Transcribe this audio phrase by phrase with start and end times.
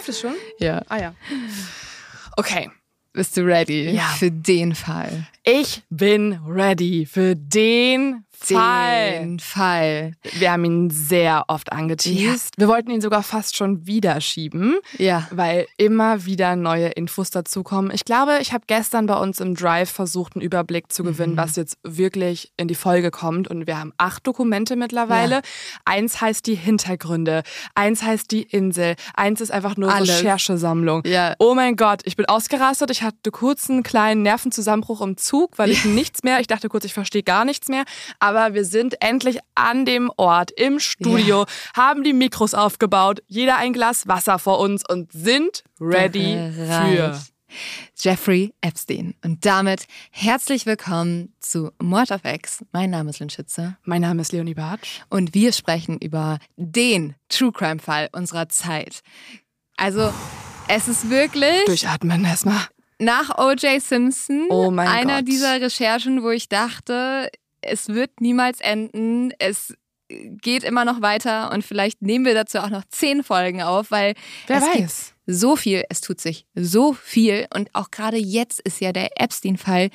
[0.00, 0.34] Läuft es schon?
[0.58, 0.80] Ja.
[0.88, 1.14] Ah ja.
[2.38, 2.70] Okay.
[3.12, 4.04] Bist du ready Ja.
[4.18, 5.26] für den Fall?
[5.44, 8.29] Ich bin ready für den Fall.
[8.48, 10.12] Den Fall.
[10.38, 12.54] Wir haben ihn sehr oft angeteased.
[12.56, 15.28] Wir wollten ihn sogar fast schon wieder schieben, Ja.
[15.30, 17.90] weil immer wieder neue Infos dazukommen.
[17.94, 21.56] Ich glaube, ich habe gestern bei uns im Drive versucht, einen Überblick zu gewinnen, was
[21.56, 23.48] jetzt wirklich in die Folge kommt.
[23.48, 25.36] Und wir haben acht Dokumente mittlerweile.
[25.36, 25.40] Ja.
[25.84, 27.42] Eins heißt die Hintergründe,
[27.74, 30.18] eins heißt die Insel, eins ist einfach nur Alles.
[30.20, 31.02] Recherchesammlung.
[31.04, 31.34] Ja.
[31.38, 32.90] Oh mein Gott, ich bin ausgerastet.
[32.90, 36.84] Ich hatte kurz einen kleinen Nervenzusammenbruch im Zug, weil ich nichts mehr, ich dachte kurz,
[36.84, 37.84] ich verstehe gar nichts mehr.
[38.18, 43.72] Aber wir sind endlich an dem Ort im Studio, haben die Mikros aufgebaut, jeder ein
[43.72, 46.62] Glas Wasser vor uns und sind ready für.
[46.62, 47.16] Bereit.
[47.98, 49.14] Jeffrey Epstein.
[49.24, 52.64] Und damit herzlich willkommen zu Mord of X.
[52.70, 55.00] Mein Name ist Lynn Schütze Mein Name ist Leonie Bartsch.
[55.08, 59.00] und wir sprechen über den True Crime Fall unserer Zeit.
[59.76, 60.12] Also,
[60.68, 62.60] es ist wirklich Durchatmen erstmal.
[63.00, 63.82] nach O.J.
[63.82, 65.28] Simpson Oh mein einer Gott.
[65.28, 67.28] dieser Recherchen, wo ich dachte,
[67.62, 69.32] es wird niemals enden.
[69.38, 69.74] Es
[70.08, 74.14] geht immer noch weiter und vielleicht nehmen wir dazu auch noch zehn Folgen auf, weil
[74.48, 75.14] Wer es gibt weiß.
[75.26, 79.90] so viel, es tut sich so viel und auch gerade jetzt ist ja der Epstein-Fall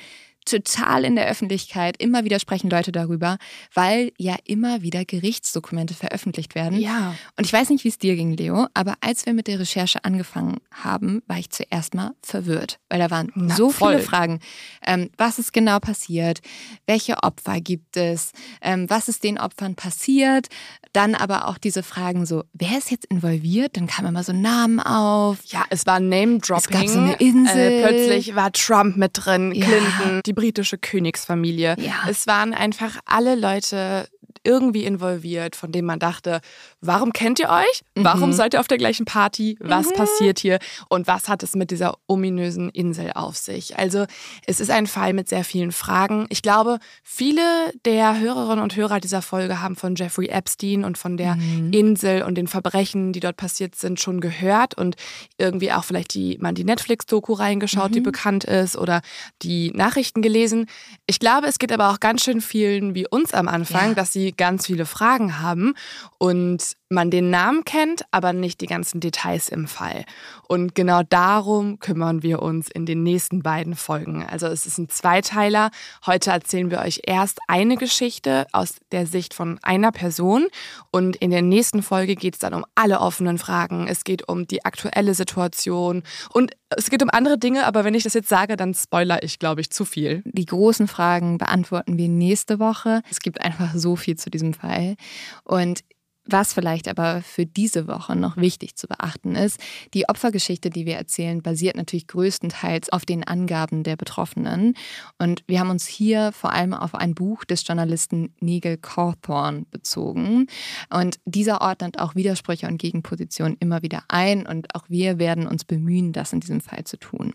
[0.46, 1.96] total in der Öffentlichkeit.
[2.00, 3.36] Immer wieder sprechen Leute darüber,
[3.74, 6.78] weil ja immer wieder Gerichtsdokumente veröffentlicht werden.
[6.78, 7.14] Ja.
[7.36, 10.04] Und ich weiß nicht, wie es dir ging, Leo, aber als wir mit der Recherche
[10.04, 13.96] angefangen haben, war ich zuerst mal verwirrt, weil da waren Na, so voll.
[13.96, 14.40] viele Fragen.
[14.86, 16.40] Ähm, was ist genau passiert?
[16.86, 18.32] Welche Opfer gibt es?
[18.62, 20.46] Ähm, was ist den Opfern passiert?
[20.92, 23.76] Dann aber auch diese Fragen so, wer ist jetzt involviert?
[23.76, 25.38] Dann kamen immer so Namen auf.
[25.46, 26.64] Ja, es war Name-Dropping.
[26.64, 27.56] Es gab so eine Insel.
[27.58, 29.66] Äh, plötzlich war Trump mit drin, Ja.
[29.66, 31.74] Clinton, die britische Königsfamilie.
[31.80, 32.04] Ja.
[32.08, 34.08] Es waren einfach alle Leute
[34.46, 36.40] irgendwie involviert, von denen man dachte,
[36.80, 37.82] warum kennt ihr euch?
[37.94, 38.34] Warum Mhm.
[38.34, 39.56] seid ihr auf der gleichen Party?
[39.60, 40.58] Was passiert hier?
[40.88, 43.78] Und was hat es mit dieser ominösen Insel auf sich?
[43.78, 44.06] Also
[44.46, 46.26] es ist ein Fall mit sehr vielen Fragen.
[46.30, 47.42] Ich glaube, viele
[47.84, 51.72] der Hörerinnen und Hörer dieser Folge haben von Jeffrey Epstein und von der Mhm.
[51.72, 54.96] Insel und den Verbrechen, die dort passiert sind, schon gehört und
[55.38, 59.00] irgendwie auch vielleicht die, mal die Netflix-Doku reingeschaut, die bekannt ist oder
[59.42, 60.66] die Nachrichten gelesen.
[61.06, 63.94] Ich glaube, es geht aber auch ganz schön vielen wie uns am Anfang, Ja.
[63.94, 65.74] dass sie ganz viele Fragen haben.
[66.18, 70.04] Und man den Namen kennt, aber nicht die ganzen Details im Fall.
[70.48, 74.24] Und genau darum kümmern wir uns in den nächsten beiden Folgen.
[74.24, 75.70] Also es ist ein Zweiteiler.
[76.06, 80.46] Heute erzählen wir euch erst eine Geschichte aus der Sicht von einer Person
[80.90, 83.88] und in der nächsten Folge geht es dann um alle offenen Fragen.
[83.88, 88.02] Es geht um die aktuelle Situation und es geht um andere Dinge, aber wenn ich
[88.04, 90.22] das jetzt sage, dann spoiler ich, glaube ich, zu viel.
[90.24, 93.02] Die großen Fragen beantworten wir nächste Woche.
[93.10, 94.96] Es gibt einfach so viel zu diesem Fall.
[95.44, 95.80] Und
[96.26, 99.60] was vielleicht aber für diese Woche noch wichtig zu beachten ist,
[99.94, 104.74] die Opfergeschichte, die wir erzählen, basiert natürlich größtenteils auf den Angaben der Betroffenen.
[105.18, 110.46] Und wir haben uns hier vor allem auf ein Buch des Journalisten Nigel Cawthorne bezogen.
[110.90, 114.46] Und dieser ordnet auch Widersprüche und Gegenpositionen immer wieder ein.
[114.46, 117.34] Und auch wir werden uns bemühen, das in diesem Fall zu tun.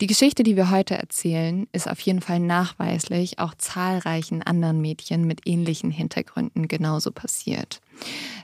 [0.00, 5.26] Die Geschichte, die wir heute erzählen, ist auf jeden Fall nachweislich auch zahlreichen anderen Mädchen
[5.26, 7.80] mit ähnlichen Hintergründen genauso passiert.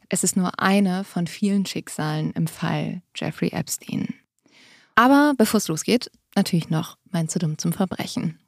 [0.09, 4.15] Es ist nur eine von vielen Schicksalen im Fall Jeffrey Epstein.
[4.95, 8.39] Aber bevor es losgeht, natürlich noch mein zu dumm zum Verbrechen.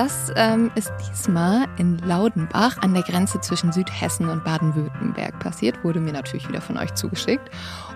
[0.00, 6.00] Das ähm, ist diesmal in Laudenbach an der Grenze zwischen Südhessen und Baden-Württemberg passiert, wurde
[6.00, 7.50] mir natürlich wieder von euch zugeschickt.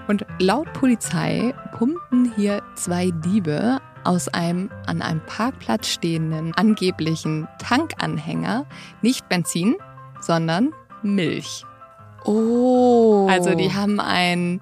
[0.07, 8.67] Und laut Polizei pumpten hier zwei Diebe aus einem an einem Parkplatz stehenden angeblichen Tankanhänger
[9.01, 9.77] nicht Benzin,
[10.21, 10.73] sondern
[11.03, 11.65] Milch.
[12.25, 13.29] Oh.
[13.31, 14.61] Also die haben einen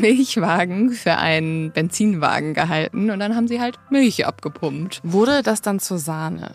[0.00, 5.00] Milchwagen für einen Benzinwagen gehalten und dann haben sie halt Milch abgepumpt.
[5.02, 6.52] Wurde das dann zur Sahne?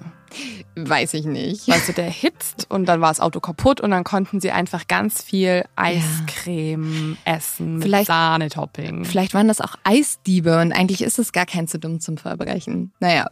[0.76, 1.68] Weiß ich nicht.
[1.68, 4.88] Weißt du, der hitzt und dann war das Auto kaputt und dann konnten sie einfach
[4.88, 9.06] ganz viel Eiscreme essen mit Vielleicht- Sahnetopping.
[9.06, 12.92] Vielleicht waren das auch Eisdiebe und eigentlich ist es gar kein zu dumm zum Verbrechen.
[13.00, 13.28] Naja,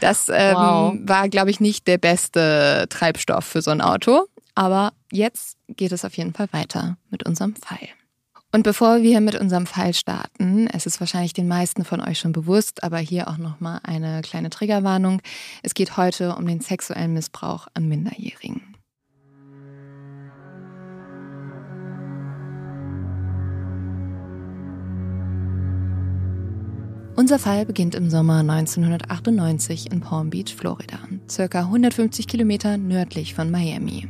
[0.00, 0.94] das ähm, Wow.
[1.02, 4.26] war, glaube ich, nicht der beste Treibstoff für so ein Auto.
[4.56, 7.88] Aber jetzt geht es auf jeden Fall weiter mit unserem Fall.
[8.54, 12.30] Und bevor wir mit unserem Fall starten, es ist wahrscheinlich den meisten von euch schon
[12.30, 15.20] bewusst, aber hier auch nochmal eine kleine Triggerwarnung.
[15.64, 18.62] Es geht heute um den sexuellen Missbrauch an Minderjährigen.
[27.16, 33.50] Unser Fall beginnt im Sommer 1998 in Palm Beach, Florida, circa 150 Kilometer nördlich von
[33.50, 34.06] Miami.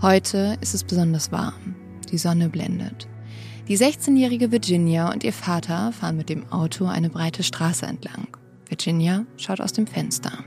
[0.00, 1.76] Heute ist es besonders warm.
[2.10, 3.06] Die Sonne blendet.
[3.68, 8.26] Die 16-jährige Virginia und ihr Vater fahren mit dem Auto eine breite Straße entlang.
[8.66, 10.42] Virginia schaut aus dem Fenster.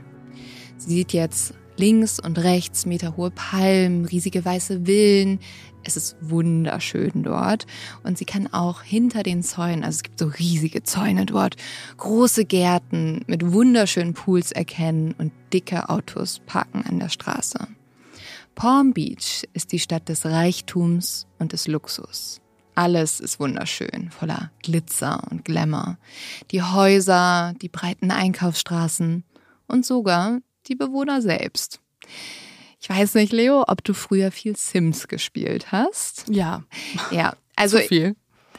[0.76, 5.38] Sie sieht jetzt links und rechts meterhohe Palmen, riesige weiße Villen.
[5.84, 7.68] Es ist wunderschön dort
[8.02, 11.54] und sie kann auch hinter den Zäunen, also es gibt so riesige Zäune dort,
[11.98, 17.68] große Gärten mit wunderschönen Pools erkennen und dicke Autos parken an der Straße.
[18.56, 22.41] Palm Beach ist die Stadt des Reichtums und des Luxus.
[22.74, 25.98] Alles ist wunderschön, voller Glitzer und Glamour.
[26.50, 29.24] Die Häuser, die breiten Einkaufsstraßen
[29.66, 30.38] und sogar
[30.68, 31.80] die Bewohner selbst.
[32.80, 36.24] Ich weiß nicht, Leo, ob du früher viel Sims gespielt hast.
[36.28, 36.64] Ja.
[37.10, 38.16] Ja, also Zu viel.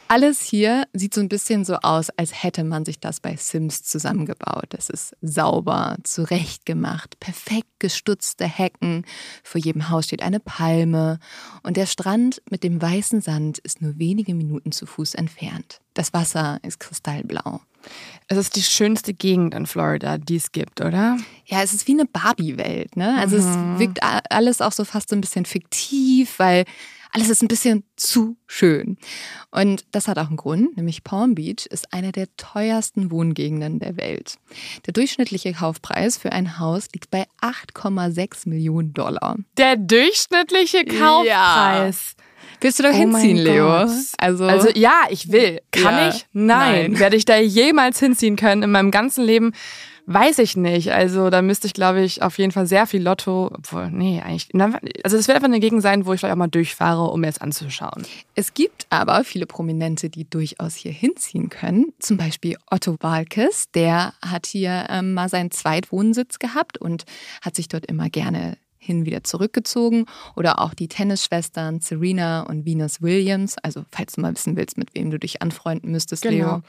[0.08, 3.82] Alles hier sieht so ein bisschen so aus, als hätte man sich das bei Sims
[3.82, 4.74] zusammengebaut.
[4.76, 9.04] Es ist sauber, zurechtgemacht, perfekt gestutzte Hecken.
[9.42, 11.18] Vor jedem Haus steht eine Palme.
[11.62, 15.80] Und der Strand mit dem weißen Sand ist nur wenige Minuten zu Fuß entfernt.
[15.94, 17.60] Das Wasser ist kristallblau.
[18.28, 21.18] Es ist die schönste Gegend in Florida, die es gibt, oder?
[21.44, 22.96] Ja, es ist wie eine Barbie-Welt.
[22.96, 23.16] Ne?
[23.18, 23.44] Also es
[23.78, 26.64] wirkt alles auch so fast so ein bisschen fiktiv, weil
[27.14, 28.98] alles ist ein bisschen zu schön.
[29.52, 33.96] Und das hat auch einen Grund, nämlich Palm Beach ist eine der teuersten Wohngegenden der
[33.96, 34.34] Welt.
[34.86, 39.36] Der durchschnittliche Kaufpreis für ein Haus liegt bei 8,6 Millionen Dollar.
[39.56, 42.16] Der durchschnittliche Kaufpreis.
[42.60, 43.68] Willst du da Oh hinziehen, Leo?
[44.18, 45.60] Also, Also ja, ich will.
[45.70, 46.08] Kann Ja.
[46.08, 46.26] ich?
[46.32, 46.92] Nein.
[46.92, 46.98] Nein.
[46.98, 49.52] Werde ich da jemals hinziehen können in meinem ganzen Leben?
[50.06, 50.92] Weiß ich nicht.
[50.92, 54.48] Also da müsste ich, glaube ich, auf jeden Fall sehr viel Lotto, obwohl, nee, eigentlich.
[55.02, 57.28] Also es wird einfach eine Gegend sein, wo ich vielleicht auch mal durchfahre, um mir
[57.28, 58.04] es anzuschauen.
[58.34, 61.86] Es gibt aber viele Prominente, die durchaus hier hinziehen können.
[62.00, 67.04] Zum Beispiel Otto Walkes, der hat hier ähm, mal seinen Zweitwohnsitz gehabt und
[67.40, 70.04] hat sich dort immer gerne hin wieder zurückgezogen.
[70.36, 73.56] Oder auch die Tennisschwestern Serena und Venus Williams.
[73.62, 76.56] Also falls du mal wissen willst, mit wem du dich anfreunden müsstest, Genau.
[76.56, 76.62] Leo.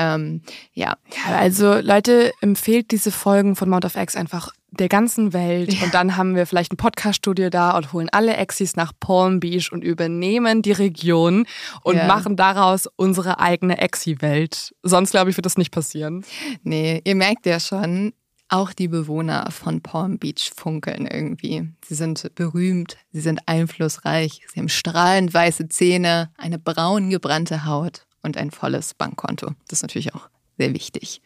[0.00, 0.42] Ähm,
[0.72, 5.76] ja, Ja, also Leute, empfehlt diese Folgen von Mount of X einfach der ganzen Welt.
[5.82, 9.72] Und dann haben wir vielleicht ein Podcast-Studio da und holen alle Exis nach Palm Beach
[9.72, 11.46] und übernehmen die Region
[11.82, 12.06] und Ja.
[12.06, 14.72] machen daraus unsere eigene Exi-Welt.
[14.82, 16.24] Sonst, glaube ich, wird das nicht passieren.
[16.62, 18.12] Nee, ihr merkt ja schon,
[18.48, 21.68] auch die Bewohner von Palm Beach funkeln irgendwie.
[21.84, 28.06] Sie sind berühmt, sie sind einflussreich, sie haben strahlend weiße Zähne, eine braun gebrannte Haut
[28.22, 29.48] und ein volles Bankkonto.
[29.68, 30.28] Das ist natürlich auch
[30.60, 31.22] sehr wichtig.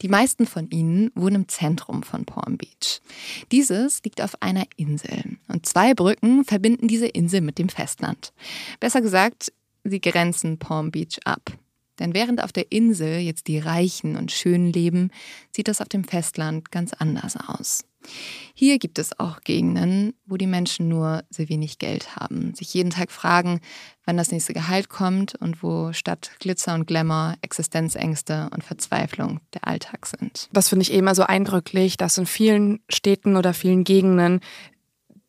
[0.00, 3.02] Die meisten von ihnen wohnen im Zentrum von Palm Beach.
[3.52, 8.32] Dieses liegt auf einer Insel und zwei Brücken verbinden diese Insel mit dem Festland.
[8.80, 9.52] Besser gesagt,
[9.84, 11.52] sie grenzen Palm Beach ab.
[11.98, 15.10] Denn während auf der Insel jetzt die Reichen und Schönen leben,
[15.54, 17.84] sieht das auf dem Festland ganz anders aus.
[18.54, 22.90] Hier gibt es auch Gegenden, wo die Menschen nur sehr wenig Geld haben, sich jeden
[22.90, 23.60] Tag fragen,
[24.04, 29.66] wann das nächste Gehalt kommt und wo statt Glitzer und Glamour Existenzängste und Verzweiflung der
[29.66, 30.48] Alltag sind.
[30.52, 34.40] Das finde ich eh immer so eindrücklich, dass in vielen Städten oder vielen Gegenden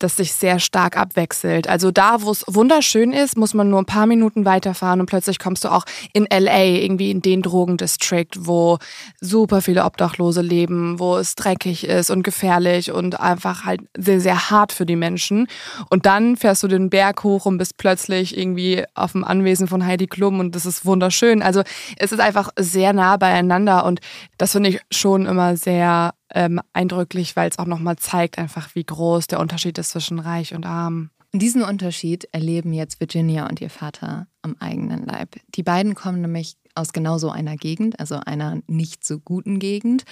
[0.03, 1.67] das sich sehr stark abwechselt.
[1.67, 5.39] Also da, wo es wunderschön ist, muss man nur ein paar Minuten weiterfahren und plötzlich
[5.39, 8.77] kommst du auch in LA, irgendwie in den Drogendistrikt, wo
[9.21, 14.49] super viele Obdachlose leben, wo es dreckig ist und gefährlich und einfach halt sehr, sehr
[14.49, 15.47] hart für die Menschen.
[15.89, 19.85] Und dann fährst du den Berg hoch und bist plötzlich irgendwie auf dem Anwesen von
[19.85, 21.41] Heidi Klum und das ist wunderschön.
[21.41, 21.63] Also
[21.97, 24.01] es ist einfach sehr nah beieinander und
[24.37, 28.83] das finde ich schon immer sehr ähm, eindrücklich, weil es auch nochmal zeigt einfach, wie
[28.83, 31.11] groß der Unterschied ist zwischen reich und arm.
[31.35, 35.35] Diesen Unterschied erleben jetzt Virginia und ihr Vater am eigenen Leib.
[35.55, 40.03] Die beiden kommen nämlich aus genau so einer Gegend, also einer nicht so guten Gegend.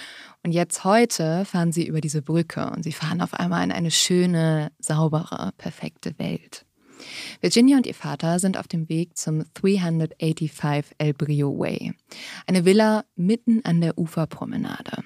[0.42, 3.90] Und jetzt heute fahren sie über diese Brücke und sie fahren auf einmal in eine
[3.90, 6.66] schöne, saubere, perfekte Welt.
[7.40, 11.94] Virginia und ihr Vater sind auf dem Weg zum 385 El Brio Way,
[12.46, 15.04] eine Villa mitten an der Uferpromenade.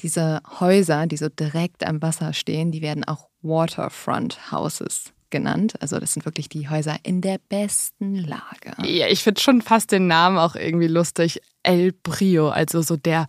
[0.00, 5.74] Diese Häuser, die so direkt am Wasser stehen, die werden auch Waterfront Houses genannt.
[5.80, 8.72] Also das sind wirklich die Häuser in der besten Lage.
[8.82, 11.40] Ja, ich finde schon fast den Namen auch irgendwie lustig.
[11.62, 13.26] El Brio, also so der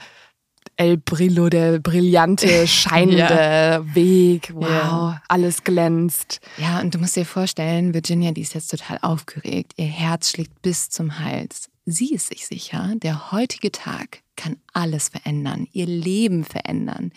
[0.77, 4.51] El Brillo, der brillante, scheinende Weg.
[4.53, 5.21] Wow, Ja.
[5.27, 6.39] alles glänzt.
[6.57, 9.73] Ja, und du musst dir vorstellen, Virginia, die ist jetzt total aufgeregt.
[9.77, 11.69] Ihr Herz schlägt bis zum Hals.
[11.85, 17.11] Sie ist sich sicher, der heutige Tag kann alles verändern, ihr Leben verändern.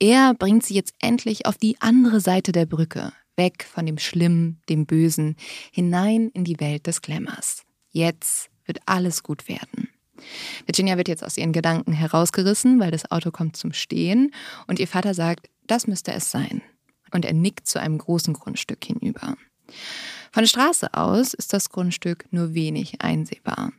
[0.00, 4.60] Er bringt sie jetzt endlich auf die andere Seite der Brücke, weg von dem Schlimmen,
[4.68, 5.36] dem Bösen,
[5.70, 7.62] hinein in die Welt des Glamours.
[7.90, 9.88] Jetzt wird alles gut werden.
[10.66, 14.32] Virginia wird jetzt aus ihren Gedanken herausgerissen, weil das Auto kommt zum Stehen
[14.66, 16.62] und ihr Vater sagt, das müsste es sein.
[17.12, 19.36] Und er nickt zu einem großen Grundstück hinüber.
[20.32, 23.72] Von der Straße aus ist das Grundstück nur wenig einsehbar,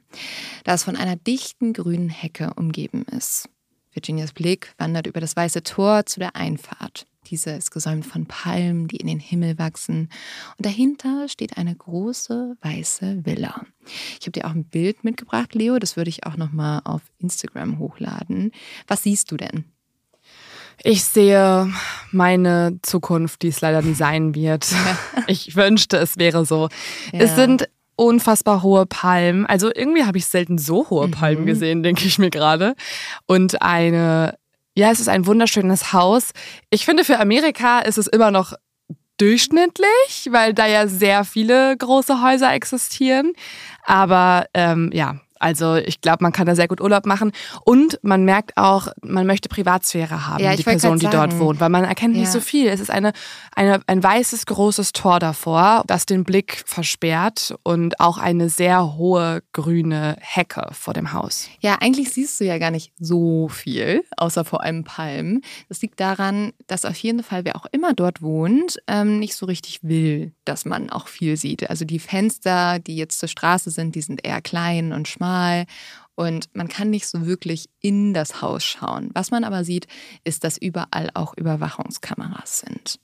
[0.63, 3.49] da es von einer dichten grünen Hecke umgeben ist.
[3.91, 7.05] Virginias Blick wandert über das weiße Tor zu der Einfahrt.
[7.27, 10.09] Diese ist gesäumt von Palmen, die in den Himmel wachsen.
[10.57, 13.65] Und dahinter steht eine große weiße Villa.
[14.19, 15.79] Ich habe dir auch ein Bild mitgebracht, Leo.
[15.79, 18.51] Das würde ich auch noch mal auf Instagram hochladen.
[18.87, 19.65] Was siehst du denn?
[20.83, 21.71] Ich sehe
[22.11, 24.67] meine Zukunft, die es leider nie sein wird.
[25.27, 26.69] Ich wünschte, es wäre so.
[27.11, 27.19] Ja.
[27.19, 29.45] Es sind unfassbar hohe Palmen.
[29.45, 31.47] Also irgendwie habe ich selten so hohe Palmen mhm.
[31.47, 32.75] gesehen, denke ich mir gerade.
[33.27, 34.39] Und eine,
[34.73, 36.31] ja, es ist ein wunderschönes Haus.
[36.71, 38.53] Ich finde, für Amerika ist es immer noch
[39.17, 43.33] durchschnittlich, weil da ja sehr viele große Häuser existieren.
[43.83, 47.31] Aber ähm, ja, also ich glaube, man kann da sehr gut Urlaub machen.
[47.63, 51.69] Und man merkt auch, man möchte Privatsphäre haben, ja, die Person, die dort wohnt, weil
[51.69, 52.21] man erkennt ja.
[52.21, 52.67] nicht so viel.
[52.67, 53.13] Es ist eine,
[53.55, 59.41] eine, ein weißes, großes Tor davor, das den Blick versperrt und auch eine sehr hohe
[59.53, 61.47] grüne Hecke vor dem Haus.
[61.61, 65.41] Ja, eigentlich siehst du ja gar nicht so viel, außer vor allem Palmen.
[65.69, 69.45] Das liegt daran, dass auf jeden Fall, wer auch immer dort wohnt, ähm, nicht so
[69.45, 71.69] richtig will, dass man auch viel sieht.
[71.69, 75.65] Also die Fenster, die jetzt zur Straße sind, die sind eher klein und schmal mal
[76.15, 79.11] und man kann nicht so wirklich in das Haus schauen.
[79.13, 79.87] Was man aber sieht,
[80.23, 82.99] ist, dass überall auch Überwachungskameras sind.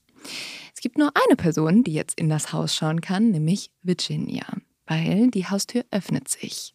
[0.74, 4.46] Es gibt nur eine Person, die jetzt in das Haus schauen kann, nämlich Virginia,
[4.88, 6.74] weil die Haustür öffnet sich.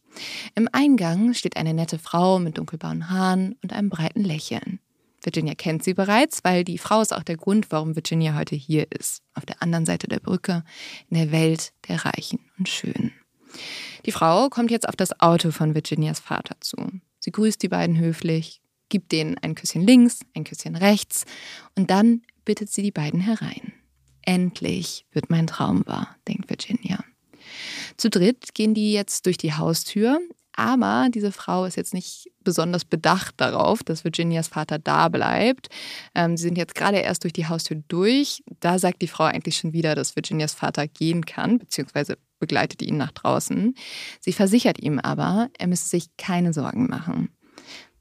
[0.55, 4.79] Im Eingang steht eine nette Frau mit dunkelbraunen Haaren und einem breiten Lächeln.
[5.23, 8.91] Virginia kennt sie bereits, weil die Frau ist auch der Grund, warum Virginia heute hier
[8.91, 10.65] ist, auf der anderen Seite der Brücke,
[11.11, 13.13] in der Welt der Reichen und Schönen.
[14.07, 16.77] Die Frau kommt jetzt auf das Auto von Virginias Vater zu.
[17.19, 21.25] Sie grüßt die beiden höflich, gibt denen ein Küsschen links, ein Küsschen rechts
[21.77, 23.73] und dann bittet sie die beiden herein.
[24.23, 27.05] Endlich wird mein Traum wahr, denkt Virginia.
[27.97, 30.21] Zu dritt gehen die jetzt durch die Haustür,
[30.61, 35.69] aber diese Frau ist jetzt nicht besonders bedacht darauf, dass Virginias Vater da bleibt.
[36.15, 38.43] Ähm, sie sind jetzt gerade erst durch die Haustür durch.
[38.61, 42.99] Da sagt die Frau eigentlich schon wieder, dass Virginias Vater gehen kann, beziehungsweise begleitet ihn
[42.99, 43.75] nach draußen.
[44.21, 47.31] Sie versichert ihm aber, er müsse sich keine Sorgen machen.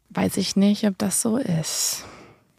[0.10, 2.04] Weiß ich nicht, ob das so ist.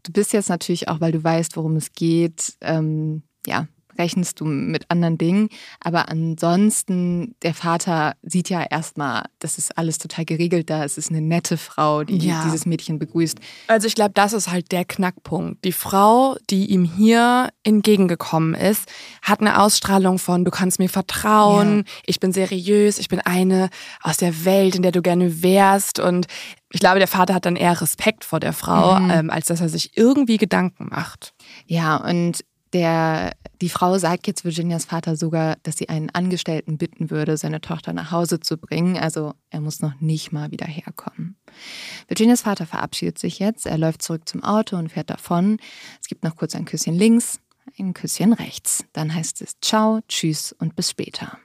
[0.01, 3.67] Du bist jetzt natürlich auch, weil du weißt, worum es geht, ähm, ja,
[3.97, 5.49] rechnest du mit anderen Dingen.
[5.79, 10.83] Aber ansonsten, der Vater sieht ja erstmal, das ist alles total geregelt da.
[10.83, 12.43] Es ist eine nette Frau, die ja.
[12.45, 13.39] dieses Mädchen begrüßt.
[13.67, 15.63] Also ich glaube, das ist halt der Knackpunkt.
[15.65, 18.89] Die Frau, die ihm hier entgegengekommen ist,
[19.21, 21.83] hat eine Ausstrahlung von, du kannst mir vertrauen, ja.
[22.05, 23.69] ich bin seriös, ich bin eine
[24.01, 25.99] aus der Welt, in der du gerne wärst.
[25.99, 26.27] Und
[26.71, 29.11] ich glaube, der Vater hat dann eher Respekt vor der Frau, mhm.
[29.11, 31.33] ähm, als dass er sich irgendwie Gedanken macht.
[31.65, 32.43] Ja, und
[32.73, 33.31] der,
[33.61, 37.93] die Frau sagt jetzt Virginias Vater sogar, dass sie einen Angestellten bitten würde, seine Tochter
[37.93, 38.97] nach Hause zu bringen.
[38.97, 41.37] Also er muss noch nicht mal wieder herkommen.
[42.07, 43.67] Virginias Vater verabschiedet sich jetzt.
[43.67, 45.57] Er läuft zurück zum Auto und fährt davon.
[46.01, 47.39] Es gibt noch kurz ein Küsschen links,
[47.77, 48.83] ein Küsschen rechts.
[48.93, 51.37] Dann heißt es Ciao, Tschüss und bis später.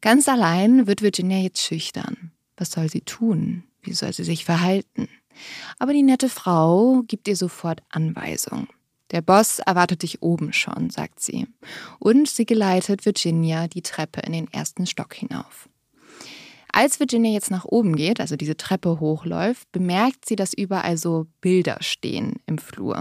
[0.00, 2.32] Ganz allein wird Virginia jetzt schüchtern.
[2.56, 3.62] Was soll sie tun?
[3.80, 5.08] Wie soll sie sich verhalten?
[5.78, 8.68] Aber die nette Frau gibt ihr sofort Anweisungen.
[9.12, 11.46] Der Boss erwartet dich oben schon, sagt sie.
[11.98, 15.68] Und sie geleitet Virginia die Treppe in den ersten Stock hinauf.
[16.76, 21.26] Als Virginia jetzt nach oben geht, also diese Treppe hochläuft, bemerkt sie, dass überall so
[21.40, 22.98] Bilder stehen im Flur.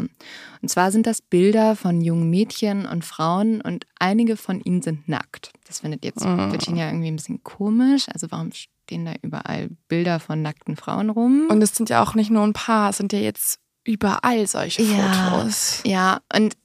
[0.62, 5.10] Und zwar sind das Bilder von jungen Mädchen und Frauen und einige von ihnen sind
[5.10, 5.52] nackt.
[5.68, 6.52] Das findet jetzt oh.
[6.52, 8.06] Virginia irgendwie ein bisschen komisch.
[8.14, 11.48] Also warum stehen da überall Bilder von nackten Frauen rum?
[11.50, 14.84] Und es sind ja auch nicht nur ein paar, es sind ja jetzt überall solche
[14.84, 15.82] ja, Fotos.
[15.86, 16.56] Ja, und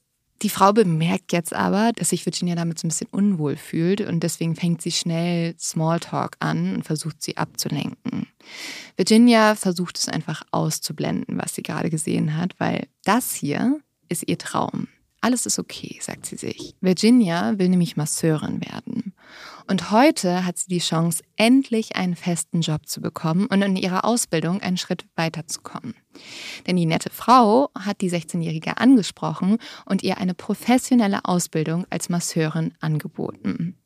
[0.43, 4.21] die Frau bemerkt jetzt aber, dass sich Virginia damit so ein bisschen unwohl fühlt und
[4.21, 8.27] deswegen fängt sie schnell Smalltalk an und versucht sie abzulenken.
[8.97, 14.39] Virginia versucht es einfach auszublenden, was sie gerade gesehen hat, weil das hier ist ihr
[14.39, 14.89] Traum.
[15.21, 16.75] Alles ist okay, sagt sie sich.
[16.81, 19.12] Virginia will nämlich Masseurin werden.
[19.67, 24.05] Und heute hat sie die Chance, endlich einen festen Job zu bekommen und in ihrer
[24.05, 25.95] Ausbildung einen Schritt weiterzukommen.
[26.67, 32.75] Denn die nette Frau hat die 16-Jährige angesprochen und ihr eine professionelle Ausbildung als Masseurin
[32.81, 33.76] angeboten.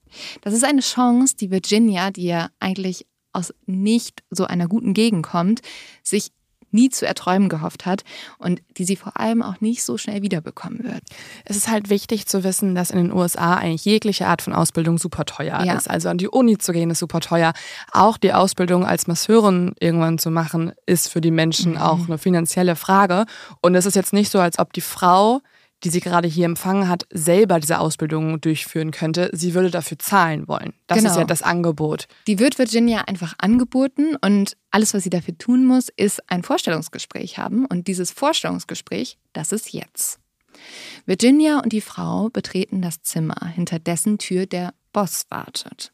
[0.43, 5.27] Das ist eine Chance, die Virginia, die ja eigentlich aus nicht so einer guten Gegend
[5.27, 5.61] kommt,
[6.03, 6.31] sich
[6.75, 8.03] nie zu erträumen gehofft hat
[8.39, 11.03] und die sie vor allem auch nicht so schnell wiederbekommen wird.
[11.45, 14.99] Es ist halt wichtig zu wissen, dass in den USA eigentlich jegliche Art von Ausbildung
[14.99, 15.75] super teuer ja.
[15.75, 15.89] ist.
[15.89, 17.53] Also an die Uni zu gehen ist super teuer.
[17.93, 21.79] Auch die Ausbildung als Masseurin irgendwann zu machen, ist für die Menschen mhm.
[21.79, 23.25] auch eine finanzielle Frage.
[23.63, 25.41] Und es ist jetzt nicht so, als ob die Frau
[25.85, 29.31] die sie gerade hier empfangen hat, selber diese Ausbildung durchführen könnte.
[29.33, 30.73] Sie würde dafür zahlen wollen.
[30.87, 31.11] Das genau.
[31.11, 32.09] ist ja das Angebot.
[32.27, 37.39] Die wird Virginia einfach angeboten und alles, was sie dafür tun muss, ist ein Vorstellungsgespräch
[37.39, 37.67] haben.
[37.67, 40.19] Und dieses Vorstellungsgespräch, das ist jetzt.
[41.05, 45.93] Virginia und die Frau betreten das Zimmer, hinter dessen Tür der Boss wartet.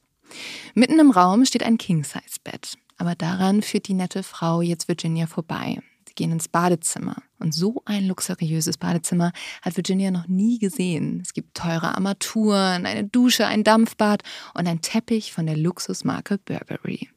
[0.74, 5.80] Mitten im Raum steht ein King-Size-Bett, aber daran führt die nette Frau jetzt Virginia vorbei.
[6.06, 7.16] Sie gehen ins Badezimmer.
[7.40, 9.32] Und so ein luxuriöses Badezimmer
[9.62, 11.20] hat Virginia noch nie gesehen.
[11.22, 14.22] Es gibt teure Armaturen, eine Dusche, ein Dampfbad
[14.54, 17.08] und ein Teppich von der Luxusmarke Burberry.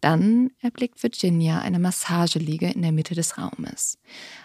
[0.00, 3.98] Dann erblickt Virginia eine Massageliege in der Mitte des Raumes.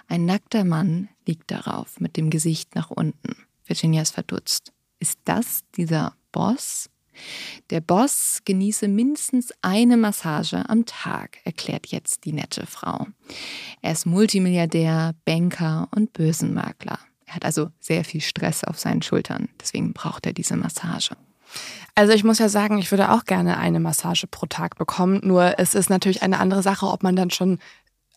[0.08, 3.36] Ein nackter Mann liegt darauf mit dem Gesicht nach unten.
[3.65, 4.72] Virginia ist verdutzt.
[5.00, 6.90] Ist das dieser Boss?
[7.70, 13.08] Der Boss genieße mindestens eine Massage am Tag, erklärt jetzt die nette Frau.
[13.82, 17.00] Er ist Multimilliardär, Banker und Börsenmakler.
[17.25, 21.15] Er hat also sehr viel Stress auf seinen Schultern, deswegen braucht er diese Massage.
[21.96, 25.20] Also ich muss ja sagen, ich würde auch gerne eine Massage pro Tag bekommen.
[25.24, 27.60] Nur es ist natürlich eine andere Sache, ob man dann schon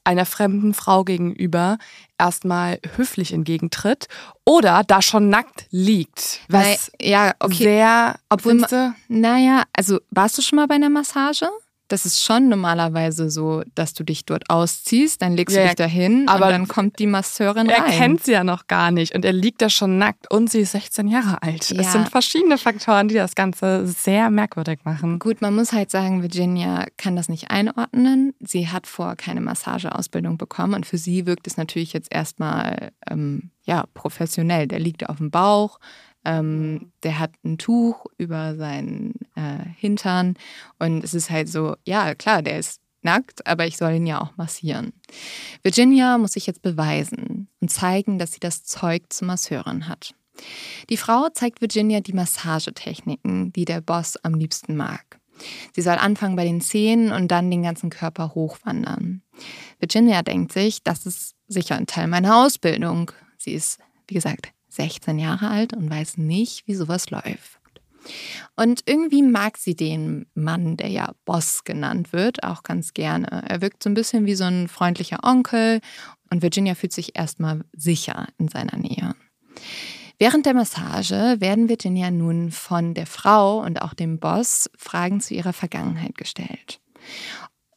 [0.05, 1.79] einer fremden Frau gegenüber
[2.19, 4.09] erstmal höflich entgegentritt
[4.45, 6.41] oder da schon nackt liegt.
[6.49, 7.65] Was Weil, ja, okay.
[7.65, 8.65] sehr, obwohl,
[9.09, 11.49] naja, also warst du schon mal bei einer Massage?
[11.89, 15.77] Das ist schon normalerweise so, dass du dich dort ausziehst, dann legst ja, du dich
[15.77, 17.93] dahin aber und dann kommt die Masseurin er rein.
[17.93, 20.61] Er kennt sie ja noch gar nicht und er liegt da schon nackt und sie
[20.61, 21.71] ist 16 Jahre alt.
[21.71, 21.81] Ja.
[21.81, 25.19] Es sind verschiedene Faktoren, die das Ganze sehr merkwürdig machen.
[25.19, 28.35] Gut, man muss halt sagen, Virginia kann das nicht einordnen.
[28.41, 33.51] Sie hat vor keine Massageausbildung bekommen und für sie wirkt es natürlich jetzt erstmal ähm,
[33.65, 34.67] ja, professionell.
[34.67, 35.79] Der liegt auf dem Bauch,
[36.25, 40.37] ähm, der hat ein Tuch über seinen äh, Hintern
[40.79, 44.21] und es ist halt so, ja klar, der ist nackt, aber ich soll ihn ja
[44.21, 44.93] auch massieren.
[45.63, 50.15] Virginia muss sich jetzt beweisen und zeigen, dass sie das Zeug zur Masseurin hat.
[50.91, 55.21] Die Frau zeigt Virginia die Massagetechniken, die der Boss am liebsten mag.
[55.73, 59.23] Sie soll anfangen bei den Zehen und dann den ganzen Körper hochwandern.
[59.79, 63.13] Virginia denkt sich, das ist sicher ein Teil meiner Ausbildung.
[63.37, 67.61] Sie ist, wie gesagt, 16 Jahre alt und weiß nicht, wie sowas läuft.
[68.57, 73.45] Und irgendwie mag sie den Mann, der ja Boss genannt wird, auch ganz gerne.
[73.49, 75.81] Er wirkt so ein bisschen wie so ein freundlicher Onkel
[76.31, 79.15] und Virginia fühlt sich erstmal sicher in seiner Nähe.
[80.19, 85.35] Während der Massage werden Virginia nun von der Frau und auch dem Boss Fragen zu
[85.35, 86.81] ihrer Vergangenheit gestellt.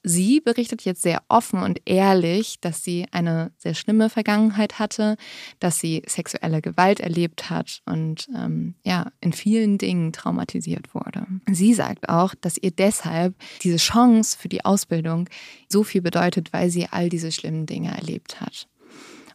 [0.07, 5.17] Sie berichtet jetzt sehr offen und ehrlich, dass sie eine sehr schlimme Vergangenheit hatte,
[5.59, 11.27] dass sie sexuelle Gewalt erlebt hat und ähm, ja, in vielen Dingen traumatisiert wurde.
[11.51, 15.27] Sie sagt auch, dass ihr deshalb diese Chance für die Ausbildung
[15.67, 18.69] so viel bedeutet, weil sie all diese schlimmen Dinge erlebt hat.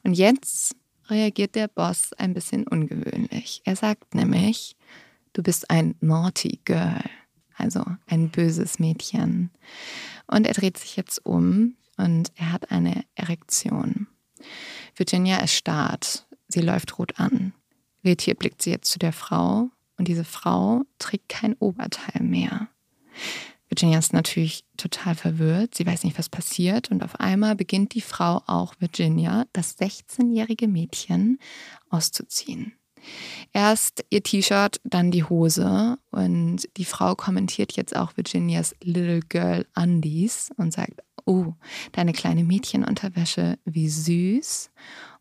[0.04, 0.74] Und jetzt
[1.08, 3.60] reagiert der Boss ein bisschen ungewöhnlich.
[3.66, 4.74] Er sagt nämlich,
[5.34, 7.04] du bist ein naughty girl,
[7.56, 9.50] also ein böses Mädchen.
[10.26, 14.06] Und er dreht sich jetzt um und er hat eine Erektion.
[14.96, 16.26] Virginia erstarrt.
[16.48, 17.52] Sie läuft rot an.
[18.04, 22.68] Retier blickt sie jetzt zu der Frau und diese Frau trägt kein Oberteil mehr.
[23.68, 25.74] Virginia ist natürlich total verwirrt.
[25.74, 26.90] Sie weiß nicht, was passiert.
[26.90, 31.38] Und auf einmal beginnt die Frau auch Virginia, das 16-jährige Mädchen,
[31.88, 32.74] auszuziehen.
[33.52, 39.66] Erst ihr T-Shirt, dann die Hose und die Frau kommentiert jetzt auch Virginias Little Girl
[39.74, 41.54] Undies und sagt, oh,
[41.92, 44.70] deine kleine Mädchenunterwäsche, wie süß.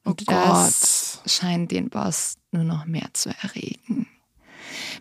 [0.04, 4.08] Und oh das scheint den Boss nur noch mehr zu erregen.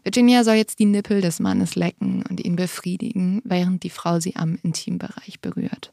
[0.02, 4.36] Virginia soll jetzt die Nippel des Mannes lecken und ihn befriedigen, während die Frau sie
[4.36, 5.92] am Intimbereich berührt.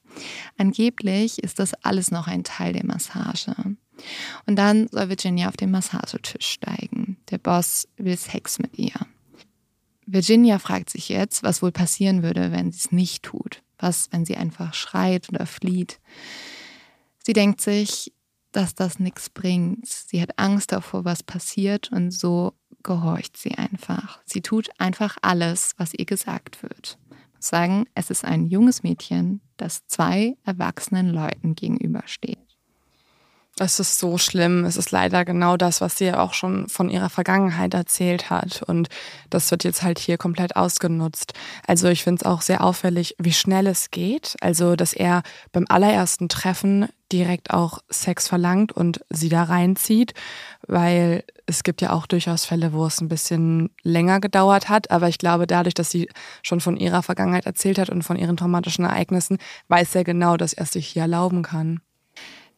[0.58, 3.54] Angeblich ist das alles noch ein Teil der Massage.
[4.46, 7.18] Und dann soll Virginia auf den Massagetisch steigen.
[7.30, 8.94] Der Boss will Sex mit ihr.
[10.06, 13.62] Virginia fragt sich jetzt, was wohl passieren würde, wenn sie es nicht tut.
[13.78, 16.00] Was, wenn sie einfach schreit oder flieht.
[17.24, 18.14] Sie denkt sich,
[18.52, 19.86] dass das nichts bringt.
[19.88, 24.20] Sie hat Angst davor, was passiert und so gehorcht sie einfach.
[24.26, 26.98] Sie tut einfach alles, was ihr gesagt wird.
[27.10, 32.47] Ich muss sagen, es ist ein junges Mädchen, das zwei erwachsenen Leuten gegenübersteht.
[33.60, 34.66] Es ist so schlimm.
[34.66, 38.62] Es ist leider genau das, was sie ja auch schon von ihrer Vergangenheit erzählt hat.
[38.62, 38.88] Und
[39.32, 41.34] das wird jetzt halt hier komplett ausgenutzt.
[41.66, 44.36] Also ich finde es auch sehr auffällig, wie schnell es geht.
[44.42, 50.14] Also, dass er beim allerersten Treffen direkt auch Sex verlangt und sie da reinzieht,
[50.68, 54.92] weil es gibt ja auch durchaus Fälle, wo es ein bisschen länger gedauert hat.
[54.92, 56.10] Aber ich glaube, dadurch, dass sie
[56.44, 59.40] schon von ihrer Vergangenheit erzählt hat und von ihren traumatischen Ereignissen,
[59.70, 61.82] weiß er genau, dass er es sich hier erlauben kann.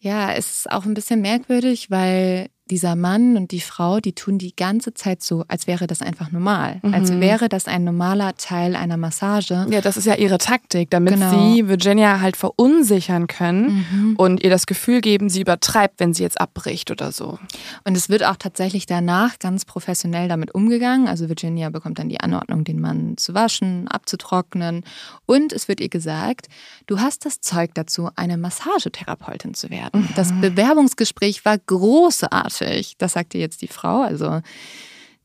[0.01, 4.37] Ja, es ist auch ein bisschen merkwürdig, weil dieser Mann und die Frau, die tun
[4.37, 6.79] die ganze Zeit so, als wäre das einfach normal.
[6.83, 6.93] Mhm.
[6.93, 9.65] Als wäre das ein normaler Teil einer Massage.
[9.69, 11.31] Ja, das ist ja ihre Taktik, damit genau.
[11.31, 14.15] sie Virginia halt verunsichern können mhm.
[14.17, 17.39] und ihr das Gefühl geben, sie übertreibt, wenn sie jetzt abbricht oder so.
[17.85, 21.07] Und es wird auch tatsächlich danach ganz professionell damit umgegangen.
[21.07, 24.83] Also Virginia bekommt dann die Anordnung, den Mann zu waschen, abzutrocknen.
[25.25, 26.47] Und es wird ihr gesagt,
[26.85, 30.01] du hast das Zeug dazu, eine Massagetherapeutin zu werden.
[30.01, 30.09] Mhm.
[30.15, 32.95] Das Bewerbungsgespräch war großartig fertig.
[32.97, 34.01] Das sagte jetzt die Frau.
[34.01, 34.41] Also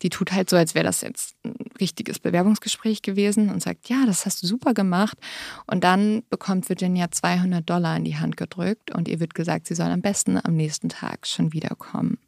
[0.03, 4.05] die tut halt so, als wäre das jetzt ein richtiges Bewerbungsgespräch gewesen und sagt, ja,
[4.07, 5.17] das hast du super gemacht.
[5.67, 9.75] Und dann bekommt Virginia 200 Dollar in die Hand gedrückt und ihr wird gesagt, sie
[9.75, 12.19] soll am besten am nächsten Tag schon wiederkommen.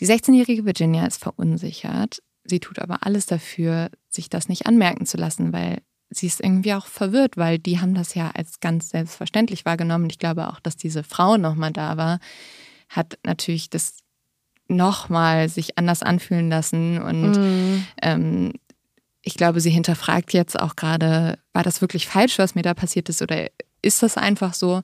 [0.00, 2.22] Die 16-jährige Virginia ist verunsichert.
[2.44, 6.74] Sie tut aber alles dafür, sich das nicht anmerken zu lassen, weil sie ist irgendwie
[6.74, 10.08] auch verwirrt, weil die haben das ja als ganz selbstverständlich wahrgenommen.
[10.10, 12.20] Ich glaube auch, dass diese Frau nochmal da war,
[12.88, 13.98] hat natürlich das
[14.68, 17.00] nochmal sich anders anfühlen lassen.
[17.00, 17.86] Und mhm.
[18.02, 18.52] ähm,
[19.22, 23.08] ich glaube, sie hinterfragt jetzt auch gerade, war das wirklich falsch, was mir da passiert
[23.08, 23.48] ist oder
[23.82, 24.82] ist das einfach so?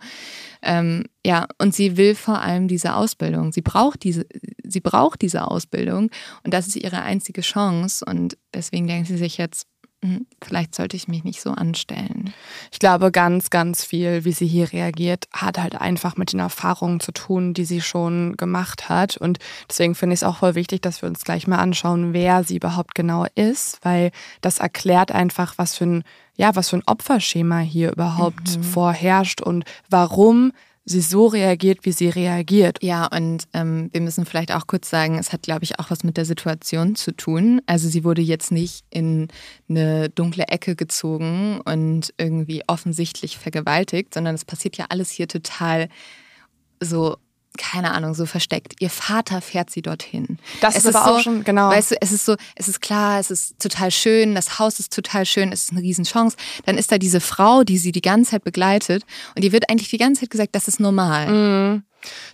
[0.63, 3.53] Ähm, ja, und sie will vor allem diese Ausbildung.
[3.53, 4.27] Sie braucht diese,
[4.63, 6.11] sie braucht diese Ausbildung
[6.45, 8.05] und das ist ihre einzige Chance.
[8.05, 9.67] Und deswegen denkt sie sich jetzt,
[10.43, 12.35] vielleicht sollte ich mich nicht so anstellen.
[12.73, 16.99] Ich glaube, ganz, ganz viel, wie sie hier reagiert, hat halt einfach mit den Erfahrungen
[16.99, 19.17] zu tun, die sie schon gemacht hat.
[19.17, 19.39] Und
[19.69, 22.57] deswegen finde ich es auch voll wichtig, dass wir uns gleich mal anschauen, wer sie
[22.57, 24.11] überhaupt genau ist, weil
[24.41, 26.05] das erklärt einfach, was für ein,
[26.37, 28.63] ja, was für ein Opferschema hier überhaupt mhm.
[28.65, 30.53] vorherrscht und warum
[30.85, 32.83] sie so reagiert, wie sie reagiert.
[32.83, 36.03] Ja, und ähm, wir müssen vielleicht auch kurz sagen, es hat, glaube ich, auch was
[36.03, 37.61] mit der Situation zu tun.
[37.67, 39.29] Also sie wurde jetzt nicht in
[39.69, 45.89] eine dunkle Ecke gezogen und irgendwie offensichtlich vergewaltigt, sondern es passiert ja alles hier total
[46.81, 47.17] so
[47.59, 48.75] keine Ahnung, so versteckt.
[48.81, 50.39] Ihr Vater fährt sie dorthin.
[50.61, 51.69] Das es ist aber so, auch schon, genau.
[51.69, 54.93] Weißt du, es ist so, es ist klar, es ist total schön, das Haus ist
[54.93, 56.37] total schön, es ist eine Riesenchance.
[56.65, 59.91] Dann ist da diese Frau, die sie die ganze Zeit begleitet und ihr wird eigentlich
[59.91, 61.29] die ganze Zeit gesagt, das ist normal.
[61.29, 61.83] Mhm.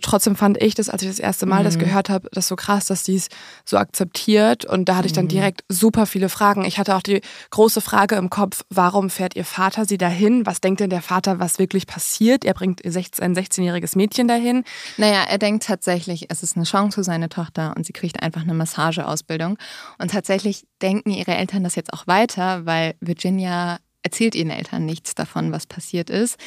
[0.01, 1.65] Trotzdem fand ich das, als ich das erste Mal mhm.
[1.65, 3.27] das gehört habe, das so krass, dass die es
[3.65, 4.65] so akzeptiert.
[4.65, 5.29] Und da hatte ich dann mhm.
[5.29, 6.65] direkt super viele Fragen.
[6.65, 10.45] Ich hatte auch die große Frage im Kopf, warum fährt ihr Vater sie dahin?
[10.45, 12.45] Was denkt denn der Vater, was wirklich passiert?
[12.45, 14.63] Er bringt ein 16-jähriges Mädchen dahin.
[14.97, 18.41] Naja, er denkt tatsächlich, es ist eine Chance für seine Tochter und sie kriegt einfach
[18.41, 19.57] eine Massageausbildung.
[19.97, 25.15] Und tatsächlich denken ihre Eltern das jetzt auch weiter, weil Virginia erzählt ihren Eltern nichts
[25.15, 26.37] davon, was passiert ist.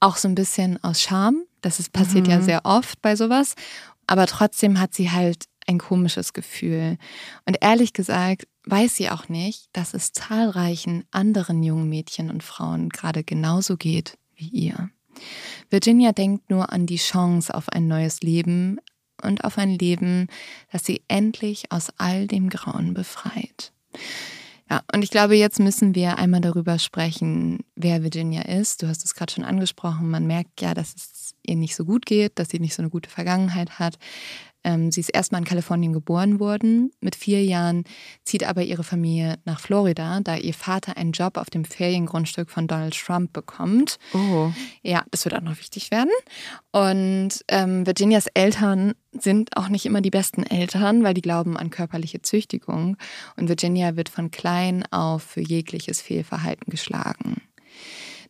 [0.00, 2.32] Auch so ein bisschen aus Scham, das ist, passiert mhm.
[2.32, 3.54] ja sehr oft bei sowas.
[4.06, 6.96] Aber trotzdem hat sie halt ein komisches Gefühl.
[7.46, 12.90] Und ehrlich gesagt weiß sie auch nicht, dass es zahlreichen anderen jungen Mädchen und Frauen
[12.90, 14.90] gerade genauso geht wie ihr.
[15.70, 18.78] Virginia denkt nur an die Chance auf ein neues Leben
[19.22, 20.28] und auf ein Leben,
[20.70, 23.72] das sie endlich aus all dem Grauen befreit.
[24.70, 28.82] Ja, und ich glaube, jetzt müssen wir einmal darüber sprechen, wer Virginia ist.
[28.82, 30.10] Du hast es gerade schon angesprochen.
[30.10, 32.90] Man merkt ja, dass es ihr nicht so gut geht, dass sie nicht so eine
[32.90, 33.98] gute Vergangenheit hat.
[34.68, 36.90] Ähm, sie ist erstmal in Kalifornien geboren worden.
[37.00, 37.84] Mit vier Jahren
[38.22, 42.66] zieht aber ihre Familie nach Florida, da ihr Vater einen Job auf dem Feriengrundstück von
[42.66, 43.98] Donald Trump bekommt.
[44.12, 44.52] Oh.
[44.82, 46.10] Ja, das wird auch noch wichtig werden.
[46.70, 51.70] Und ähm, Virginias Eltern sind auch nicht immer die besten Eltern, weil die glauben an
[51.70, 52.98] körperliche Züchtigung.
[53.36, 57.40] Und Virginia wird von klein auf für jegliches Fehlverhalten geschlagen.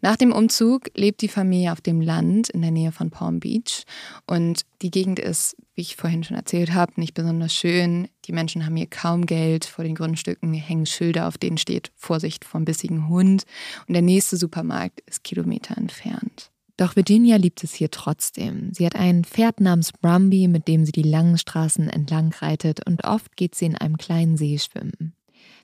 [0.01, 3.83] Nach dem Umzug lebt die Familie auf dem Land in der Nähe von Palm Beach
[4.27, 8.09] und die Gegend ist, wie ich vorhin schon erzählt habe, nicht besonders schön.
[8.27, 9.65] Die Menschen haben hier kaum Geld.
[9.65, 13.45] Vor den Grundstücken hängen Schilder, auf denen steht Vorsicht vom bissigen Hund
[13.87, 16.51] und der nächste Supermarkt ist Kilometer entfernt.
[16.77, 18.73] Doch Virginia liebt es hier trotzdem.
[18.73, 23.05] Sie hat ein Pferd namens Brumby, mit dem sie die langen Straßen entlang reitet und
[23.05, 25.18] oft geht sie in einem kleinen See schwimmen.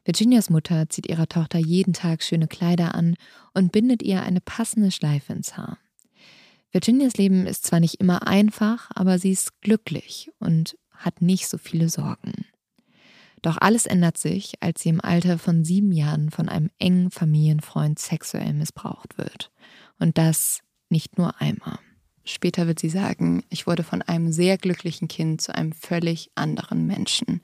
[0.04, 3.16] Virginias Mutter zieht ihrer Tochter jeden Tag schöne Kleider an
[3.54, 5.78] und bindet ihr eine passende Schleife ins Haar.
[6.72, 11.56] Virginias Leben ist zwar nicht immer einfach, aber sie ist glücklich und hat nicht so
[11.56, 12.46] viele Sorgen.
[13.42, 17.98] Doch alles ändert sich, als sie im Alter von sieben Jahren von einem engen Familienfreund
[17.98, 19.52] sexuell missbraucht wird.
[19.98, 21.78] Und das nicht nur einmal.
[22.24, 26.86] Später wird sie sagen, ich wurde von einem sehr glücklichen Kind zu einem völlig anderen
[26.86, 27.42] Menschen.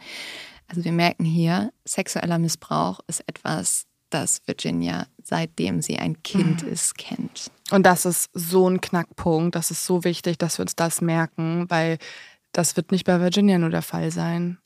[0.71, 6.73] Also wir merken hier, sexueller Missbrauch ist etwas, das Virginia, seitdem sie ein Kind mhm.
[6.73, 7.51] ist, kennt.
[7.73, 11.67] Und das ist so ein Knackpunkt, das ist so wichtig, dass wir uns das merken,
[11.69, 11.99] weil
[12.53, 14.59] das wird nicht bei Virginia nur der Fall sein.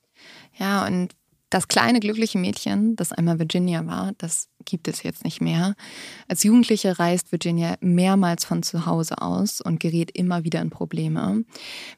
[0.58, 1.14] Ja, und
[1.50, 5.74] Das kleine glückliche Mädchen, das einmal Virginia war, das gibt es jetzt nicht mehr.
[6.26, 11.44] Als Jugendliche reist Virginia mehrmals von zu Hause aus und gerät immer wieder in Probleme.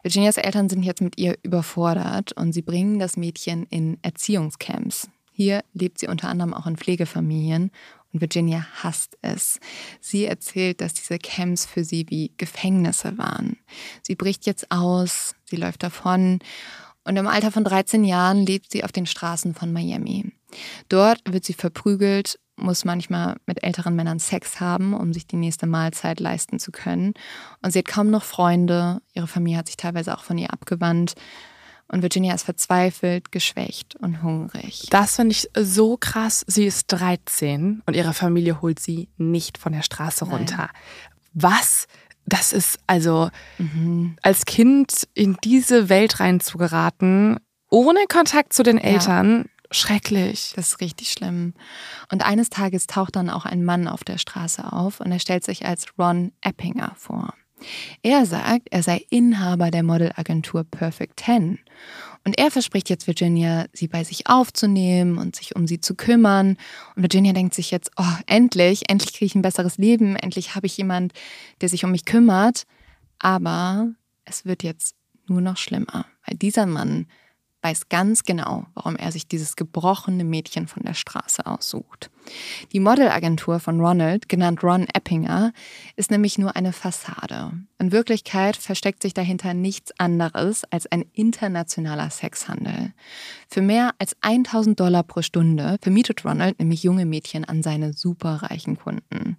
[0.03, 5.09] Virginias Eltern sind jetzt mit ihr überfordert und sie bringen das Mädchen in Erziehungscamps.
[5.33, 7.71] Hier lebt sie unter anderem auch in Pflegefamilien
[8.13, 9.61] und Virginia hasst es.
[10.01, 13.59] Sie erzählt, dass diese Camps für sie wie Gefängnisse waren.
[14.03, 16.39] Sie bricht jetzt aus, sie läuft davon
[17.07, 20.33] und im Alter von 13 Jahren lebt sie auf den Straßen von Miami.
[20.89, 25.67] Dort wird sie verprügelt, muss manchmal mit älteren Männern Sex haben, um sich die nächste
[25.67, 27.15] Mahlzeit leisten zu können.
[27.63, 29.01] Und sie hat kaum noch Freunde.
[29.15, 31.15] Ihre Familie hat sich teilweise auch von ihr abgewandt.
[31.89, 34.89] Und Virginia ist verzweifelt, geschwächt und hungrig.
[34.91, 36.45] Das finde ich so krass.
[36.49, 40.57] Sie ist 13 und ihre Familie holt sie nicht von der Straße runter.
[40.57, 40.69] Nein.
[41.35, 41.87] Was
[42.27, 44.17] das ist also mhm.
[44.23, 47.39] als Kind in diese Welt reinzugeraten,
[47.71, 49.67] ohne Kontakt zu den Eltern, ja.
[49.71, 50.53] schrecklich.
[50.57, 51.55] Das ist richtig schlimm.
[52.11, 55.45] Und eines Tages taucht dann auch ein Mann auf der Straße auf und er stellt
[55.45, 57.35] sich als Ron Eppinger vor.
[58.03, 61.59] Er sagt, er sei Inhaber der Modelagentur Perfect Ten
[62.27, 66.57] und er verspricht jetzt Virginia, sie bei sich aufzunehmen und sich um sie zu kümmern.
[66.97, 70.67] Und Virginia denkt sich jetzt, oh, endlich, endlich kriege ich ein besseres Leben, endlich habe
[70.67, 71.13] ich jemand,
[71.61, 72.65] der sich um mich kümmert.
[73.21, 73.93] Aber
[74.25, 74.97] es wird jetzt
[75.29, 77.07] nur noch schlimmer, weil dieser Mann
[77.67, 82.11] weiß ganz genau, warum er sich dieses gebrochene Mädchen von der Straße aussucht.
[82.73, 85.53] Die Modelagentur von Ronald, genannt Ron Eppinger,
[85.97, 87.51] ist nämlich nur eine Fassade.
[87.81, 92.93] In Wirklichkeit versteckt sich dahinter nichts anderes als ein internationaler Sexhandel.
[93.49, 98.79] Für mehr als 1000 Dollar pro Stunde vermietet Ronald nämlich junge Mädchen an seine superreichen
[98.79, 99.39] Kunden.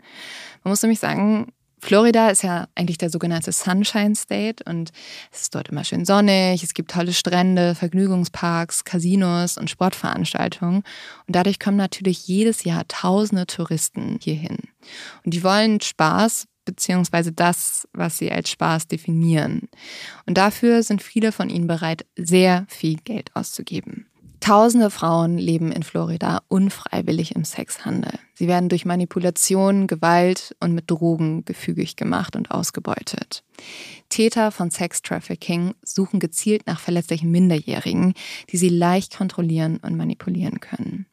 [0.63, 4.91] Man muss nämlich sagen, Florida ist ja eigentlich der sogenannte Sunshine State und
[5.31, 10.77] es ist dort immer schön sonnig, es gibt tolle Strände, Vergnügungsparks, Casinos und Sportveranstaltungen
[11.27, 14.57] und dadurch kommen natürlich jedes Jahr tausende Touristen hierhin.
[15.23, 19.69] Und die wollen Spaß beziehungsweise das, was sie als Spaß definieren.
[20.25, 24.07] Und dafür sind viele von ihnen bereit, sehr viel Geld auszugeben.
[24.47, 28.17] Tausende Frauen leben in Florida unfreiwillig im Sexhandel.
[28.33, 33.43] Sie werden durch Manipulation, Gewalt und mit Drogen gefügig gemacht und ausgebeutet.
[34.07, 38.13] Täter von Sextrafficking suchen gezielt nach verletzlichen Minderjährigen,
[38.49, 41.07] die sie leicht kontrollieren und manipulieren können.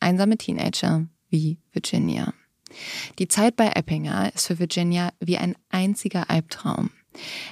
[0.00, 2.32] Einsame Teenager wie Virginia.
[3.18, 6.88] Die Zeit bei Eppinger ist für Virginia wie ein einziger Albtraum.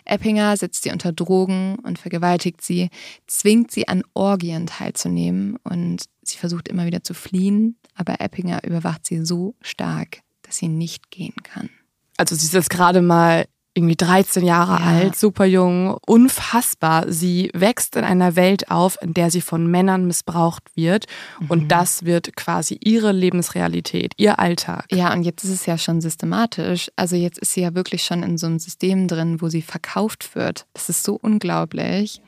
[0.05, 2.90] Eppinger setzt sie unter Drogen und vergewaltigt sie,
[3.26, 9.07] zwingt sie an Orgien teilzunehmen und sie versucht immer wieder zu fliehen, aber Eppinger überwacht
[9.07, 11.70] sie so stark, dass sie nicht gehen kann.
[12.16, 14.86] Also sie ist jetzt gerade mal irgendwie 13 Jahre ja.
[14.86, 17.12] alt, super jung, unfassbar.
[17.12, 21.06] Sie wächst in einer Welt auf, in der sie von Männern missbraucht wird.
[21.40, 21.46] Mhm.
[21.48, 24.86] Und das wird quasi ihre Lebensrealität, ihr Alltag.
[24.90, 26.90] Ja, und jetzt ist es ja schon systematisch.
[26.96, 30.34] Also jetzt ist sie ja wirklich schon in so einem System drin, wo sie verkauft
[30.34, 30.66] wird.
[30.72, 32.22] Das ist so unglaublich.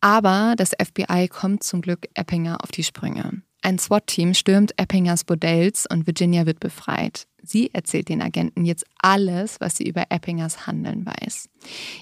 [0.00, 3.42] Aber das FBI kommt zum Glück Eppinger auf die Sprünge.
[3.62, 7.28] Ein SWAT-Team stürmt Eppingers Bordells und Virginia wird befreit.
[7.42, 11.48] Sie erzählt den Agenten jetzt alles, was sie über Eppingers Handeln weiß.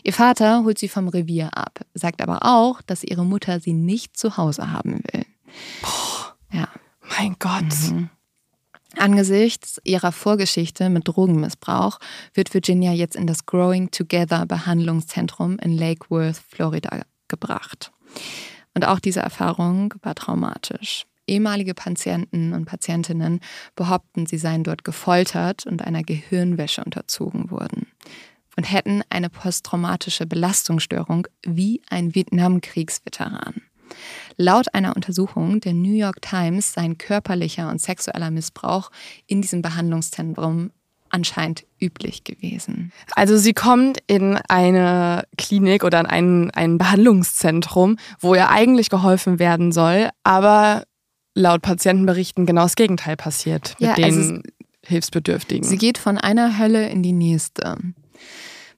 [0.02, 4.16] Ihr Vater holt sie vom Revier ab, sagt aber auch, dass ihre Mutter sie nicht
[4.16, 5.24] zu Hause haben will.
[5.82, 6.68] Boah, ja.
[7.18, 7.90] Mein Gott.
[7.90, 8.10] Mhm.
[8.96, 11.98] Angesichts ihrer Vorgeschichte mit Drogenmissbrauch
[12.34, 17.92] wird Virginia jetzt in das Growing Together Behandlungszentrum in Lake Worth, Florida gebracht.
[18.74, 21.06] Und auch diese Erfahrung war traumatisch.
[21.30, 23.40] Ehemalige Patienten und Patientinnen
[23.76, 27.86] behaupten, sie seien dort gefoltert und einer Gehirnwäsche unterzogen worden
[28.56, 33.62] und hätten eine posttraumatische Belastungsstörung wie ein Vietnamkriegsveteran.
[34.36, 38.90] Laut einer Untersuchung der New York Times seien körperlicher und sexueller Missbrauch
[39.26, 40.72] in diesem Behandlungszentrum
[41.10, 42.92] anscheinend üblich gewesen.
[43.14, 49.38] Also sie kommt in eine Klinik oder in ein, ein Behandlungszentrum, wo ihr eigentlich geholfen
[49.38, 50.84] werden soll, aber
[51.40, 54.38] laut Patientenberichten genau das Gegenteil passiert mit ja, den also
[54.84, 55.68] Hilfsbedürftigen.
[55.68, 57.76] Sie geht von einer Hölle in die nächste.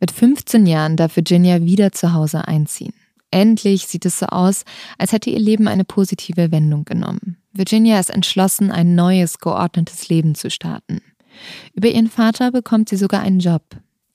[0.01, 2.94] Mit 15 Jahren darf Virginia wieder zu Hause einziehen.
[3.31, 4.64] Endlich sieht es so aus,
[4.98, 7.38] als hätte ihr Leben eine positive Wendung genommen.
[7.53, 11.01] Virginia ist entschlossen, ein neues, geordnetes Leben zu starten.
[11.72, 13.62] Über ihren Vater bekommt sie sogar einen Job.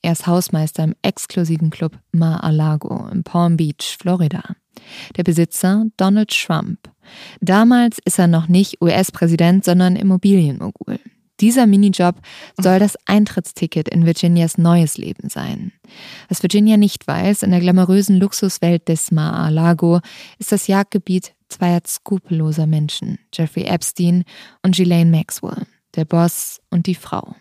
[0.01, 4.43] Er ist Hausmeister im exklusiven Club Mar-a-Lago in Palm Beach, Florida.
[5.15, 6.89] Der Besitzer Donald Trump.
[7.41, 10.99] Damals ist er noch nicht US-Präsident, sondern Immobilienmogul.
[11.39, 12.15] Dieser Minijob
[12.59, 15.71] soll das Eintrittsticket in Virginias neues Leben sein.
[16.29, 19.99] Was Virginia nicht weiß, in der glamourösen Luxuswelt des Mar-a-Lago
[20.39, 24.23] ist das Jagdgebiet zweier skrupelloser Menschen, Jeffrey Epstein
[24.63, 27.35] und Ghislaine Maxwell, der Boss und die Frau.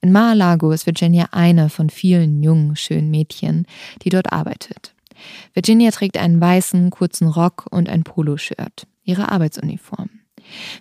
[0.00, 3.66] In Mar-a-Lago ist Virginia eine von vielen jungen, schönen Mädchen,
[4.02, 4.95] die dort arbeitet.
[5.54, 10.10] Virginia trägt einen weißen, kurzen Rock und ein Poloshirt, ihre Arbeitsuniform.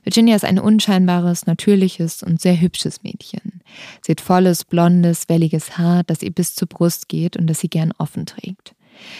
[0.03, 3.61] Virginia ist ein unscheinbares, natürliches und sehr hübsches Mädchen.
[4.01, 7.69] Sie hat volles, blondes, welliges Haar, das ihr bis zur Brust geht und das sie
[7.69, 8.75] gern offen trägt.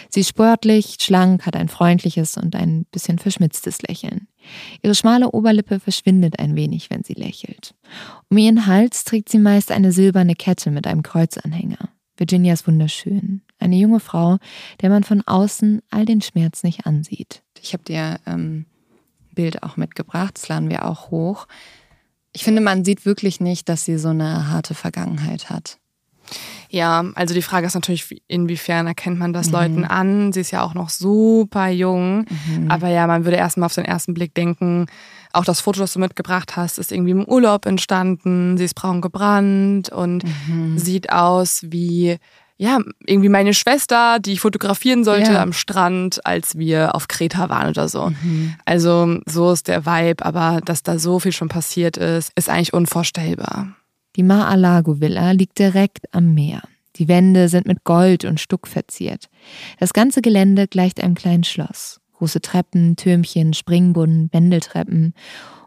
[0.09, 4.27] Sie ist sportlich, schlank, hat ein freundliches und ein bisschen verschmitztes Lächeln.
[4.81, 7.75] Ihre schmale Oberlippe verschwindet ein wenig, wenn sie lächelt.
[8.29, 11.89] Um ihren Hals trägt sie meist eine silberne Kette mit einem Kreuzanhänger.
[12.17, 13.41] Virginia ist wunderschön.
[13.59, 14.37] Eine junge Frau,
[14.81, 17.43] der man von außen all den Schmerz nicht ansieht.
[17.61, 18.65] Ich habe dir ähm,
[19.31, 21.47] ein Bild auch mitgebracht, das laden wir auch hoch.
[22.33, 25.77] Ich finde, man sieht wirklich nicht, dass sie so eine harte Vergangenheit hat.
[26.69, 29.53] Ja, also die Frage ist natürlich, inwiefern erkennt man das mhm.
[29.53, 30.33] Leuten an?
[30.33, 32.25] Sie ist ja auch noch super jung.
[32.49, 32.69] Mhm.
[32.69, 34.87] Aber ja, man würde erstmal auf den ersten Blick denken,
[35.35, 38.57] auch das Foto, das du mitgebracht hast, ist irgendwie im Urlaub entstanden.
[38.57, 40.77] Sie ist braun gebrannt und mhm.
[40.77, 42.17] sieht aus wie,
[42.57, 45.41] ja, irgendwie meine Schwester, die ich fotografieren sollte ja.
[45.41, 48.09] am Strand, als wir auf Kreta waren oder so.
[48.09, 48.55] Mhm.
[48.65, 52.73] Also so ist der Vibe, aber dass da so viel schon passiert ist, ist eigentlich
[52.73, 53.75] unvorstellbar.
[54.15, 56.61] Die Mar-a-Lago-Villa liegt direkt am Meer.
[56.95, 59.27] Die Wände sind mit Gold und Stuck verziert.
[59.79, 61.99] Das ganze Gelände gleicht einem kleinen Schloss.
[62.17, 65.13] Große Treppen, Türmchen, Springbrunnen, Wendeltreppen.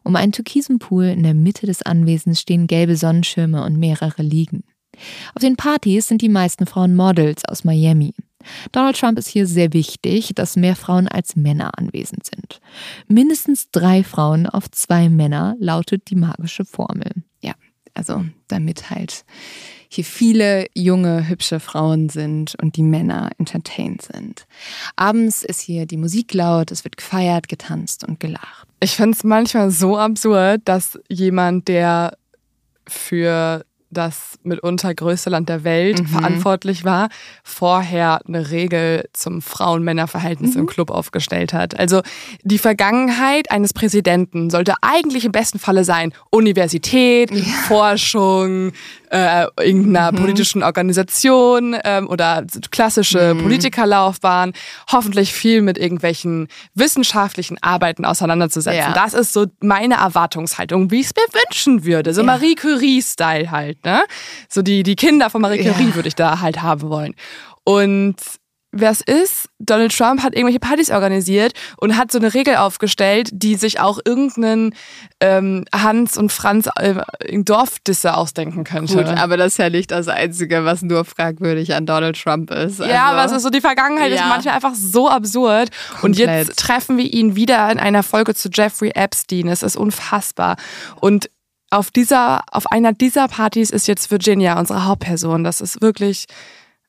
[0.02, 4.64] Um einen türkisen Pool in der Mitte des Anwesens stehen gelbe Sonnenschirme und mehrere Liegen.
[5.34, 8.14] Auf den Partys sind die meisten Frauen Models aus Miami.
[8.72, 12.61] Donald Trump ist hier sehr wichtig, dass mehr Frauen als Männer anwesend sind.
[13.08, 17.11] Mindestens drei Frauen auf zwei Männer lautet die magische Formel.
[17.42, 17.54] Ja,
[17.94, 19.24] also damit halt
[19.88, 24.46] hier viele junge, hübsche Frauen sind und die Männer entertained sind.
[24.96, 28.68] Abends ist hier die Musik laut, es wird gefeiert, getanzt und gelacht.
[28.81, 32.16] Ich finde es manchmal so absurd, dass jemand, der
[32.87, 36.07] für das mitunter größte Land der Welt mhm.
[36.07, 37.09] verantwortlich war,
[37.42, 40.61] vorher eine Regel zum Frauen-Männer-Verhältnis mhm.
[40.61, 41.79] im Club aufgestellt hat.
[41.79, 42.03] Also
[42.42, 47.42] die Vergangenheit eines Präsidenten sollte eigentlich im besten Falle sein Universität, ja.
[47.66, 48.72] Forschung,
[49.10, 50.16] äh, irgendeiner mhm.
[50.16, 53.42] politischen Organisation ähm, oder klassische mhm.
[53.42, 54.52] Politikerlaufbahn,
[54.90, 58.78] hoffentlich viel mit irgendwelchen wissenschaftlichen Arbeiten auseinanderzusetzen.
[58.78, 58.92] Ja.
[58.92, 62.14] Das ist so meine Erwartungshaltung, wie ich es mir wünschen würde.
[62.14, 62.26] So ja.
[62.26, 64.02] Marie Curie-Style halt, ne?
[64.48, 67.14] So die, die Kinder von Marie Curie würde ich da halt haben wollen.
[67.64, 68.16] Und
[68.70, 69.48] wer es ist.
[69.59, 73.98] Donald Trump hat irgendwelche Partys organisiert und hat so eine Regel aufgestellt, die sich auch
[74.04, 74.74] irgendeinen
[75.20, 76.94] ähm, Hans und Franz äh,
[77.26, 78.96] im Dorfdisse ausdenken könnte.
[78.96, 82.81] Gut, aber das ist ja nicht das Einzige, was nur fragwürdig an Donald Trump ist.
[82.81, 84.16] Also, ja, aber es ist so, die Vergangenheit ja.
[84.16, 85.70] ist manchmal einfach so absurd.
[86.00, 86.04] Komplett.
[86.04, 89.48] Und jetzt treffen wir ihn wieder in einer Folge zu Jeffrey Epstein.
[89.48, 90.57] Es ist unfassbar.
[91.00, 91.31] Und
[91.70, 95.44] auf dieser, auf einer dieser Partys ist jetzt Virginia unsere Hauptperson.
[95.44, 96.26] Das ist wirklich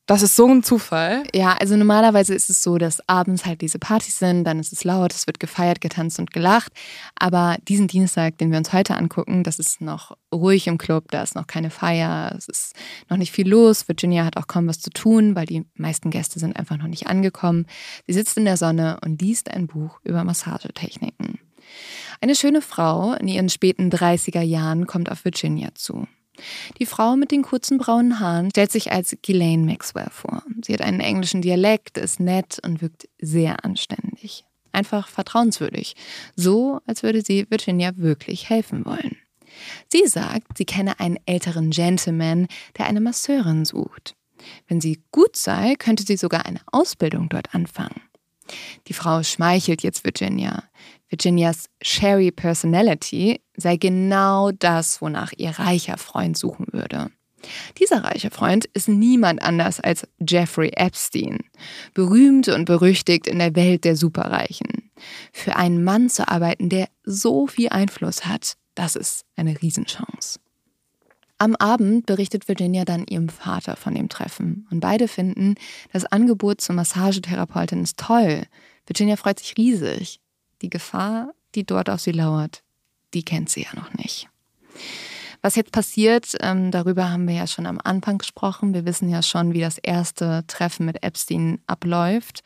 [0.10, 1.22] das ist so ein Zufall.
[1.36, 4.84] Ja, also normalerweise ist es so, dass abends halt diese Partys sind, dann ist es
[4.84, 6.72] laut, es wird gefeiert, getanzt und gelacht.
[7.14, 11.22] Aber diesen Dienstag, den wir uns heute angucken, das ist noch ruhig im Club, da
[11.22, 12.74] ist noch keine Feier, es ist
[13.08, 13.88] noch nicht viel los.
[13.88, 17.06] Virginia hat auch kaum was zu tun, weil die meisten Gäste sind einfach noch nicht
[17.06, 17.68] angekommen.
[18.08, 21.38] Sie sitzt in der Sonne und liest ein Buch über Massagetechniken.
[22.20, 26.08] Eine schöne Frau in ihren späten 30er Jahren kommt auf Virginia zu.
[26.80, 30.44] Die Frau mit den kurzen braunen Haaren stellt sich als Ghislaine Maxwell vor.
[30.64, 34.46] Sie hat einen englischen Dialekt, ist nett und wirkt sehr anständig.
[34.72, 35.96] Einfach vertrauenswürdig.
[36.36, 39.18] So, als würde sie Virginia wirklich helfen wollen.
[39.88, 42.48] Sie sagt, sie kenne einen älteren Gentleman,
[42.78, 44.16] der eine Masseurin sucht.
[44.68, 48.02] Wenn sie gut sei, könnte sie sogar eine Ausbildung dort anfangen.
[48.88, 50.64] Die Frau schmeichelt jetzt Virginia.
[51.10, 57.12] Virginias Sherry Personality sei genau das, wonach ihr reicher Freund suchen würde.
[57.80, 61.40] Dieser reiche Freund ist niemand anders als Jeffrey Epstein,
[61.94, 64.92] berühmt und berüchtigt in der Welt der Superreichen.
[65.32, 70.40] Für einen Mann zu arbeiten, der so viel Einfluss hat, das ist eine Riesenchance.
[71.38, 75.56] Am Abend berichtet Virginia dann ihrem Vater von dem Treffen und beide finden,
[75.94, 78.44] das Angebot zur Massagetherapeutin ist toll.
[78.86, 80.20] Virginia freut sich riesig.
[80.62, 82.64] Die Gefahr, die dort auf sie lauert,
[83.14, 84.30] die kennt sie ja noch nicht.
[85.42, 88.74] Was jetzt passiert, ähm, darüber haben wir ja schon am Anfang gesprochen.
[88.74, 92.44] Wir wissen ja schon, wie das erste Treffen mit Epstein abläuft.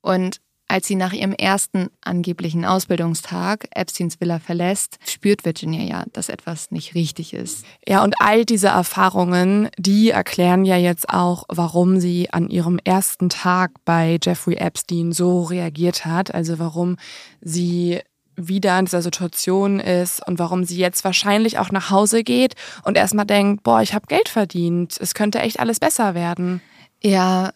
[0.00, 6.28] Und Als sie nach ihrem ersten angeblichen Ausbildungstag Epsteins Villa verlässt, spürt Virginia ja, dass
[6.28, 7.66] etwas nicht richtig ist.
[7.86, 13.28] Ja, und all diese Erfahrungen, die erklären ja jetzt auch, warum sie an ihrem ersten
[13.28, 16.34] Tag bei Jeffrey Epstein so reagiert hat.
[16.34, 16.96] Also warum
[17.42, 18.00] sie
[18.36, 22.54] wieder in dieser Situation ist und warum sie jetzt wahrscheinlich auch nach Hause geht
[22.84, 26.60] und erstmal denkt, boah, ich habe Geld verdient, es könnte echt alles besser werden.
[27.02, 27.52] Ja,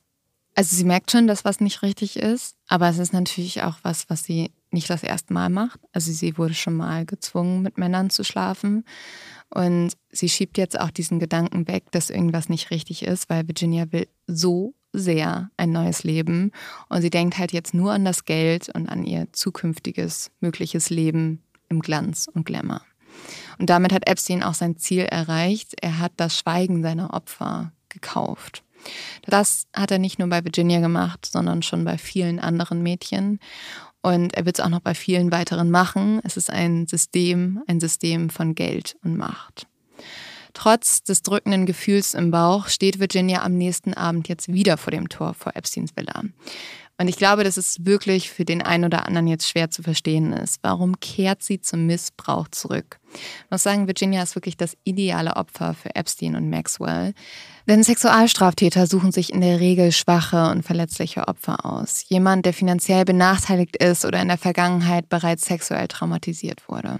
[0.59, 4.11] also sie merkt schon, dass was nicht richtig ist, aber es ist natürlich auch was,
[4.11, 5.79] was sie nicht das erste Mal macht.
[5.93, 8.85] Also sie wurde schon mal gezwungen, mit Männern zu schlafen.
[9.51, 13.93] Und sie schiebt jetzt auch diesen Gedanken weg, dass irgendwas nicht richtig ist, weil Virginia
[13.93, 16.51] will so sehr ein neues Leben.
[16.89, 21.41] Und sie denkt halt jetzt nur an das Geld und an ihr zukünftiges mögliches Leben
[21.69, 22.83] im Glanz und Glamour.
[23.61, 25.75] Und damit hat Epstein auch sein Ziel erreicht.
[25.81, 28.65] Er hat das Schweigen seiner Opfer gekauft.
[29.23, 33.41] Das hat er nicht nur bei Virginia gemacht, sondern schon bei vielen anderen Mädchen.
[34.01, 36.21] Und er wird es auch noch bei vielen weiteren machen.
[36.25, 39.67] Es ist ein System, ein System von Geld und Macht.
[40.55, 45.09] Trotz des drückenden Gefühls im Bauch steht Virginia am nächsten Abend jetzt wieder vor dem
[45.09, 46.25] Tor vor Epsteins Villa.
[47.01, 50.33] Und ich glaube, dass es wirklich für den einen oder anderen jetzt schwer zu verstehen
[50.33, 50.59] ist.
[50.63, 52.99] Warum kehrt sie zum Missbrauch zurück?
[53.15, 57.15] Ich muss sagen, Virginia ist wirklich das ideale Opfer für Epstein und Maxwell.
[57.69, 62.05] Denn Sexualstraftäter suchen sich in der Regel schwache und verletzliche Opfer aus.
[62.09, 66.99] Jemand, der finanziell benachteiligt ist oder in der Vergangenheit bereits sexuell traumatisiert wurde.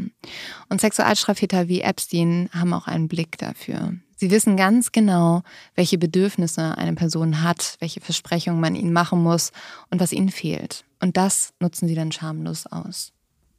[0.69, 3.95] Und Sexualstraftäter wie Epstein haben auch einen Blick dafür.
[4.21, 5.43] Sie wissen ganz genau,
[5.77, 9.53] welche Bedürfnisse eine Person hat, welche Versprechungen man ihnen machen muss
[9.91, 10.85] und was ihnen fehlt.
[11.01, 13.13] Und das nutzen sie dann schamlos aus.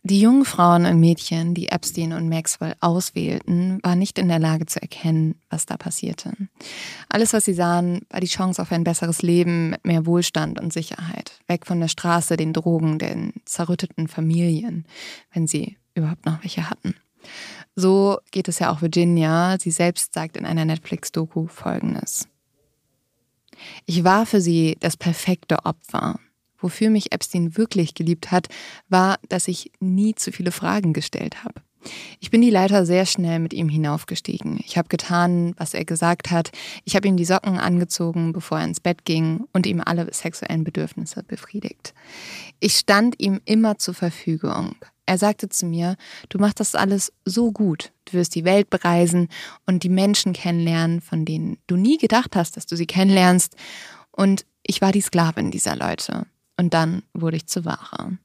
[0.03, 4.65] Die jungen Frauen und Mädchen, die Epstein und Maxwell auswählten, waren nicht in der Lage
[4.65, 6.33] zu erkennen, was da passierte.
[7.07, 10.73] Alles, was sie sahen, war die Chance auf ein besseres Leben mit mehr Wohlstand und
[10.73, 11.39] Sicherheit.
[11.47, 14.85] Weg von der Straße, den Drogen, den zerrütteten Familien,
[15.33, 16.95] wenn sie überhaupt noch welche hatten.
[17.79, 19.55] So geht es ja auch Virginia.
[19.57, 22.27] Sie selbst sagt in einer Netflix-Doku Folgendes.
[23.85, 26.19] Ich war für sie das perfekte Opfer.
[26.57, 28.49] Wofür mich Epstein wirklich geliebt hat,
[28.89, 31.61] war, dass ich nie zu viele Fragen gestellt habe.
[32.19, 34.59] Ich bin die Leiter sehr schnell mit ihm hinaufgestiegen.
[34.65, 36.51] Ich habe getan, was er gesagt hat.
[36.83, 40.65] Ich habe ihm die Socken angezogen, bevor er ins Bett ging und ihm alle sexuellen
[40.65, 41.93] Bedürfnisse befriedigt.
[42.59, 44.75] Ich stand ihm immer zur Verfügung.
[45.09, 45.95] Er sagte zu mir,
[46.29, 47.91] du machst das alles so gut.
[48.05, 49.27] Du wirst die Welt bereisen
[49.65, 53.55] und die Menschen kennenlernen, von denen du nie gedacht hast, dass du sie kennenlernst.
[54.11, 56.27] Und ich war die Sklavin dieser Leute.
[56.57, 58.19] Und dann wurde ich zur Ware.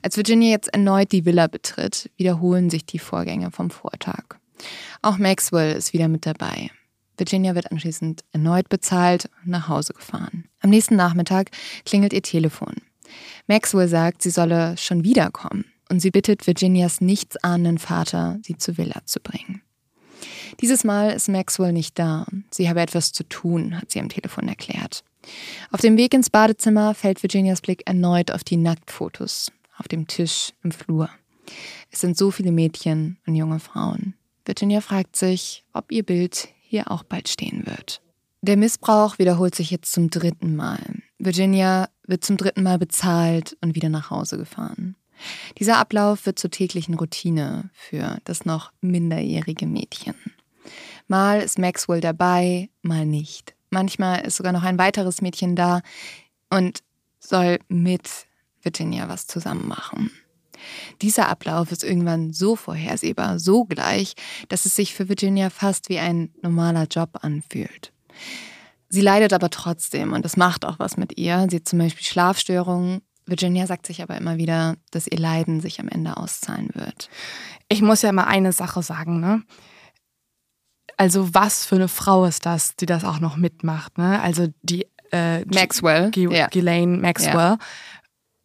[0.00, 4.22] Als Virginia jetzt erneut die Villa betritt, wiederholen sich die Vorgänge vom Vortag.
[5.02, 6.70] Auch Maxwell ist wieder mit dabei.
[7.16, 10.44] Virginia wird anschließend erneut bezahlt und nach Hause gefahren.
[10.60, 11.50] Am nächsten Nachmittag
[11.84, 12.76] klingelt ihr Telefon.
[13.48, 19.00] Maxwell sagt, sie solle schon wiederkommen und sie bittet Virginias nichtsahnenden Vater, sie zur Villa
[19.04, 19.62] zu bringen.
[20.60, 22.26] Dieses Mal ist Maxwell nicht da.
[22.50, 25.04] Sie habe etwas zu tun, hat sie am Telefon erklärt.
[25.70, 30.52] Auf dem Weg ins Badezimmer fällt Virginias Blick erneut auf die Nacktfotos auf dem Tisch
[30.62, 31.10] im Flur.
[31.90, 34.14] Es sind so viele Mädchen und junge Frauen.
[34.44, 38.00] Virginia fragt sich, ob ihr Bild hier auch bald stehen wird.
[38.42, 40.80] Der Missbrauch wiederholt sich jetzt zum dritten Mal.
[41.18, 44.94] Virginia wird zum dritten Mal bezahlt und wieder nach Hause gefahren.
[45.58, 50.14] Dieser Ablauf wird zur täglichen Routine für das noch minderjährige Mädchen.
[51.08, 53.54] Mal ist Maxwell dabei, mal nicht.
[53.70, 55.82] Manchmal ist sogar noch ein weiteres Mädchen da
[56.50, 56.82] und
[57.20, 58.08] soll mit
[58.62, 60.10] Virginia was zusammen machen.
[61.02, 64.14] Dieser Ablauf ist irgendwann so vorhersehbar, so gleich,
[64.48, 67.92] dass es sich für Virginia fast wie ein normaler Job anfühlt.
[68.88, 71.46] Sie leidet aber trotzdem und das macht auch was mit ihr.
[71.50, 75.80] Sie hat zum Beispiel Schlafstörungen Virginia sagt sich aber immer wieder, dass ihr Leiden sich
[75.80, 77.08] am Ende auszahlen wird.
[77.68, 79.42] Ich muss ja mal eine Sache sagen, ne?
[80.96, 84.20] Also was für eine Frau ist das, die das auch noch mitmacht, ne?
[84.22, 86.46] Also die äh, Maxwell, G ja.
[86.48, 87.34] Ghislaine Maxwell.
[87.34, 87.58] Ja.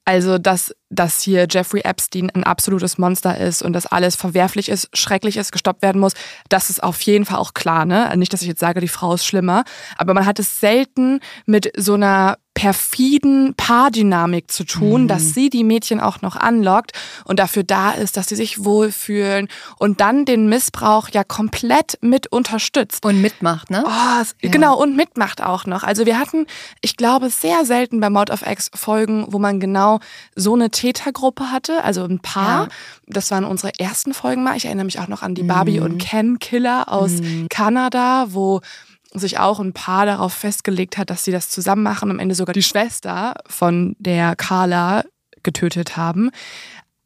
[0.03, 4.89] Also, dass, dass hier Jeffrey Epstein ein absolutes Monster ist und dass alles verwerflich ist,
[4.97, 6.13] schrecklich ist, gestoppt werden muss,
[6.49, 7.86] das ist auf jeden Fall auch klar.
[7.86, 8.11] Ne?
[8.17, 9.63] Nicht, dass ich jetzt sage, die Frau ist schlimmer,
[9.97, 15.08] aber man hat es selten mit so einer perfiden Paardynamik zu tun, mhm.
[15.08, 16.91] dass sie die Mädchen auch noch anlockt
[17.24, 19.47] und dafür da ist, dass sie sich wohlfühlen
[19.78, 23.06] und dann den Missbrauch ja komplett mit unterstützt.
[23.06, 23.84] Und mitmacht, ne?
[23.86, 24.52] Oh, ja.
[24.52, 25.84] Genau, und mitmacht auch noch.
[25.84, 26.45] Also wir hatten,
[26.82, 29.99] ich glaube, sehr selten bei Mord of X Folgen, wo man genau
[30.36, 32.66] so eine Tätergruppe hatte, also ein Paar.
[32.66, 32.70] Ja.
[33.08, 34.58] Das waren unsere ersten Folgen mal.
[34.58, 35.86] Ich erinnere mich auch noch an die Barbie mhm.
[35.86, 37.47] und Ken Killer aus mhm.
[37.49, 38.62] Kanada, wo
[39.14, 42.53] sich auch ein Paar darauf festgelegt hat, dass sie das zusammen machen, am Ende sogar
[42.53, 45.03] die Schwester von der Carla
[45.43, 46.32] getötet haben.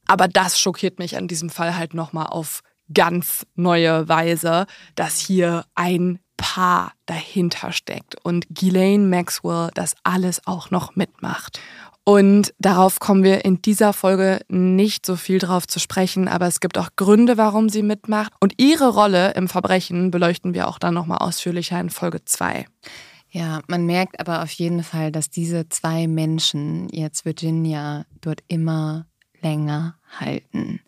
[0.07, 2.61] Aber das schockiert mich an diesem Fall halt nochmal auf
[2.93, 10.69] ganz neue Weise, dass hier ein Paar dahinter steckt und Ghislaine Maxwell das alles auch
[10.69, 11.59] noch mitmacht.
[12.07, 16.59] Und darauf kommen wir in dieser Folge nicht so viel drauf zu sprechen, aber es
[16.59, 18.31] gibt auch Gründe, warum sie mitmacht.
[18.39, 22.67] Und ihre Rolle im Verbrechen beleuchten wir auch dann nochmal ausführlicher in Folge 2.
[23.31, 29.07] Ja, man merkt aber auf jeden Fall, dass diese zwei Menschen, jetzt Virginia, dort immer
[29.45, 30.79] länger halten.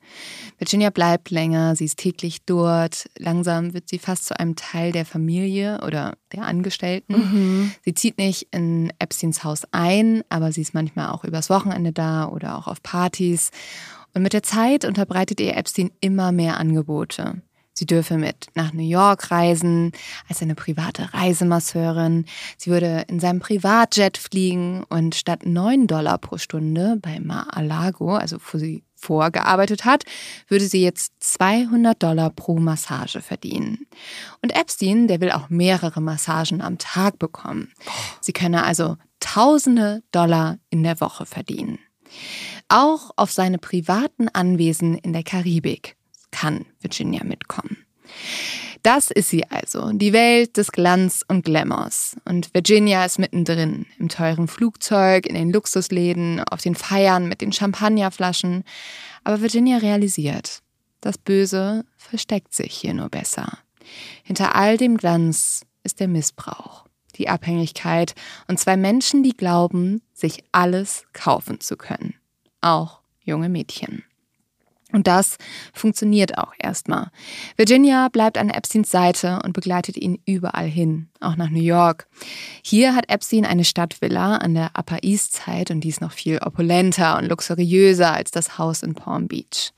[0.58, 3.06] Virginia bleibt länger, sie ist täglich dort.
[3.20, 7.14] Langsam wird sie fast zu einem Teil der Familie oder der Angestellten.
[7.14, 7.72] Mhm.
[7.86, 12.28] Sie zieht nicht in Epsteins Haus ein, aber sie ist manchmal auch übers Wochenende da
[12.28, 13.52] oder auch auf Partys.
[14.16, 17.44] Und mit der Zeit unterbreitet ihr Epstein immer mehr Angebote.
[17.78, 19.92] Sie dürfe mit nach New York reisen
[20.28, 22.26] als eine private Reisemasseurin.
[22.58, 28.38] Sie würde in seinem Privatjet fliegen und statt 9 Dollar pro Stunde bei Mar-a-Lago, also
[28.52, 30.06] wo sie vorgearbeitet hat,
[30.48, 33.86] würde sie jetzt 200 Dollar pro Massage verdienen.
[34.42, 37.72] Und Epstein, der will auch mehrere Massagen am Tag bekommen.
[38.22, 41.78] Sie könne also Tausende Dollar in der Woche verdienen.
[42.70, 45.96] Auch auf seine privaten Anwesen in der Karibik
[46.40, 47.78] kann Virginia mitkommen.
[48.84, 52.16] Das ist sie also, die Welt des Glanz und Glamours.
[52.26, 57.52] Und Virginia ist mittendrin, im teuren Flugzeug, in den Luxusläden, auf den Feiern mit den
[57.52, 58.64] Champagnerflaschen.
[59.24, 60.62] Aber Virginia realisiert,
[61.02, 63.58] das Böse versteckt sich hier nur besser.
[64.24, 66.86] Hinter all dem Glanz ist der Missbrauch,
[67.16, 68.14] die Abhängigkeit
[68.48, 72.14] und zwei Menschen, die glauben, sich alles kaufen zu können.
[72.62, 74.04] Auch junge Mädchen.
[74.94, 75.38] Und das
[75.74, 77.10] funktioniert auch erstmal.
[77.58, 82.08] Virginia bleibt an Epsteins Seite und begleitet ihn überall hin, auch nach New York.
[82.64, 86.38] Hier hat Epstein eine Stadtvilla an der Upper East Side und die ist noch viel
[86.38, 89.74] opulenter und luxuriöser als das Haus in Palm Beach.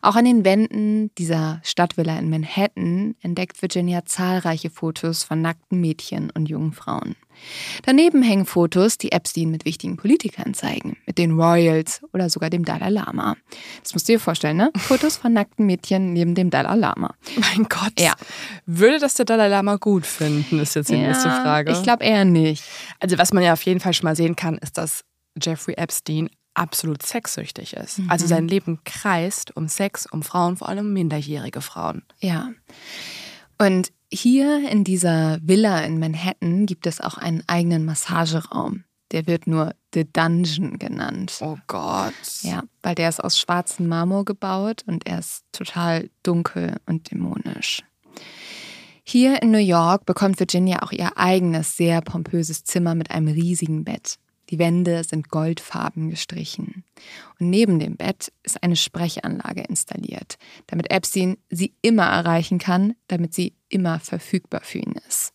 [0.00, 6.30] Auch an den Wänden dieser Stadtvilla in Manhattan entdeckt Virginia zahlreiche Fotos von nackten Mädchen
[6.30, 7.14] und jungen Frauen.
[7.84, 12.64] Daneben hängen Fotos, die Epstein mit wichtigen Politikern zeigen, mit den Royals oder sogar dem
[12.64, 13.36] Dalai Lama.
[13.82, 14.70] Das musst du dir vorstellen, ne?
[14.76, 17.14] Fotos von nackten Mädchen neben dem Dalai Lama.
[17.36, 17.98] Mein Gott.
[17.98, 18.14] Ja.
[18.66, 21.72] Würde das der Dalai Lama gut finden, ist jetzt die ja, nächste Frage.
[21.72, 22.64] Ich glaube eher nicht.
[23.00, 25.04] Also was man ja auf jeden Fall schon mal sehen kann, ist, dass
[25.40, 27.98] Jeffrey Epstein absolut sexsüchtig ist.
[27.98, 28.10] Mhm.
[28.10, 32.02] Also sein Leben kreist um Sex, um Frauen, vor allem minderjährige Frauen.
[32.20, 32.50] Ja.
[33.58, 38.84] Und hier in dieser Villa in Manhattan gibt es auch einen eigenen Massageraum.
[39.12, 41.38] Der wird nur The Dungeon genannt.
[41.40, 42.12] Oh Gott.
[42.42, 47.82] Ja, weil der ist aus schwarzem Marmor gebaut und er ist total dunkel und dämonisch.
[49.04, 53.84] Hier in New York bekommt Virginia auch ihr eigenes, sehr pompöses Zimmer mit einem riesigen
[53.84, 54.16] Bett.
[54.50, 56.84] Die Wände sind goldfarben gestrichen.
[57.38, 60.36] Und neben dem Bett ist eine Sprechanlage installiert,
[60.66, 65.32] damit Epstein sie immer erreichen kann, damit sie immer verfügbar für ihn ist.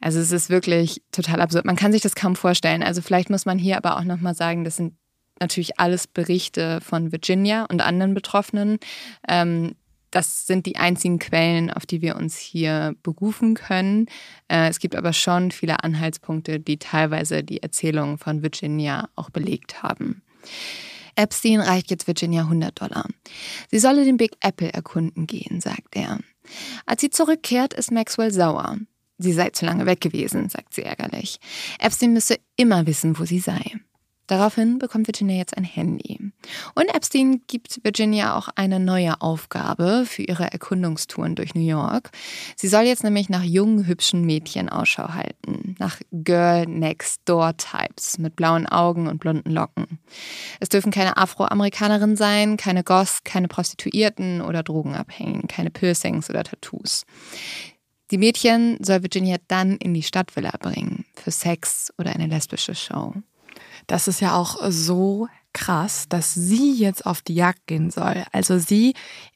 [0.00, 1.64] Also es ist wirklich total absurd.
[1.64, 2.82] Man kann sich das kaum vorstellen.
[2.82, 4.94] Also vielleicht muss man hier aber auch nochmal sagen, das sind
[5.40, 8.78] natürlich alles Berichte von Virginia und anderen Betroffenen.
[9.28, 9.74] Ähm,
[10.10, 14.06] das sind die einzigen Quellen, auf die wir uns hier berufen können.
[14.48, 19.82] Äh, es gibt aber schon viele Anhaltspunkte, die teilweise die Erzählungen von Virginia auch belegt
[19.82, 20.22] haben.
[21.16, 23.06] Epstein reicht jetzt Virginia 100 Dollar.
[23.70, 26.18] Sie solle den Big Apple erkunden gehen, sagt er.
[26.86, 28.78] Als sie zurückkehrt, ist Maxwell sauer.
[29.18, 31.38] Sie sei zu lange weg gewesen, sagt sie ärgerlich.
[31.78, 33.80] Epstein müsse immer wissen, wo sie sei.
[34.30, 36.20] Daraufhin bekommt Virginia jetzt ein Handy.
[36.76, 42.12] Und Epstein gibt Virginia auch eine neue Aufgabe für ihre Erkundungstouren durch New York.
[42.54, 45.74] Sie soll jetzt nämlich nach jungen, hübschen Mädchen Ausschau halten.
[45.80, 49.98] Nach Girl Next Door Types mit blauen Augen und blonden Locken.
[50.60, 57.04] Es dürfen keine Afroamerikanerinnen sein, keine Goss, keine Prostituierten oder Drogenabhängigen, keine Piercings oder Tattoos.
[58.12, 63.14] Die Mädchen soll Virginia dann in die Stadtvilla bringen für Sex oder eine lesbische Show.
[63.86, 68.24] Das ist ja auch so krass, dass sie jetzt auf die Jagd gehen soll.
[68.32, 68.94] Also sie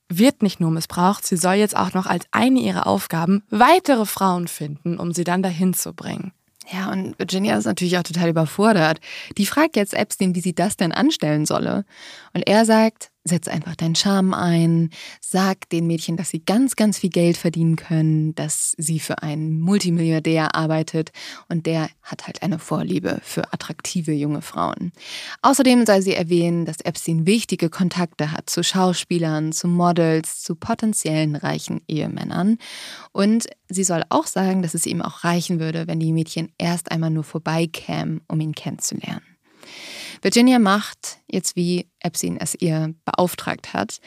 [0.09, 4.49] wird nicht nur missbraucht, sie soll jetzt auch noch als eine ihrer Aufgaben weitere Frauen
[4.49, 6.32] finden, um sie dann dahin zu bringen.
[6.72, 9.01] Ja, und Virginia ist natürlich auch total überfordert.
[9.36, 11.84] Die fragt jetzt Epstein, wie sie das denn anstellen solle.
[12.32, 16.99] Und er sagt, setz einfach deinen Charme ein, sag den Mädchen, dass sie ganz, ganz
[16.99, 21.11] viel Geld verdienen können, dass sie für einen Multimilliardär arbeitet
[21.49, 24.93] und der hat halt eine Vorliebe für attraktive junge Frauen.
[25.41, 31.35] Außerdem soll sie erwähnen, dass Epstein wichtige Kontakte hat zu Schauspielern, zu Models, zu potenziellen
[31.35, 32.59] reichen Ehemännern
[33.12, 36.91] und sie soll auch sagen, dass es ihm auch reichen würde, wenn die Mädchen erst
[36.91, 39.22] einmal nur vorbeikämen, um ihn kennenzulernen.
[40.25, 43.99] Virginia macht, jetzt wie Epstein es ihr beauftragt hat,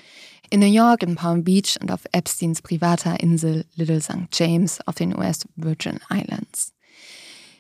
[0.50, 4.28] in New York, in Palm Beach und auf Epsteins privater Insel Little St.
[4.34, 6.74] James auf den US Virgin Islands.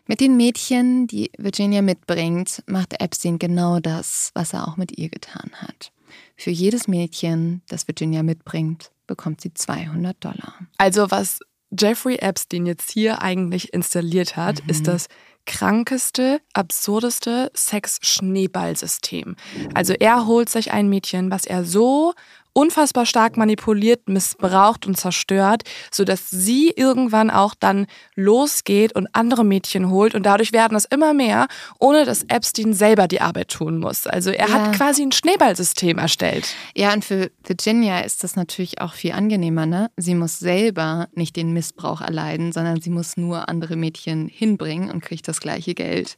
[0.07, 5.09] Mit den Mädchen, die Virginia mitbringt, macht Epstein genau das, was er auch mit ihr
[5.09, 5.91] getan hat.
[6.35, 10.55] Für jedes Mädchen, das Virginia mitbringt, bekommt sie 200 Dollar.
[10.79, 11.41] Also was
[11.77, 14.69] Jeffrey Epstein jetzt hier eigentlich installiert hat, mhm.
[14.71, 15.07] ist das
[15.47, 19.35] krankeste, absurdeste Sex-Schneeballsystem.
[19.73, 22.13] Also er holt sich ein Mädchen, was er so
[22.57, 27.85] unfassbar stark manipuliert, missbraucht und zerstört, sodass sie irgendwann auch dann
[28.15, 31.45] losgeht und andere Mädchen holt und dadurch werden es immer mehr,
[31.77, 34.07] ohne dass Epstein selber die Arbeit tun muss.
[34.07, 34.53] Also er ja.
[34.55, 36.47] hat quasi ein Schneeballsystem erstellt.
[36.75, 39.91] Ja, und für Virginia ist das natürlich auch viel angenehmer, ne?
[39.95, 45.01] Sie muss selber nicht den Missbrauch erleiden, sondern sie muss nur andere Mädchen hinbringen und
[45.01, 46.17] kriegt das gleiche Geld.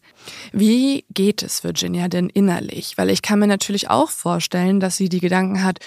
[0.54, 2.98] Wie geht es Virginia denn innerlich?
[2.98, 5.80] Weil ich kann mir natürlich auch vorstellen, dass sie die Gedanken hat,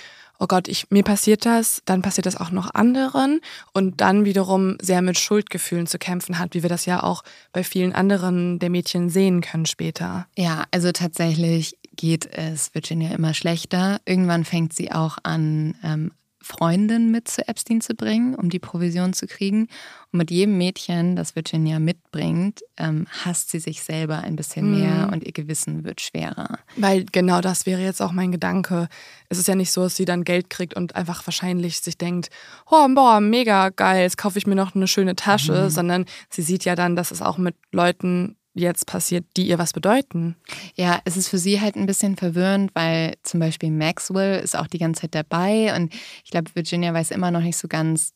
[0.42, 3.40] oh Gott, ich, mir passiert das, dann passiert das auch noch anderen
[3.72, 7.22] und dann wiederum sehr mit Schuldgefühlen zu kämpfen hat, wie wir das ja auch
[7.52, 10.26] bei vielen anderen der Mädchen sehen können später.
[10.36, 14.00] Ja, also tatsächlich geht es Virginia immer schlechter.
[14.04, 16.10] Irgendwann fängt sie auch an, ähm,
[16.42, 19.68] Freundin mit zu Epstein zu bringen, um die Provision zu kriegen.
[20.12, 24.78] Und mit jedem Mädchen, das Virginia mitbringt, ähm, hasst sie sich selber ein bisschen mhm.
[24.78, 26.58] mehr und ihr Gewissen wird schwerer.
[26.76, 28.88] Weil genau das wäre jetzt auch mein Gedanke.
[29.28, 32.28] Es ist ja nicht so, dass sie dann Geld kriegt und einfach wahrscheinlich sich denkt,
[32.70, 35.70] oh, boah, mega geil, jetzt kaufe ich mir noch eine schöne Tasche, mhm.
[35.70, 39.72] sondern sie sieht ja dann, dass es auch mit Leuten jetzt passiert, die ihr was
[39.72, 40.36] bedeuten.
[40.74, 44.66] Ja, es ist für sie halt ein bisschen verwirrend, weil zum Beispiel Maxwell ist auch
[44.66, 45.94] die ganze Zeit dabei und
[46.24, 48.12] ich glaube, Virginia weiß immer noch nicht so ganz,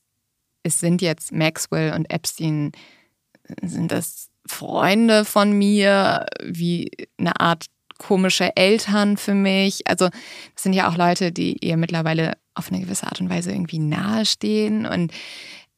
[0.63, 2.73] es sind jetzt Maxwell und Epstein,
[3.63, 7.67] sind das Freunde von mir, wie eine Art
[7.99, 9.87] komische Eltern für mich.
[9.87, 13.53] Also das sind ja auch Leute, die ihr mittlerweile auf eine gewisse Art und Weise
[13.53, 15.13] irgendwie nahestehen und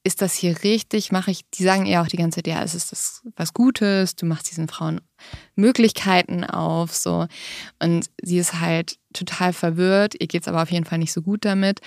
[0.05, 1.13] ist das hier richtig?
[1.13, 4.17] Mache ich, die sagen ja auch die ganze Zeit, ja, es ist das was Gutes,
[4.17, 5.01] du machst diesen Frauen
[5.57, 7.27] Möglichkeiten auf, so.
[7.79, 11.23] Und sie ist halt total verwirrt, ihr geht es aber auf jeden Fall nicht so
[11.23, 11.81] gut damit.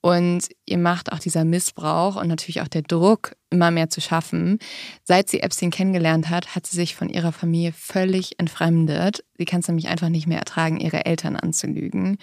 [0.00, 4.58] Und ihr macht auch dieser Missbrauch und natürlich auch der Druck, immer mehr zu schaffen.
[5.02, 9.24] Seit sie Epstein kennengelernt hat, hat sie sich von ihrer Familie völlig entfremdet.
[9.38, 12.18] Sie kann es nämlich einfach nicht mehr ertragen, ihre Eltern anzulügen.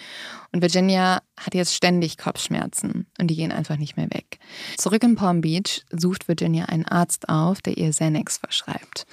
[0.52, 4.38] Und Virginia hat jetzt ständig Kopfschmerzen und die gehen einfach nicht mehr weg.
[4.78, 9.06] Zurück in Palm Beach sucht Virginia einen Arzt auf, der ihr Xanax verschreibt.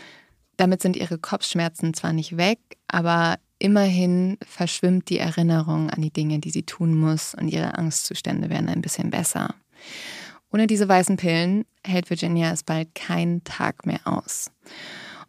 [0.56, 6.40] Damit sind ihre Kopfschmerzen zwar nicht weg, aber immerhin verschwimmt die Erinnerung an die Dinge,
[6.40, 9.56] die sie tun muss und ihre Angstzustände werden ein bisschen besser.
[10.52, 14.52] Ohne diese weißen Pillen hält Virginia es bald keinen Tag mehr aus.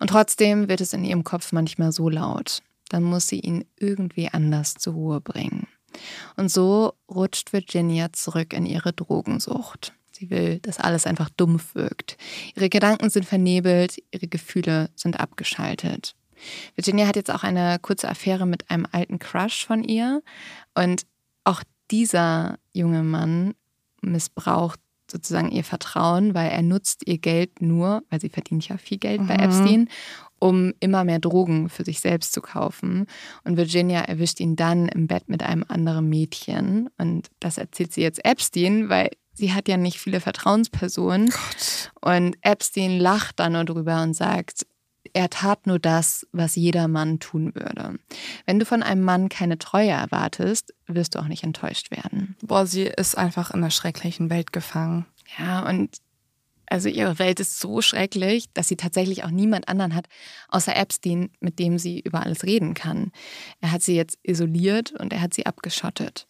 [0.01, 2.61] Und trotzdem wird es in ihrem Kopf manchmal so laut.
[2.89, 5.69] Dann muss sie ihn irgendwie anders zur Ruhe bringen.
[6.37, 9.95] Und so rutscht Virginia zurück in ihre Drogensucht.
[10.11, 12.17] Sie will, dass alles einfach dumpf wirkt.
[12.57, 16.17] Ihre Gedanken sind vernebelt, ihre Gefühle sind abgeschaltet.
[16.75, 20.23] Virginia hat jetzt auch eine kurze Affäre mit einem alten Crush von ihr.
[20.75, 21.07] Und
[21.45, 23.55] auch dieser junge Mann
[24.01, 24.81] missbraucht
[25.11, 29.21] sozusagen ihr Vertrauen, weil er nutzt ihr Geld nur, weil sie verdient ja viel Geld
[29.21, 29.27] mhm.
[29.27, 29.89] bei Epstein,
[30.39, 33.07] um immer mehr Drogen für sich selbst zu kaufen.
[33.45, 36.89] Und Virginia erwischt ihn dann im Bett mit einem anderen Mädchen.
[36.99, 41.31] Und das erzählt sie jetzt Epstein, weil sie hat ja nicht viele Vertrauenspersonen.
[41.31, 41.93] Gott.
[42.01, 44.67] Und Epstein lacht dann nur drüber und sagt,
[45.15, 47.99] er tat nur das, was jeder Mann tun würde.
[48.47, 52.37] Wenn du von einem Mann keine Treue erwartest, wirst du auch nicht enttäuscht werden.
[52.43, 55.07] Boah, sie ist einfach in einer schrecklichen Welt gefangen.
[55.39, 55.99] Ja, und
[56.67, 60.07] also ihre Welt ist so schrecklich, dass sie tatsächlich auch niemand anderen hat,
[60.49, 63.13] außer Epstein, mit dem sie über alles reden kann.
[63.61, 66.27] Er hat sie jetzt isoliert und er hat sie abgeschottet.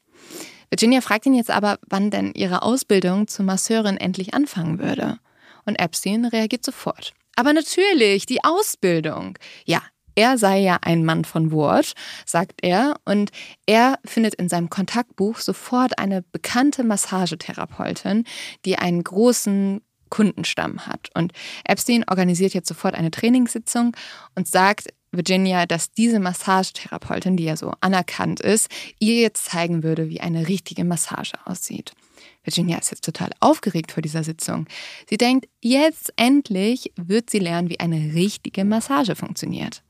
[0.69, 5.19] Virginia fragt ihn jetzt aber, wann denn ihre Ausbildung zur Masseurin endlich anfangen würde.
[5.65, 7.15] Und Epstein reagiert sofort.
[7.37, 9.39] Aber natürlich, die Ausbildung.
[9.65, 9.83] Ja,
[10.15, 13.31] er sei ja ein Mann von Wort, sagt er, und
[13.67, 18.25] er findet in seinem Kontaktbuch sofort eine bekannte Massagetherapeutin,
[18.65, 19.81] die einen großen
[20.11, 21.11] Kundenstamm hat.
[21.15, 21.33] Und
[21.65, 23.97] Epstein organisiert jetzt sofort eine Trainingssitzung
[24.37, 28.69] und sagt, Virginia, dass diese Massagetherapeutin, die ja so anerkannt ist,
[29.01, 31.93] ihr jetzt zeigen würde, wie eine richtige Massage aussieht.
[32.43, 34.67] Virginia ist jetzt total aufgeregt vor dieser Sitzung.
[35.09, 39.83] Sie denkt, jetzt endlich wird sie lernen, wie eine richtige Massage funktioniert.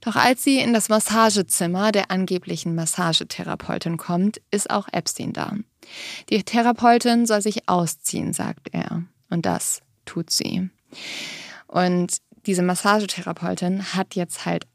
[0.00, 5.54] Doch als sie in das Massagezimmer der angeblichen Massagetherapeutin kommt, ist auch Epstein da.
[6.30, 9.02] Die Therapeutin soll sich ausziehen, sagt er.
[9.30, 10.70] Und das tut sie.
[11.66, 14.66] Und diese Massagetherapeutin hat jetzt halt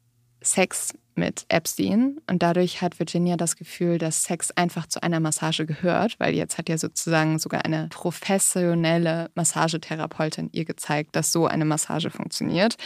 [0.44, 5.64] Sex mit Epstein und dadurch hat Virginia das Gefühl, dass Sex einfach zu einer Massage
[5.64, 11.64] gehört, weil jetzt hat ja sozusagen sogar eine professionelle Massagetherapeutin ihr gezeigt, dass so eine
[11.64, 12.76] Massage funktioniert.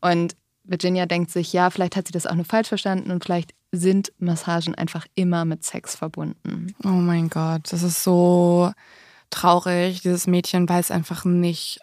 [0.00, 3.54] Und Virginia denkt sich, ja, vielleicht hat sie das auch nur falsch verstanden und vielleicht
[3.72, 6.74] sind Massagen einfach immer mit Sex verbunden.
[6.84, 8.72] Oh mein Gott, das ist so
[9.30, 10.02] traurig.
[10.02, 11.80] Dieses Mädchen weiß einfach nicht,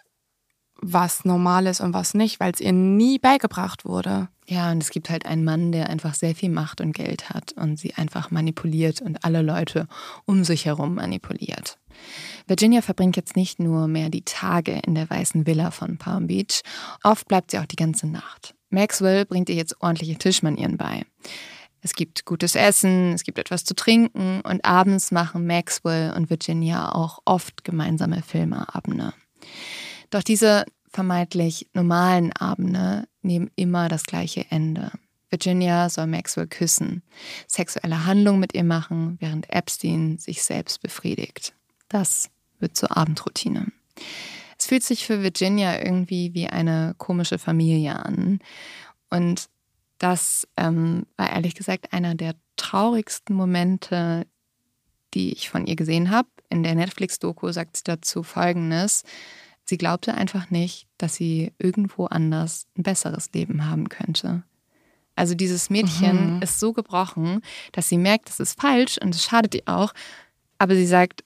[0.76, 4.28] was normal ist und was nicht, weil es ihr nie beigebracht wurde.
[4.46, 7.52] Ja, und es gibt halt einen Mann, der einfach sehr viel Macht und Geld hat
[7.52, 9.88] und sie einfach manipuliert und alle Leute
[10.26, 11.78] um sich herum manipuliert.
[12.46, 16.60] Virginia verbringt jetzt nicht nur mehr die Tage in der weißen Villa von Palm Beach,
[17.02, 18.54] oft bleibt sie auch die ganze Nacht.
[18.68, 21.06] Maxwell bringt ihr jetzt ordentliche Tischmanieren bei.
[21.80, 26.92] Es gibt gutes Essen, es gibt etwas zu trinken und abends machen Maxwell und Virginia
[26.92, 29.14] auch oft gemeinsame Filmeabende.
[30.10, 34.92] Doch diese vermeintlich normalen Abende nehmen immer das gleiche Ende.
[35.30, 37.02] Virginia soll Maxwell küssen,
[37.48, 41.54] sexuelle Handlungen mit ihr machen, während Epstein sich selbst befriedigt.
[41.88, 43.72] Das wird zur Abendroutine.
[44.58, 48.38] Es fühlt sich für Virginia irgendwie wie eine komische Familie an.
[49.10, 49.48] Und
[49.98, 54.26] das ähm, war ehrlich gesagt einer der traurigsten Momente,
[55.14, 56.28] die ich von ihr gesehen habe.
[56.48, 59.02] In der Netflix-Doku sagt sie dazu Folgendes.
[59.64, 64.42] Sie glaubte einfach nicht, dass sie irgendwo anders ein besseres Leben haben könnte.
[65.16, 66.42] Also dieses Mädchen mhm.
[66.42, 67.40] ist so gebrochen,
[67.72, 69.92] dass sie merkt, das ist falsch und es schadet ihr auch.
[70.58, 71.24] Aber sie sagt,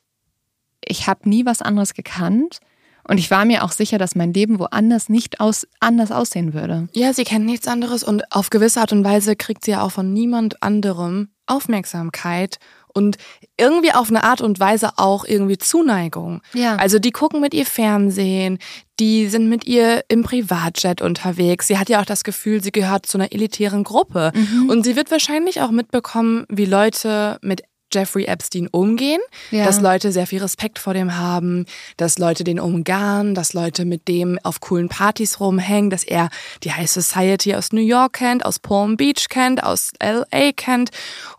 [0.85, 2.61] ich habe nie was anderes gekannt
[3.09, 6.89] und ich war mir auch sicher, dass mein Leben woanders nicht aus, anders aussehen würde.
[6.93, 9.93] Ja, sie kennt nichts anderes und auf gewisse Art und Weise kriegt sie ja auch
[9.93, 12.59] von niemand anderem Aufmerksamkeit
[12.93, 13.17] und
[13.57, 16.41] irgendwie auf eine Art und Weise auch irgendwie Zuneigung.
[16.55, 16.77] Ja.
[16.77, 18.59] Also die gucken mit ihr Fernsehen,
[19.01, 21.69] die sind mit ihr im Privatjet unterwegs.
[21.69, 24.33] Sie hat ja auch das Gefühl, sie gehört zu einer elitären Gruppe.
[24.35, 24.71] Mhm.
[24.71, 27.63] Und sie wird wahrscheinlich auch mitbekommen, wie Leute mit
[27.93, 29.21] Jeffrey Epstein umgehen,
[29.51, 29.65] ja.
[29.65, 31.67] dass Leute sehr viel Respekt vor dem haben,
[31.97, 36.29] dass Leute den umgarnen, dass Leute mit dem auf coolen Partys rumhängen, dass er
[36.65, 40.91] die High Society aus New York kennt, aus Palm Beach kennt, aus LA kennt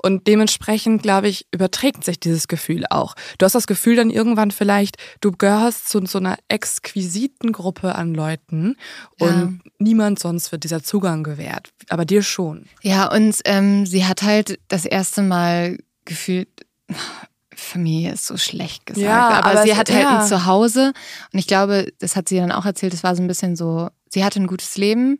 [0.02, 3.16] und dementsprechend, glaube ich, überträgt sich dieses Gefühl auch.
[3.38, 8.14] Du hast das Gefühl dann irgendwann vielleicht, du gehörst zu so einer exquisiten Gruppe an
[8.14, 8.76] Leuten
[9.20, 9.28] ja.
[9.28, 12.66] und niemand sonst wird dieser Zugang gewährt, aber dir schon.
[12.82, 15.78] Ja, und ähm, sie hat halt das erste Mal
[16.10, 16.50] gefühlt,
[17.56, 19.06] Familie ist so schlecht gesagt.
[19.06, 20.20] Ja, aber, aber sie hat halt ja.
[20.20, 20.94] ein Zuhause
[21.32, 23.90] und ich glaube, das hat sie dann auch erzählt, es war so ein bisschen so,
[24.10, 25.20] sie hatte ein gutes Leben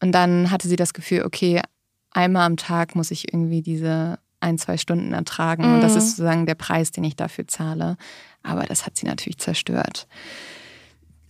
[0.00, 1.62] und dann hatte sie das Gefühl, okay,
[2.10, 5.74] einmal am Tag muss ich irgendwie diese ein, zwei Stunden ertragen mhm.
[5.74, 5.98] und das mhm.
[5.98, 7.96] ist sozusagen der Preis, den ich dafür zahle.
[8.42, 10.06] Aber das hat sie natürlich zerstört.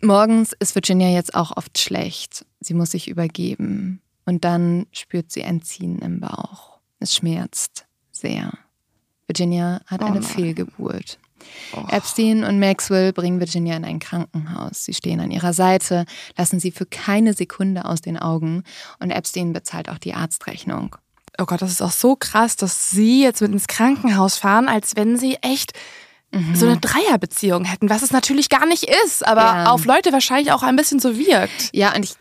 [0.03, 2.45] Morgens ist Virginia jetzt auch oft schlecht.
[2.61, 6.79] Sie muss sich übergeben und dann spürt sie ein Ziehen im Bauch.
[7.01, 8.53] Es schmerzt sehr.
[9.29, 11.19] Virginia hat oh eine Fehlgeburt.
[11.75, 11.85] Oh.
[11.91, 14.85] Epstein und Maxwell bringen Virginia in ein Krankenhaus.
[14.85, 16.05] Sie stehen an ihrer Seite,
[16.37, 18.65] lassen sie für keine Sekunde aus den Augen
[18.99, 20.97] und Epstein bezahlt auch die Arztrechnung.
[21.39, 24.97] Oh Gott, das ist auch so krass, dass sie jetzt mit ins Krankenhaus fahren, als
[24.97, 25.73] wenn sie echt
[26.33, 26.57] mhm.
[26.57, 29.67] so eine Dreierbeziehung hätten, was es natürlich gar nicht ist, aber ja.
[29.67, 31.71] auf Leute wahrscheinlich auch ein bisschen so wirkt.
[31.73, 32.15] Ja, und ich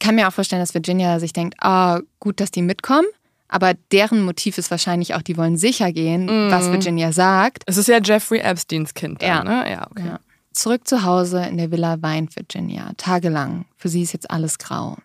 [0.00, 3.06] kann mir auch vorstellen, dass Virginia sich denkt, ah, oh, gut, dass die mitkommen.
[3.52, 6.50] Aber deren Motiv ist wahrscheinlich auch, die wollen sicher gehen, mm.
[6.50, 7.64] was Virginia sagt.
[7.66, 9.20] Es ist ja Jeffrey Epsteins Kind.
[9.20, 9.44] Dann, ja.
[9.44, 9.70] Ne?
[9.70, 10.06] ja, okay.
[10.06, 10.20] Ja.
[10.52, 13.66] Zurück zu Hause in der Villa weint Virginia tagelang.
[13.76, 14.96] Für sie ist jetzt alles grau.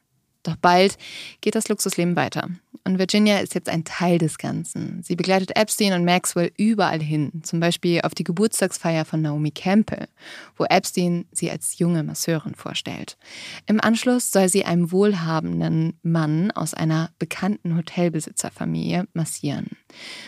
[0.48, 0.98] Doch bald
[1.42, 2.48] geht das Luxusleben weiter.
[2.86, 5.04] Und Virginia ist jetzt ein Teil des Ganzen.
[5.04, 10.08] Sie begleitet Epstein und Maxwell überall hin, zum Beispiel auf die Geburtstagsfeier von Naomi Campbell,
[10.56, 13.18] wo Epstein sie als junge Masseurin vorstellt.
[13.66, 19.72] Im Anschluss soll sie einem wohlhabenden Mann aus einer bekannten Hotelbesitzerfamilie massieren.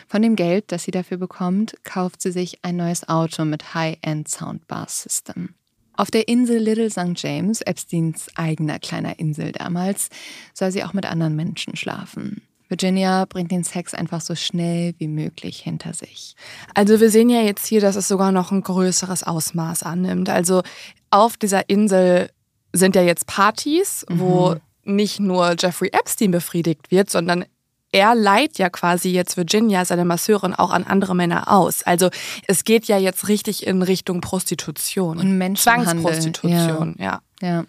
[0.09, 4.28] Von dem Geld, das sie dafür bekommt, kauft sie sich ein neues Auto mit High-End
[4.28, 5.55] Soundbar System.
[6.00, 7.22] Auf der Insel Little St.
[7.22, 10.08] James, Epsteins eigener kleiner Insel damals,
[10.54, 12.41] soll sie auch mit anderen Menschen schlafen.
[12.70, 16.38] Virginia bringt den Sex einfach so schnell wie möglich hinter sich.
[16.74, 20.30] Also wir sehen ja jetzt hier, dass es sogar noch ein größeres Ausmaß annimmt.
[20.30, 20.62] Also
[21.10, 22.30] auf dieser Insel
[22.72, 27.45] sind ja jetzt Partys, wo mhm nicht nur Jeffrey Epstein befriedigt wird, sondern
[27.92, 31.84] er leiht ja quasi jetzt Virginia, seine Masseurin, auch an andere Männer aus.
[31.84, 32.10] Also
[32.48, 35.18] es geht ja jetzt richtig in Richtung Prostitution.
[35.18, 36.02] Und Menschenhandel.
[36.02, 37.22] Zwangsprostitution, ja.
[37.42, 37.48] ja.
[37.48, 37.66] ja.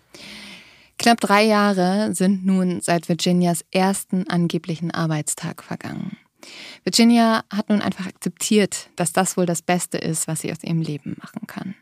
[0.99, 6.19] Knapp drei Jahre sind nun seit Virginias ersten angeblichen Arbeitstag vergangen.
[6.85, 10.83] Virginia hat nun einfach akzeptiert, dass das wohl das Beste ist, was sie aus ihrem
[10.83, 11.75] Leben machen kann.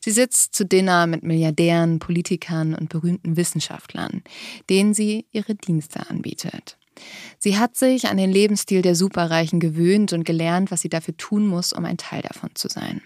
[0.00, 4.22] Sie sitzt zu Dinner mit Milliardären, Politikern und berühmten Wissenschaftlern,
[4.70, 6.76] denen sie ihre Dienste anbietet.
[7.38, 11.46] Sie hat sich an den Lebensstil der Superreichen gewöhnt und gelernt, was sie dafür tun
[11.46, 13.02] muss, um ein Teil davon zu sein.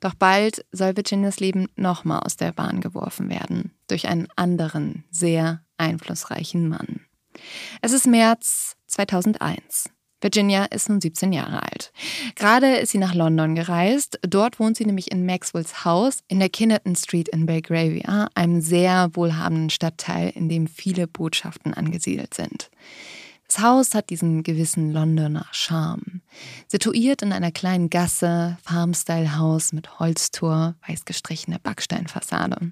[0.00, 5.62] Doch bald soll Virginias Leben nochmal aus der Bahn geworfen werden, durch einen anderen, sehr
[5.76, 7.00] einflussreichen Mann.
[7.82, 9.90] Es ist März 2001.
[10.20, 11.92] Virginia ist nun 17 Jahre alt.
[12.34, 14.18] Gerade ist sie nach London gereist.
[14.22, 19.10] Dort wohnt sie nämlich in Maxwells Haus in der Kinnerton Street in Belgravia, einem sehr
[19.14, 22.70] wohlhabenden Stadtteil, in dem viele Botschaften angesiedelt sind.
[23.50, 26.20] Das Haus hat diesen gewissen Londoner Charme.
[26.68, 32.70] Situiert in einer kleinen Gasse, Farmstyle-Haus mit Holztor, weiß gestrichener Backsteinfassade.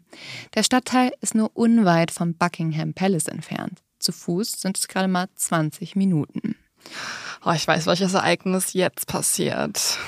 [0.54, 3.82] Der Stadtteil ist nur unweit vom Buckingham Palace entfernt.
[3.98, 6.54] Zu Fuß sind es gerade mal 20 Minuten.
[7.44, 9.98] Oh, ich weiß, welches Ereignis jetzt passiert.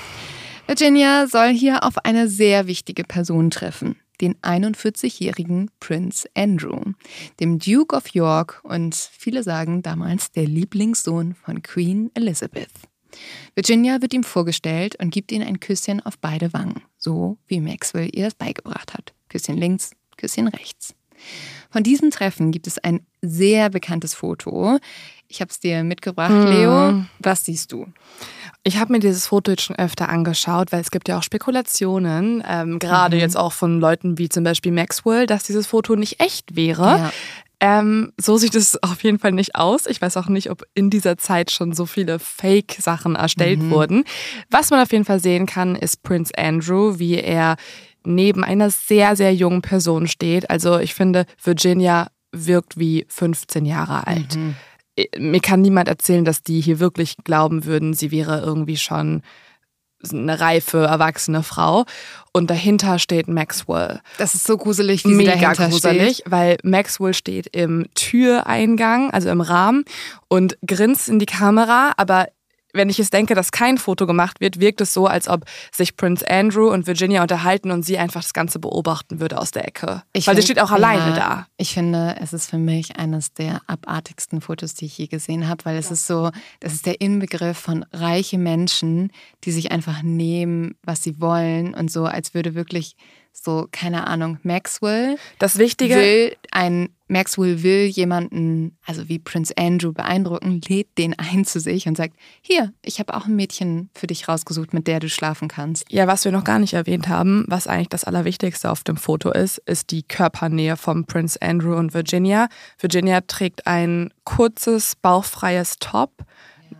[0.67, 6.81] Virginia soll hier auf eine sehr wichtige Person treffen, den 41-jährigen Prince Andrew,
[7.39, 12.71] dem Duke of York und viele sagen damals der Lieblingssohn von Queen Elizabeth.
[13.55, 18.09] Virginia wird ihm vorgestellt und gibt ihm ein Küsschen auf beide Wangen, so wie Maxwell
[18.13, 19.13] ihr das beigebracht hat.
[19.29, 20.95] Küsschen links, Küsschen rechts.
[21.69, 24.79] Von diesem Treffen gibt es ein sehr bekanntes Foto.
[25.31, 26.47] Ich habe es dir mitgebracht, mhm.
[26.47, 27.05] Leo.
[27.19, 27.87] Was siehst du?
[28.63, 32.43] Ich habe mir dieses Foto jetzt schon öfter angeschaut, weil es gibt ja auch Spekulationen,
[32.45, 33.21] ähm, gerade mhm.
[33.21, 36.83] jetzt auch von Leuten wie zum Beispiel Maxwell, dass dieses Foto nicht echt wäre.
[36.83, 37.11] Ja.
[37.61, 39.85] Ähm, so sieht es auf jeden Fall nicht aus.
[39.85, 43.69] Ich weiß auch nicht, ob in dieser Zeit schon so viele Fake-Sachen erstellt mhm.
[43.69, 44.03] wurden.
[44.49, 47.55] Was man auf jeden Fall sehen kann, ist Prince Andrew, wie er
[48.03, 50.49] neben einer sehr, sehr jungen Person steht.
[50.49, 54.35] Also ich finde, Virginia wirkt wie 15 Jahre alt.
[54.35, 54.55] Mhm
[55.17, 59.21] mir kann niemand erzählen, dass die hier wirklich glauben würden, sie wäre irgendwie schon
[60.09, 61.85] eine reife, erwachsene Frau.
[62.33, 64.01] Und dahinter steht Maxwell.
[64.17, 66.31] Das ist so gruselig, wie Mega sie dahinter gruselig, steht.
[66.31, 69.85] weil Maxwell steht im Türeingang, also im Rahmen
[70.27, 72.27] und grinst in die Kamera, aber
[72.73, 75.97] wenn ich es denke, dass kein Foto gemacht wird, wirkt es so, als ob sich
[75.97, 80.03] Prince Andrew und Virginia unterhalten und sie einfach das Ganze beobachten würde aus der Ecke.
[80.13, 81.47] Ich Weil find, sie steht auch alleine ja, da.
[81.57, 85.65] Ich finde, es ist für mich eines der abartigsten Fotos, die ich je gesehen habe,
[85.65, 85.93] weil es ja.
[85.93, 89.11] ist so, das ist der Inbegriff von reiche Menschen,
[89.43, 92.95] die sich einfach nehmen, was sie wollen und so, als würde wirklich
[93.33, 95.17] so, keine Ahnung, Maxwell.
[95.39, 95.95] Das Wichtige.
[95.95, 101.87] Will ein, Maxwell will jemanden, also wie Prince Andrew beeindrucken, lädt den ein zu sich
[101.87, 105.47] und sagt: Hier, ich habe auch ein Mädchen für dich rausgesucht, mit der du schlafen
[105.47, 105.85] kannst.
[105.89, 109.31] Ja, was wir noch gar nicht erwähnt haben, was eigentlich das Allerwichtigste auf dem Foto
[109.31, 112.47] ist, ist die Körpernähe von Prince Andrew und Virginia.
[112.79, 116.11] Virginia trägt ein kurzes, bauchfreies Top,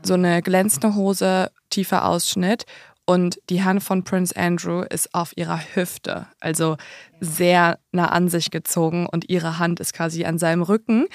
[0.03, 2.65] so eine glänzende Hose, tiefer Ausschnitt
[3.05, 6.77] und die Hand von Prince Andrew ist auf ihrer Hüfte, also
[7.19, 11.07] sehr nah an sich gezogen und ihre Hand ist quasi an seinem Rücken.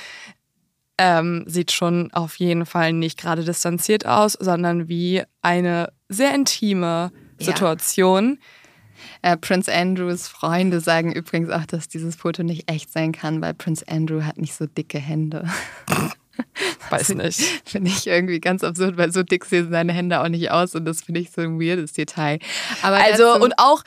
[0.98, 7.12] Ähm, sieht schon auf jeden Fall nicht gerade distanziert aus, sondern wie eine sehr intime
[7.38, 8.38] Situation.
[9.22, 9.32] Ja.
[9.32, 13.54] Äh, Prince Andrews Freunde sagen übrigens auch, dass dieses Foto nicht echt sein kann, weil
[13.54, 15.48] Prince Andrew hat nicht so dicke Hände.
[16.90, 17.40] Weiß nicht.
[17.64, 20.84] Finde ich irgendwie ganz absurd, weil so dick sehen seine Hände auch nicht aus und
[20.84, 22.38] das finde ich so ein weirdes Detail.
[22.82, 23.82] Aber also, und auch,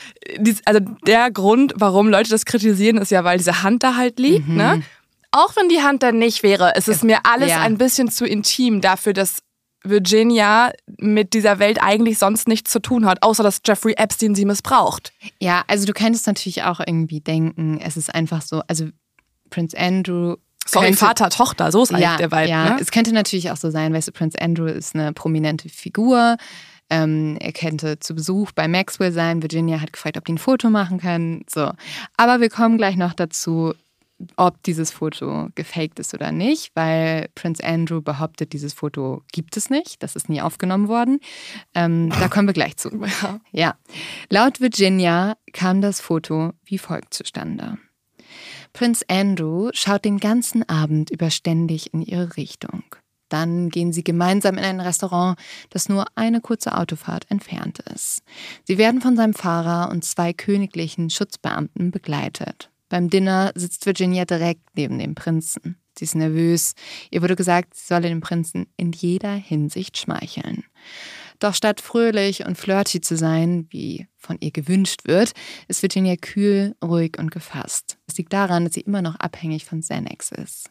[0.65, 4.47] also der Grund, warum Leute das kritisieren, ist ja, weil diese Hand da halt liegt,
[4.47, 4.55] mhm.
[4.55, 4.83] ne?
[5.31, 7.61] Auch wenn die Hand da nicht wäre, ist es mir alles ja.
[7.61, 9.43] ein bisschen zu intim dafür, dass
[9.83, 14.45] Virginia mit dieser Welt eigentlich sonst nichts zu tun hat, außer dass Jeffrey Epstein sie
[14.45, 15.13] missbraucht.
[15.39, 18.87] Ja, also du könntest natürlich auch irgendwie denken, es ist einfach so, also
[19.49, 20.35] Prince Andrew
[20.65, 22.49] Sorry, könnte, Vater, Tochter, so ist eigentlich ja, der Vibe.
[22.49, 22.77] Ja, ne?
[22.79, 26.37] es könnte natürlich auch so sein, weißt du, Prince Andrew ist eine prominente Figur.
[26.91, 29.41] Ähm, er könnte zu Besuch bei Maxwell sein.
[29.41, 31.43] Virginia hat gefragt, ob die ein Foto machen können.
[31.47, 31.71] So.
[32.17, 33.73] Aber wir kommen gleich noch dazu,
[34.35, 39.69] ob dieses Foto gefaked ist oder nicht, weil Prince Andrew behauptet, dieses Foto gibt es
[39.69, 40.03] nicht.
[40.03, 41.19] Das ist nie aufgenommen worden.
[41.73, 42.89] Ähm, da kommen wir gleich zu.
[43.21, 43.39] Ja.
[43.51, 43.75] ja.
[44.29, 47.77] Laut Virginia kam das Foto wie folgt zustande.
[48.73, 52.83] Prinz Andrew schaut den ganzen Abend über ständig in ihre Richtung.
[53.29, 55.37] Dann gehen sie gemeinsam in ein Restaurant,
[55.69, 58.23] das nur eine kurze Autofahrt entfernt ist.
[58.65, 62.71] Sie werden von seinem Fahrer und zwei königlichen Schutzbeamten begleitet.
[62.89, 65.77] Beim Dinner sitzt Virginia direkt neben dem Prinzen.
[65.97, 66.73] Sie ist nervös.
[67.11, 70.63] Ihr wurde gesagt, sie solle dem Prinzen in jeder Hinsicht schmeicheln.
[71.39, 75.31] Doch statt fröhlich und flirty zu sein, wie von ihr gewünscht wird,
[75.69, 77.97] ist Virginia kühl, ruhig und gefasst.
[78.07, 80.69] Es liegt daran, dass sie immer noch abhängig von Xanax ist.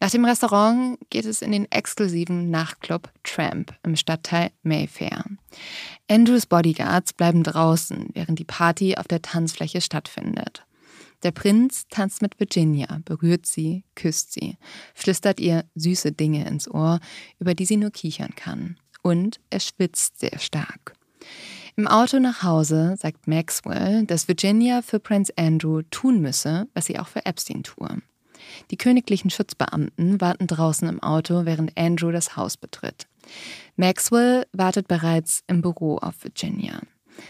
[0.00, 5.24] Nach dem Restaurant geht es in den exklusiven Nachtclub Tramp im Stadtteil Mayfair.
[6.08, 10.64] Andrews Bodyguards bleiben draußen, während die Party auf der Tanzfläche stattfindet.
[11.22, 14.56] Der Prinz tanzt mit Virginia, berührt sie, küsst sie,
[14.94, 16.98] flüstert ihr süße Dinge ins Ohr,
[17.38, 20.94] über die sie nur kichern kann und er schwitzt sehr stark.
[21.76, 26.98] Im Auto nach Hause sagt Maxwell, dass Virginia für Prince Andrew tun müsse, was sie
[26.98, 28.02] auch für Epstein tue.
[28.70, 33.06] Die königlichen Schutzbeamten warten draußen im Auto, während Andrew das Haus betritt.
[33.76, 36.80] Maxwell wartet bereits im Büro auf Virginia.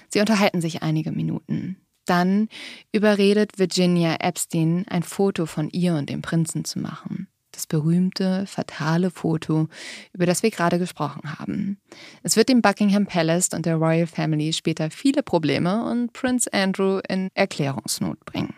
[0.09, 1.77] Sie unterhalten sich einige Minuten.
[2.05, 2.49] Dann
[2.91, 9.11] überredet Virginia Epstein, ein Foto von ihr und dem Prinzen zu machen das berühmte, fatale
[9.11, 9.69] Foto,
[10.13, 11.79] über das wir gerade gesprochen haben.
[12.23, 17.01] Es wird dem Buckingham Palace und der Royal Family später viele Probleme und Prince Andrew
[17.09, 18.55] in Erklärungsnot bringen.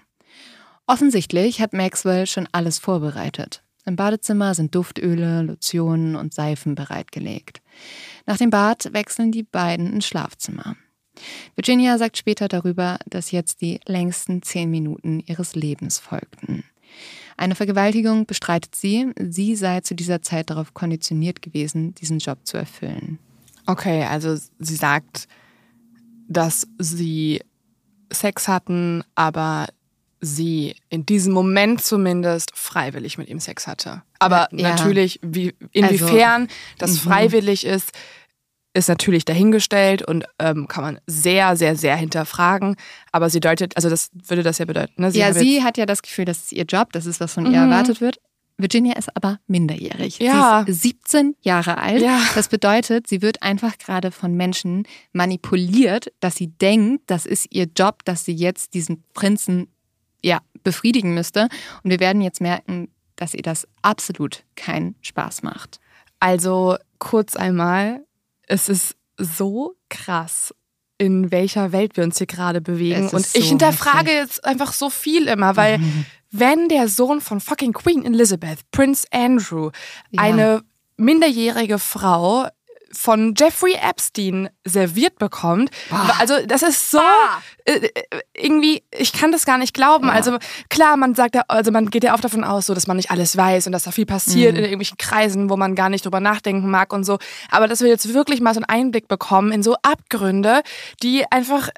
[0.86, 3.62] Offensichtlich hat Maxwell schon alles vorbereitet.
[3.86, 7.60] Im Badezimmer sind Duftöle, Lotionen und Seifen bereitgelegt.
[8.26, 10.76] Nach dem Bad wechseln die beiden ins Schlafzimmer.
[11.54, 16.64] Virginia sagt später darüber, dass jetzt die längsten zehn Minuten ihres Lebens folgten.
[17.36, 19.12] Eine Vergewaltigung bestreitet sie.
[19.18, 23.18] Sie sei zu dieser Zeit darauf konditioniert gewesen, diesen Job zu erfüllen.
[23.66, 25.26] Okay, also sie sagt,
[26.28, 27.40] dass sie
[28.12, 29.66] Sex hatten, aber
[30.20, 34.02] sie in diesem Moment zumindest freiwillig mit ihm Sex hatte.
[34.18, 36.96] Aber ja, natürlich, wie, inwiefern also, das mhm.
[37.10, 37.92] freiwillig ist,
[38.74, 42.76] ist natürlich dahingestellt und ähm, kann man sehr, sehr, sehr hinterfragen.
[43.12, 45.00] Aber sie deutet, also das würde das ja bedeuten.
[45.00, 45.12] Ne?
[45.12, 47.44] Sie ja, sie hat ja das Gefühl, das ist ihr Job, das ist, was von
[47.44, 47.54] mhm.
[47.54, 48.18] ihr erwartet wird.
[48.56, 50.18] Virginia ist aber minderjährig.
[50.18, 50.64] Ja.
[50.66, 52.02] Sie ist 17 Jahre alt.
[52.02, 52.20] Ja.
[52.34, 57.66] Das bedeutet, sie wird einfach gerade von Menschen manipuliert, dass sie denkt, das ist ihr
[57.76, 59.68] Job, dass sie jetzt diesen Prinzen
[60.22, 61.48] ja, befriedigen müsste.
[61.82, 65.80] Und wir werden jetzt merken, dass ihr das absolut keinen Spaß macht.
[66.20, 68.04] Also kurz einmal,
[68.46, 70.54] es ist so krass,
[70.98, 73.08] in welcher Welt wir uns hier gerade bewegen.
[73.08, 74.14] Und ich so hinterfrage heftig.
[74.14, 76.06] jetzt einfach so viel immer, weil mhm.
[76.30, 79.70] wenn der Sohn von fucking Queen Elizabeth, Prince Andrew,
[80.10, 80.22] ja.
[80.22, 80.62] eine
[80.96, 82.48] minderjährige Frau
[82.94, 85.70] von Jeffrey Epstein serviert bekommt.
[85.90, 86.16] Boah.
[86.18, 87.42] Also das ist so ah.
[87.64, 87.88] äh,
[88.34, 90.06] irgendwie, ich kann das gar nicht glauben.
[90.06, 90.12] Ja.
[90.12, 90.38] Also
[90.68, 93.10] klar, man sagt ja, also man geht ja oft davon aus, so dass man nicht
[93.10, 94.58] alles weiß und dass da viel passiert mhm.
[94.58, 97.18] in irgendwelchen Kreisen, wo man gar nicht drüber nachdenken mag und so.
[97.50, 100.62] Aber dass wir jetzt wirklich mal so einen Einblick bekommen in so Abgründe,
[101.02, 101.68] die einfach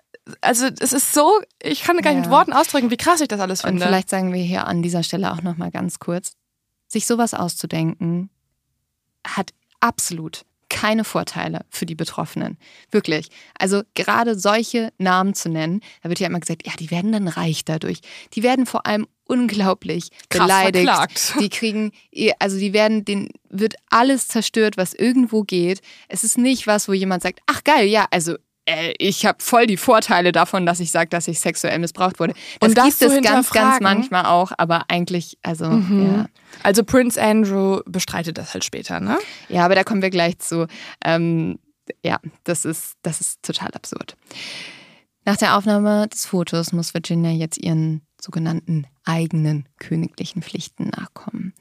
[0.40, 2.22] also es ist so, ich kann gar nicht ja.
[2.22, 3.76] mit Worten ausdrücken, wie krass ich das alles finde.
[3.76, 6.32] Und vielleicht sagen wir hier an dieser Stelle auch noch mal ganz kurz,
[6.88, 8.30] sich sowas auszudenken
[9.26, 12.58] hat absolut keine Vorteile für die Betroffenen.
[12.90, 13.28] Wirklich.
[13.58, 17.28] Also gerade solche Namen zu nennen, da wird ja immer gesagt, ja, die werden dann
[17.28, 18.00] reich dadurch.
[18.34, 20.86] Die werden vor allem unglaublich Krass beleidigt.
[20.86, 21.34] Verklagt.
[21.40, 21.92] Die kriegen,
[22.38, 25.80] also die werden, den wird alles zerstört, was irgendwo geht.
[26.08, 28.36] Es ist nicht was, wo jemand sagt, ach geil, ja, also
[28.66, 32.34] äh, ich habe voll die Vorteile davon, dass ich sage, dass ich sexuell missbraucht wurde.
[32.60, 36.06] Das, und das gibt es ganz, ganz manchmal auch, aber eigentlich, also mhm.
[36.06, 36.26] ja.
[36.62, 39.18] Also Prince Andrew bestreitet das halt später, ne?
[39.48, 40.66] Ja, aber da kommen wir gleich zu.
[41.04, 41.58] Ähm,
[42.02, 44.16] ja, das ist, das ist total absurd.
[45.24, 51.52] Nach der Aufnahme des Fotos muss Virginia jetzt ihren sogenannten eigenen königlichen Pflichten nachkommen.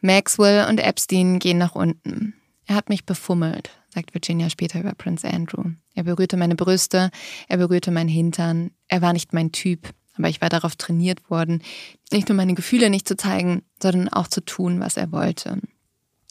[0.00, 2.34] Maxwell und Epstein gehen nach unten.
[2.66, 5.64] Er hat mich befummelt, sagt Virginia später über Prince Andrew.
[5.94, 7.10] Er berührte meine Brüste,
[7.48, 8.72] er berührte meinen Hintern.
[8.88, 11.62] Er war nicht mein Typ, aber ich war darauf trainiert worden,
[12.12, 15.60] nicht nur meine Gefühle nicht zu zeigen, sondern auch zu tun, was er wollte.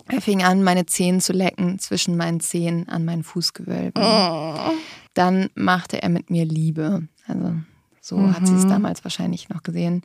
[0.08, 4.04] Er fing an, meine Zehen zu lecken zwischen meinen Zehen an meinen Fußgewölben.
[4.04, 4.74] Oh.
[5.14, 7.08] Dann machte er mit mir Liebe.
[7.26, 7.56] Also
[8.02, 8.36] so mhm.
[8.36, 10.02] hat sie es damals wahrscheinlich noch gesehen.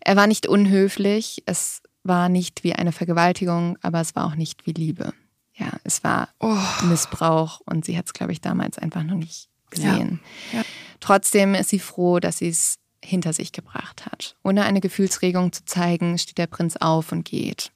[0.00, 4.66] Er war nicht unhöflich, es war nicht wie eine Vergewaltigung, aber es war auch nicht
[4.66, 5.12] wie Liebe
[5.56, 6.58] ja, es war oh.
[6.84, 10.20] Missbrauch und sie hat es, glaube ich, damals einfach noch nicht gesehen.
[10.52, 10.58] Ja.
[10.58, 10.64] Ja.
[11.00, 14.36] Trotzdem ist sie froh, dass sie es hinter sich gebracht hat.
[14.42, 17.70] Ohne eine Gefühlsregung zu zeigen, steht der Prinz auf und geht.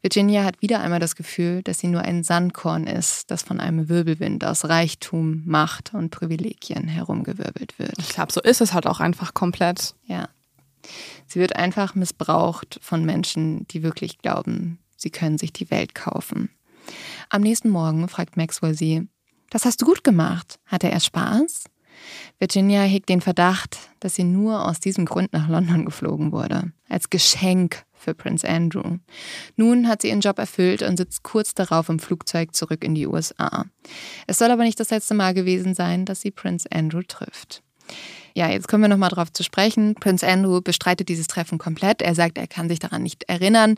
[0.00, 3.88] Virginia hat wieder einmal das Gefühl, dass sie nur ein Sandkorn ist, das von einem
[3.88, 7.94] Wirbelwind aus Reichtum, Macht und Privilegien herumgewirbelt wird.
[7.98, 9.94] Ich glaube, so ist es halt auch einfach komplett.
[10.04, 10.28] Ja.
[11.26, 16.50] Sie wird einfach missbraucht von Menschen, die wirklich glauben, sie können sich die Welt kaufen.
[17.28, 19.08] Am nächsten Morgen fragt Maxwell sie,
[19.50, 20.58] das hast du gut gemacht.
[20.66, 21.64] Hatte er Spaß?
[22.38, 26.72] Virginia hegt den Verdacht, dass sie nur aus diesem Grund nach London geflogen wurde.
[26.88, 28.98] Als Geschenk für Prince Andrew.
[29.56, 33.06] Nun hat sie ihren Job erfüllt und sitzt kurz darauf im Flugzeug zurück in die
[33.06, 33.66] USA.
[34.26, 37.62] Es soll aber nicht das letzte Mal gewesen sein, dass sie Prince Andrew trifft.
[38.34, 39.94] Ja, jetzt kommen wir nochmal drauf zu sprechen.
[39.94, 42.02] Prince Andrew bestreitet dieses Treffen komplett.
[42.02, 43.76] Er sagt, er kann sich daran nicht erinnern.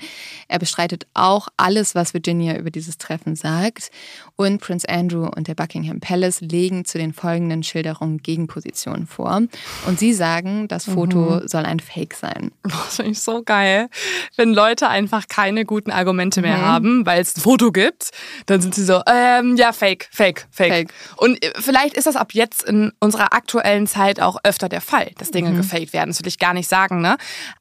[0.48, 3.90] Er bestreitet auch alles, was Virginia über dieses Treffen sagt.
[4.36, 9.42] Und Prince Andrew und der Buckingham Palace legen zu den folgenden Schilderungen Gegenpositionen vor.
[9.86, 11.48] Und sie sagen, das Foto mhm.
[11.48, 12.50] soll ein Fake sein.
[12.84, 13.88] Das finde ich so geil.
[14.36, 16.62] Wenn Leute einfach keine guten Argumente mehr mhm.
[16.62, 18.10] haben, weil es ein Foto gibt,
[18.46, 20.94] dann sind sie so, ähm, ja, Fake, Fake, Fake, Fake.
[21.16, 25.10] Und äh, vielleicht ist das ab jetzt in unserer aktuellen Zeit auch öfter der Fall,
[25.18, 25.56] dass Dinge mhm.
[25.56, 26.10] gefaked werden.
[26.10, 27.16] Das will ich gar nicht sagen, ne?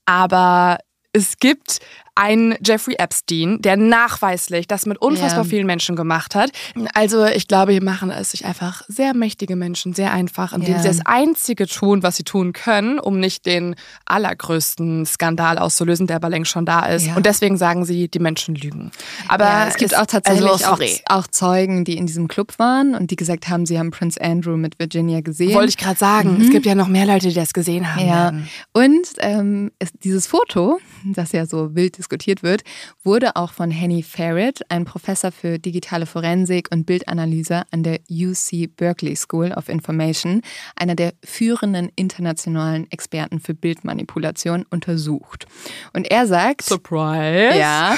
[0.05, 0.77] Aber
[1.13, 1.79] es gibt
[2.15, 5.49] ein Jeffrey Epstein, der nachweislich das mit unfassbar ja.
[5.49, 6.51] vielen Menschen gemacht hat.
[6.93, 10.81] Also ich glaube, hier machen es sich einfach sehr mächtige Menschen sehr einfach, indem ja.
[10.81, 16.17] sie das Einzige tun, was sie tun können, um nicht den allergrößten Skandal auszulösen, der
[16.17, 17.07] aber längst schon da ist.
[17.07, 17.15] Ja.
[17.15, 18.91] Und deswegen sagen sie, die Menschen lügen.
[19.27, 23.09] Aber es gibt auch tatsächlich also, auch, auch, Zeugen, die in diesem Club waren und
[23.09, 25.55] die gesagt haben, sie haben Prince Andrew mit Virginia gesehen.
[25.55, 26.35] Wollte ich gerade sagen.
[26.37, 26.41] Mhm.
[26.43, 28.49] Es gibt ja noch mehr Leute, die das gesehen haben.
[28.73, 29.71] Und ähm,
[30.03, 32.63] dieses Foto, das ja so wild diskutiert wird,
[33.03, 38.75] wurde auch von Henny Farrett, ein Professor für digitale Forensik und Bildanalyse an der UC
[38.75, 40.41] Berkeley School of Information,
[40.75, 45.45] einer der führenden internationalen Experten für Bildmanipulation, untersucht.
[45.93, 47.57] Und er sagt, Surprise!
[47.57, 47.95] Ja,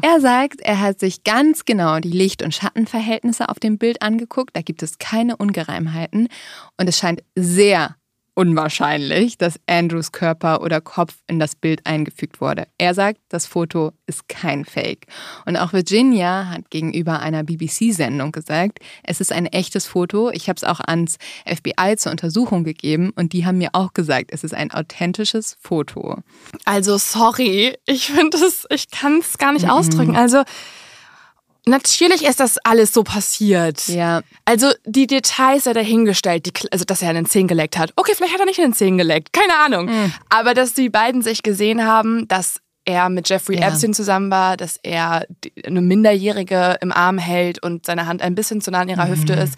[0.00, 4.54] er sagt, er hat sich ganz genau die Licht- und Schattenverhältnisse auf dem Bild angeguckt.
[4.54, 6.28] Da gibt es keine Ungereimheiten
[6.76, 7.96] und es scheint sehr
[8.38, 12.68] unwahrscheinlich, dass Andrews Körper oder Kopf in das Bild eingefügt wurde.
[12.78, 15.08] Er sagt, das Foto ist kein Fake.
[15.44, 20.30] Und auch Virginia hat gegenüber einer BBC-Sendung gesagt, es ist ein echtes Foto.
[20.30, 24.30] Ich habe es auch ans FBI zur Untersuchung gegeben und die haben mir auch gesagt,
[24.30, 26.18] es ist ein authentisches Foto.
[26.64, 29.72] Also sorry, ich finde es, ich kann es gar nicht mhm.
[29.72, 30.14] ausdrücken.
[30.14, 30.44] Also
[31.68, 33.86] Natürlich ist das alles so passiert.
[33.88, 34.22] Ja.
[34.44, 37.92] Also die Details er dahingestellt, die, also dass er einen Zehn geleckt hat.
[37.96, 39.86] Okay, vielleicht hat er nicht einen Zehn geleckt, keine Ahnung.
[39.86, 40.12] Mhm.
[40.28, 43.68] Aber dass die beiden sich gesehen haben, dass er mit Jeffrey ja.
[43.68, 45.26] Epstein zusammen war, dass er
[45.64, 49.10] eine Minderjährige im Arm hält und seine Hand ein bisschen zu nah an ihrer mhm.
[49.10, 49.56] Hüfte ist.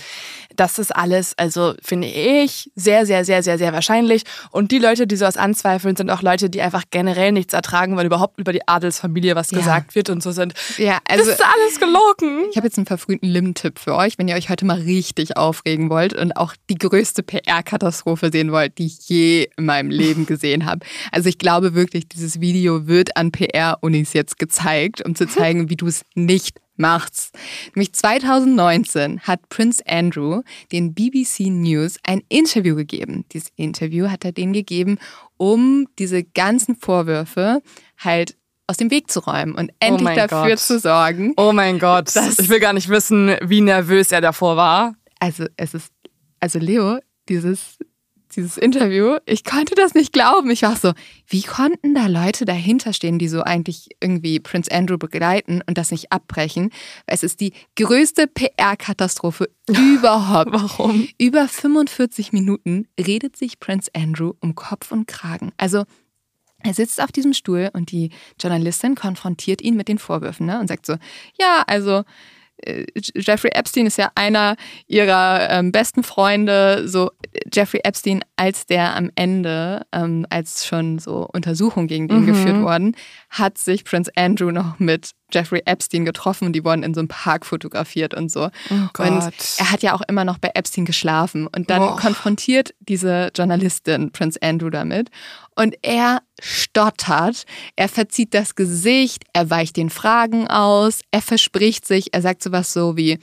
[0.56, 4.24] Das ist alles, also finde ich, sehr, sehr, sehr, sehr, sehr wahrscheinlich.
[4.50, 8.04] Und die Leute, die sowas anzweifeln, sind auch Leute, die einfach generell nichts ertragen, weil
[8.04, 9.58] überhaupt über die Adelsfamilie was ja.
[9.58, 10.54] gesagt wird und so sind.
[10.76, 12.48] Ja, also, das ist alles gelogen.
[12.50, 15.88] Ich habe jetzt einen verfrühten Lim-Tipp für euch, wenn ihr euch heute mal richtig aufregen
[15.88, 20.66] wollt und auch die größte PR-Katastrophe sehen wollt, die ich je in meinem Leben gesehen
[20.66, 20.84] habe.
[21.12, 25.76] Also ich glaube wirklich, dieses Video wird an PR-Unis jetzt gezeigt, um zu zeigen, wie
[25.76, 27.36] du es nicht machst.
[27.74, 30.40] Nämlich 2019 hat Prince Andrew
[30.72, 33.26] den BBC News ein Interview gegeben.
[33.32, 34.98] Dieses Interview hat er denen gegeben,
[35.36, 37.60] um diese ganzen Vorwürfe
[37.98, 40.58] halt aus dem Weg zu räumen und endlich oh dafür Gott.
[40.58, 41.34] zu sorgen.
[41.36, 44.94] Oh mein Gott, ich will gar nicht wissen, wie nervös er davor war.
[45.18, 45.92] Also es ist,
[46.38, 46.98] also Leo,
[47.28, 47.78] dieses
[48.36, 50.50] dieses Interview, ich konnte das nicht glauben.
[50.50, 50.92] Ich war so,
[51.26, 55.90] wie konnten da Leute dahinter stehen, die so eigentlich irgendwie Prince Andrew begleiten und das
[55.90, 56.70] nicht abbrechen?
[57.06, 60.52] Es ist die größte PR-Katastrophe überhaupt.
[60.52, 61.08] Warum?
[61.18, 65.52] Über 45 Minuten redet sich Prince Andrew um Kopf und Kragen.
[65.56, 65.84] Also
[66.62, 70.68] er sitzt auf diesem Stuhl und die Journalistin konfrontiert ihn mit den Vorwürfen ne, und
[70.68, 70.96] sagt so,
[71.38, 72.04] ja, also
[73.14, 74.56] Jeffrey Epstein ist ja einer
[74.86, 76.88] ihrer ähm, besten Freunde.
[76.88, 77.10] So
[77.52, 82.26] Jeffrey Epstein, als der am Ende, ähm, als schon so Untersuchungen gegen ihn mhm.
[82.26, 82.96] geführt worden,
[83.30, 87.08] hat sich Prince Andrew noch mit Jeffrey Epstein getroffen und die wurden in so einem
[87.08, 88.50] Park fotografiert und so.
[88.70, 91.46] Oh und er hat ja auch immer noch bei Epstein geschlafen.
[91.46, 91.96] Und dann oh.
[91.96, 95.10] konfrontiert diese Journalistin Prince Andrew damit.
[95.56, 97.44] Und er stottert,
[97.76, 102.72] er verzieht das Gesicht, er weicht den Fragen aus, er verspricht sich, er sagt sowas
[102.72, 103.18] so wie,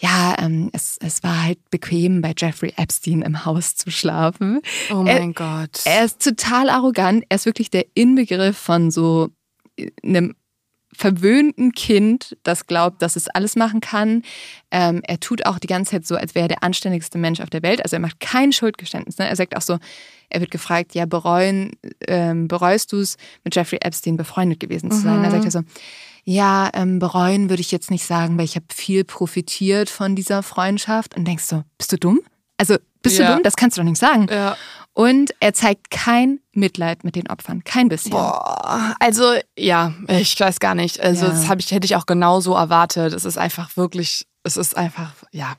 [0.00, 4.60] ja, ähm, es, es war halt bequem, bei Jeffrey Epstein im Haus zu schlafen.
[4.90, 5.80] Oh mein er, Gott.
[5.84, 7.24] Er ist total arrogant.
[7.28, 9.30] Er ist wirklich der Inbegriff von so
[9.76, 10.36] äh, einem
[10.98, 14.22] verwöhnten Kind, das glaubt, dass es alles machen kann.
[14.72, 17.50] Ähm, er tut auch die ganze Zeit so, als wäre er der anständigste Mensch auf
[17.50, 17.84] der Welt.
[17.84, 19.16] Also er macht kein Schuldgeständnis.
[19.16, 19.28] Ne?
[19.28, 19.78] Er sagt auch so,
[20.28, 21.70] er wird gefragt, ja, bereuen,
[22.08, 25.18] ähm, bereust du es, mit Jeffrey Epstein befreundet gewesen zu sein?
[25.18, 25.24] Mhm.
[25.24, 25.60] Er sagt ja so,
[26.24, 30.42] ja, ähm, bereuen würde ich jetzt nicht sagen, weil ich habe viel profitiert von dieser
[30.42, 31.16] Freundschaft.
[31.16, 32.20] Und denkst du, bist du dumm?
[32.58, 33.26] Also bist ja.
[33.26, 33.42] du dumm?
[33.42, 34.26] Das kannst du doch nicht sagen.
[34.30, 34.56] Ja.
[34.92, 38.10] Und er zeigt kein Mitleid mit den Opfern, kein bisschen.
[38.10, 41.00] Boah, also ja, ich weiß gar nicht.
[41.00, 41.30] Also ja.
[41.30, 43.12] das ich, hätte ich auch genauso erwartet.
[43.12, 45.54] Es ist einfach wirklich, es ist einfach, ja.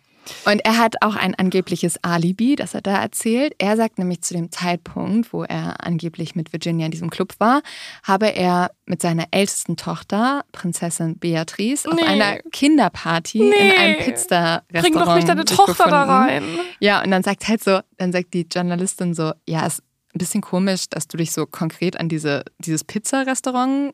[0.45, 3.53] Und er hat auch ein angebliches Alibi, das er da erzählt.
[3.57, 7.61] Er sagt nämlich zu dem Zeitpunkt, wo er angeblich mit Virginia in diesem Club war,
[8.03, 12.01] habe er mit seiner ältesten Tochter, Prinzessin Beatrice, nee.
[12.01, 13.45] auf einer Kinderparty nee.
[13.45, 14.83] in einem Pizza-Restaurant.
[14.83, 15.91] Bring doch nicht deine Tochter gefunden.
[15.91, 16.43] da rein.
[16.79, 19.81] Ja, und dann sagt halt so, dann sagt die Journalistin so, ja, es
[20.13, 23.93] ein bisschen komisch, dass du dich so konkret an diese, dieses Pizza-Restaurant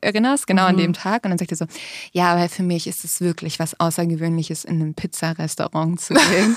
[0.00, 0.68] erinnerst, genau mhm.
[0.68, 1.24] an dem Tag.
[1.24, 1.66] Und dann sagt er so,
[2.12, 6.56] ja, aber für mich ist es wirklich was Außergewöhnliches, in einem Pizzarestaurant zu gehen.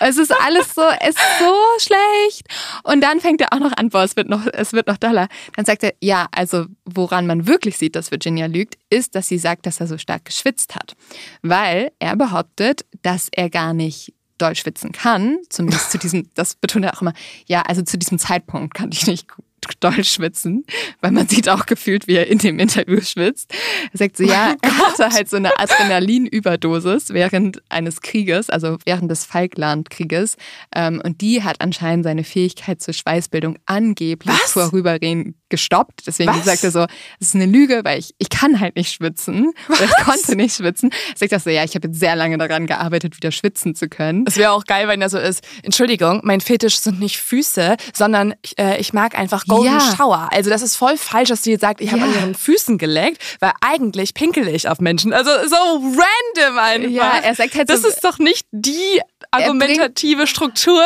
[0.00, 2.46] es ist alles so, es ist so schlecht.
[2.84, 5.28] Und dann fängt er auch noch an, boah, es wird noch, es wird noch doller.
[5.54, 9.38] Dann sagt er, ja, also woran man wirklich sieht, dass Virginia lügt, ist, dass sie
[9.38, 10.96] sagt, dass er so stark geschwitzt hat.
[11.42, 16.84] Weil er behauptet, dass er gar nicht doll schwitzen kann, zumindest zu diesem, das betont
[16.84, 17.14] er auch immer,
[17.46, 19.26] ja, also zu diesem Zeitpunkt kann ich nicht
[19.74, 20.64] doll schwitzen,
[21.00, 23.52] weil man sieht auch gefühlt, wie er in dem Interview schwitzt.
[23.92, 28.78] Er sagt so, ja, oh er hatte halt so eine Adrenalinüberdosis während eines Krieges, also
[28.84, 30.36] während des Falklandkrieges.
[30.74, 34.52] Ähm, und die hat anscheinend seine Fähigkeit zur Schweißbildung angeblich Was?
[34.52, 36.06] vorübergehend gestoppt.
[36.06, 36.44] Deswegen Was?
[36.44, 36.86] sagt er so,
[37.20, 39.52] es ist eine Lüge, weil ich, ich kann halt nicht schwitzen.
[39.68, 40.90] Oder ich konnte nicht schwitzen.
[41.14, 44.24] Sagt das so, ja, ich habe jetzt sehr lange daran gearbeitet, wieder schwitzen zu können.
[44.26, 48.34] Es wäre auch geil, wenn er so ist, Entschuldigung, mein Fetisch sind nicht Füße, sondern
[48.42, 49.96] ich, äh, ich mag einfach Golden ja.
[49.96, 50.28] Shower.
[50.32, 52.06] Also das ist voll falsch, dass sie jetzt sagt, ich habe ja.
[52.06, 55.12] an ihren Füßen geleckt, weil eigentlich pinkel ich auf Menschen.
[55.12, 56.90] Also so random einfach.
[56.90, 59.00] Ja, er sagt halt das so, ist doch nicht die
[59.30, 60.84] argumentative Struktur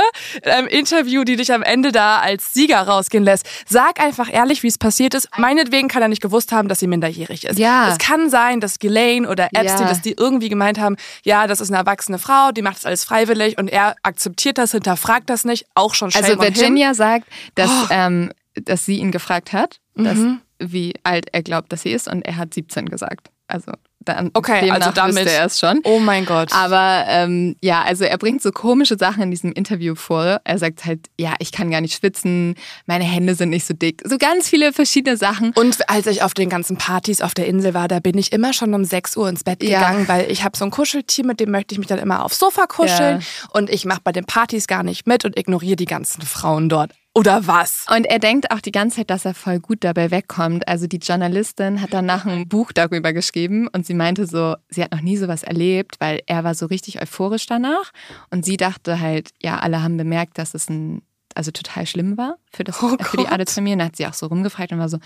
[0.59, 3.47] im Interview, die dich am Ende da als Sieger rausgehen lässt.
[3.67, 5.29] Sag einfach ehrlich, wie es passiert ist.
[5.39, 7.59] Meinetwegen kann er nicht gewusst haben, dass sie minderjährig ist.
[7.59, 7.91] Ja.
[7.91, 9.89] Es kann sein, dass Ghislaine oder Epstein, ja.
[9.89, 13.05] dass die irgendwie gemeint haben, ja, das ist eine erwachsene Frau, die macht das alles
[13.05, 15.67] freiwillig und er akzeptiert das, hinterfragt das nicht.
[15.75, 17.87] Auch schon Shame Also Virginia sagt, dass oh.
[17.91, 20.41] ähm, dass sie ihn gefragt hat, dass, mhm.
[20.59, 23.31] wie alt er glaubt, dass sie ist, und er hat 17 gesagt.
[23.47, 23.73] Also
[24.05, 25.81] dann okay, also damit er es schon.
[25.85, 26.53] Oh mein Gott.
[26.53, 30.41] Aber ähm, ja, also er bringt so komische Sachen in diesem Interview vor.
[30.45, 32.55] Er sagt halt, ja, ich kann gar nicht schwitzen,
[32.87, 34.03] meine Hände sind nicht so dick.
[34.07, 35.53] So ganz viele verschiedene Sachen.
[35.55, 38.53] Und als ich auf den ganzen Partys auf der Insel war, da bin ich immer
[38.53, 40.09] schon um 6 Uhr ins Bett gegangen, ja.
[40.09, 42.67] weil ich habe so ein Kuscheltier, mit dem möchte ich mich dann immer aufs Sofa
[42.67, 43.21] kuscheln.
[43.21, 43.49] Ja.
[43.53, 46.93] Und ich mache bei den Partys gar nicht mit und ignoriere die ganzen Frauen dort.
[47.13, 47.87] Oder was?
[47.95, 50.69] Und er denkt auch die ganze Zeit, dass er voll gut dabei wegkommt.
[50.69, 54.93] Also die Journalistin hat danach ein Buch darüber geschrieben und sie meinte so, sie hat
[54.93, 57.91] noch nie sowas erlebt, weil er war so richtig euphorisch danach.
[58.31, 61.03] Und sie dachte halt, ja, alle haben bemerkt, dass es ein,
[61.35, 63.75] also total schlimm war für, das, oh für die Adelsfamilie.
[63.75, 64.99] Und dann hat sie auch so rumgefragt und war so,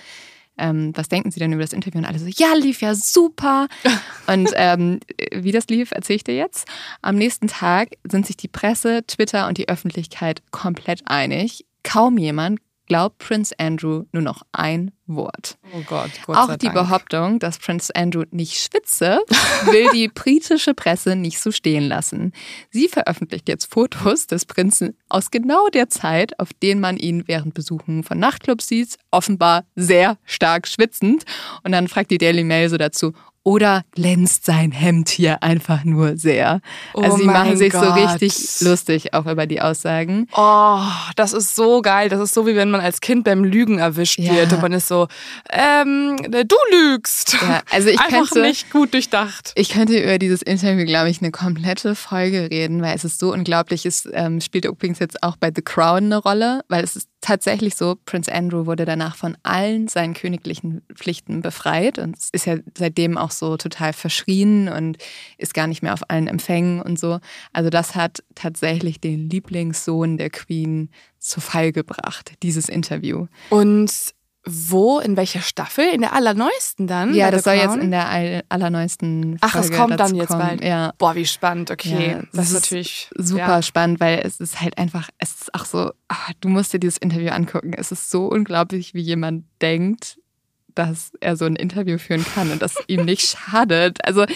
[0.58, 1.98] ähm, was denken Sie denn über das Interview?
[1.98, 3.66] Und alle so, ja, lief ja super.
[4.26, 5.00] und ähm,
[5.32, 6.68] wie das lief, erzähle ich dir jetzt.
[7.02, 11.64] Am nächsten Tag sind sich die Presse, Twitter und die Öffentlichkeit komplett einig.
[11.84, 15.58] Kaum jemand glaubt Prince Andrew nur noch ein Wort.
[15.74, 16.74] Oh Gott, Gott Auch die Dank.
[16.74, 19.20] Behauptung, dass Prince Andrew nicht schwitze,
[19.70, 22.32] will die britische Presse nicht so stehen lassen.
[22.70, 27.54] Sie veröffentlicht jetzt Fotos des Prinzen aus genau der Zeit, auf denen man ihn während
[27.54, 31.24] Besuchen von Nachtclubs sieht, offenbar sehr stark schwitzend.
[31.62, 33.12] Und dann fragt die Daily Mail so dazu,
[33.44, 36.60] oder glänzt sein Hemd hier einfach nur sehr.
[36.94, 37.84] Oh also sie machen sich Gott.
[37.84, 40.26] so richtig lustig auch über die Aussagen.
[40.34, 40.80] Oh,
[41.14, 42.08] das ist so geil.
[42.08, 44.34] Das ist so, wie wenn man als Kind beim Lügen erwischt ja.
[44.34, 45.08] wird und man ist so,
[45.52, 47.34] ähm, du lügst.
[47.34, 49.52] Ja, also ich einfach könnte, nicht gut durchdacht.
[49.56, 53.32] Ich könnte über dieses Interview, glaube ich, eine komplette Folge reden, weil es ist so
[53.32, 53.84] unglaublich.
[53.84, 57.74] Es ähm, spielt übrigens jetzt auch bei The Crown eine Rolle, weil es ist tatsächlich
[57.74, 63.16] so, Prince Andrew wurde danach von allen seinen königlichen Pflichten befreit und ist ja seitdem
[63.16, 64.98] auch so total verschrien und
[65.38, 67.20] ist gar nicht mehr auf allen Empfängen und so.
[67.54, 73.26] Also das hat tatsächlich den Lieblingssohn der Queen zu Fall gebracht, dieses Interview.
[73.48, 73.90] Und
[74.46, 75.84] wo, in welcher Staffel?
[75.92, 77.14] In der allerneuesten dann?
[77.14, 80.40] Ja, das soll jetzt in der allerneuesten Folge Ach, es kommt dann jetzt kommen.
[80.40, 80.64] bald.
[80.64, 80.92] Ja.
[80.98, 82.12] Boah, wie spannend, okay.
[82.12, 83.62] Ja, das, ist natürlich super ja.
[83.62, 86.98] spannend, weil es ist halt einfach, es ist auch so, ach, du musst dir dieses
[86.98, 87.72] Interview angucken.
[87.72, 90.18] Es ist so unglaublich, wie jemand denkt,
[90.74, 94.04] dass er so ein Interview führen kann und das ihm nicht schadet.
[94.04, 94.26] Also,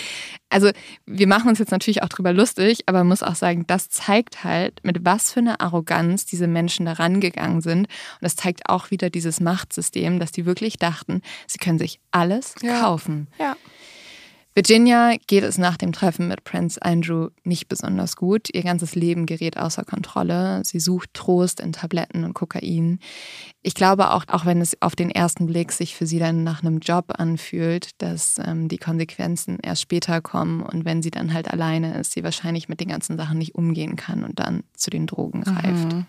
[0.49, 0.71] also
[1.07, 4.45] wir machen uns jetzt natürlich auch drüber lustig, aber man muss auch sagen, das zeigt
[4.45, 7.81] halt, mit was für einer Arroganz diese Menschen da rangegangen sind.
[7.81, 7.89] Und
[8.23, 12.81] das zeigt auch wieder dieses Machtsystem, dass die wirklich dachten, sie können sich alles ja.
[12.81, 13.29] kaufen.
[13.39, 13.57] Ja.
[14.59, 18.49] Virginia geht es nach dem Treffen mit Prince Andrew nicht besonders gut.
[18.53, 20.63] Ihr ganzes Leben gerät außer Kontrolle.
[20.65, 22.99] Sie sucht Trost in Tabletten und Kokain.
[23.63, 26.61] Ich glaube auch, auch wenn es auf den ersten Blick sich für sie dann nach
[26.61, 31.49] einem Job anfühlt, dass ähm, die Konsequenzen erst später kommen und wenn sie dann halt
[31.53, 35.07] alleine ist, sie wahrscheinlich mit den ganzen Sachen nicht umgehen kann und dann zu den
[35.07, 35.93] Drogen greift.
[35.93, 36.07] Mhm.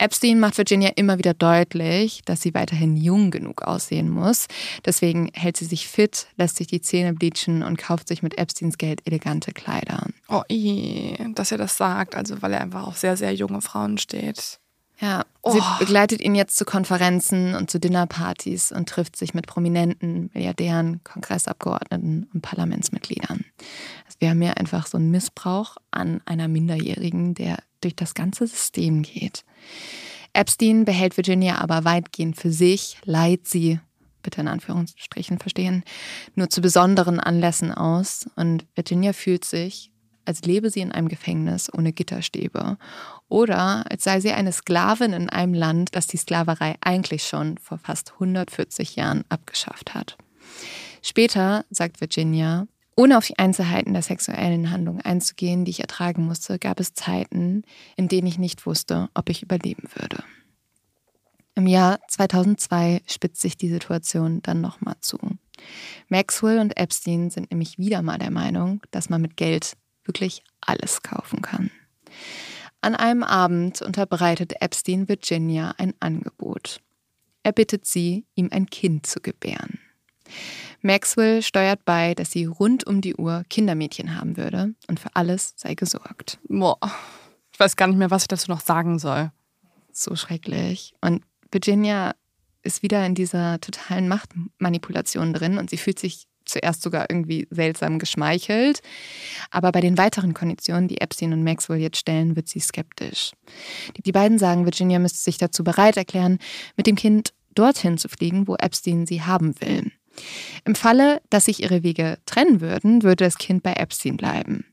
[0.00, 4.46] Epstein macht Virginia immer wieder deutlich, dass sie weiterhin jung genug aussehen muss.
[4.84, 8.78] Deswegen hält sie sich fit, lässt sich die Zähne bleachen und kauft sich mit Epsteins
[8.78, 10.06] Geld elegante Kleider.
[10.28, 13.98] Oh, ii, dass er das sagt, also weil er einfach auf sehr, sehr junge Frauen
[13.98, 14.58] steht.
[15.00, 15.52] Ja, oh.
[15.52, 21.02] sie begleitet ihn jetzt zu Konferenzen und zu Dinnerpartys und trifft sich mit Prominenten, Milliardären,
[21.04, 23.44] Kongressabgeordneten und Parlamentsmitgliedern.
[24.06, 28.46] Also wir haben ja einfach so einen Missbrauch an einer Minderjährigen, der durch das ganze
[28.46, 29.44] System geht.
[30.32, 33.80] Epstein behält Virginia aber weitgehend für sich, leiht sie,
[34.22, 35.82] bitte in Anführungsstrichen verstehen,
[36.34, 39.90] nur zu besonderen Anlässen aus und Virginia fühlt sich,
[40.24, 42.78] als lebe sie in einem Gefängnis ohne Gitterstäbe
[43.28, 47.78] oder als sei sie eine Sklavin in einem Land, das die Sklaverei eigentlich schon vor
[47.78, 50.16] fast 140 Jahren abgeschafft hat.
[51.02, 52.66] Später sagt Virginia,
[53.00, 57.62] ohne auf die Einzelheiten der sexuellen Handlung einzugehen, die ich ertragen musste, gab es Zeiten,
[57.96, 60.22] in denen ich nicht wusste, ob ich überleben würde.
[61.54, 65.18] Im Jahr 2002 spitzt sich die Situation dann nochmal zu.
[66.10, 71.00] Maxwell und Epstein sind nämlich wieder mal der Meinung, dass man mit Geld wirklich alles
[71.00, 71.70] kaufen kann.
[72.82, 76.82] An einem Abend unterbreitet Epstein Virginia ein Angebot.
[77.44, 79.78] Er bittet sie, ihm ein Kind zu gebären.
[80.82, 85.54] Maxwell steuert bei, dass sie rund um die Uhr Kindermädchen haben würde und für alles
[85.56, 86.38] sei gesorgt.
[86.48, 86.78] Boah,
[87.52, 89.30] ich weiß gar nicht mehr, was ich dazu noch sagen soll.
[89.92, 90.94] So schrecklich.
[91.00, 92.14] Und Virginia
[92.62, 97.98] ist wieder in dieser totalen Machtmanipulation drin und sie fühlt sich zuerst sogar irgendwie seltsam
[97.98, 98.80] geschmeichelt.
[99.50, 103.32] Aber bei den weiteren Konditionen, die Epstein und Maxwell jetzt stellen, wird sie skeptisch.
[104.04, 106.38] Die beiden sagen, Virginia müsste sich dazu bereit erklären,
[106.76, 109.90] mit dem Kind dorthin zu fliegen, wo Epstein sie haben will.
[110.64, 114.64] Im Falle, dass sich ihre Wege trennen würden, würde das Kind bei Epstein bleiben.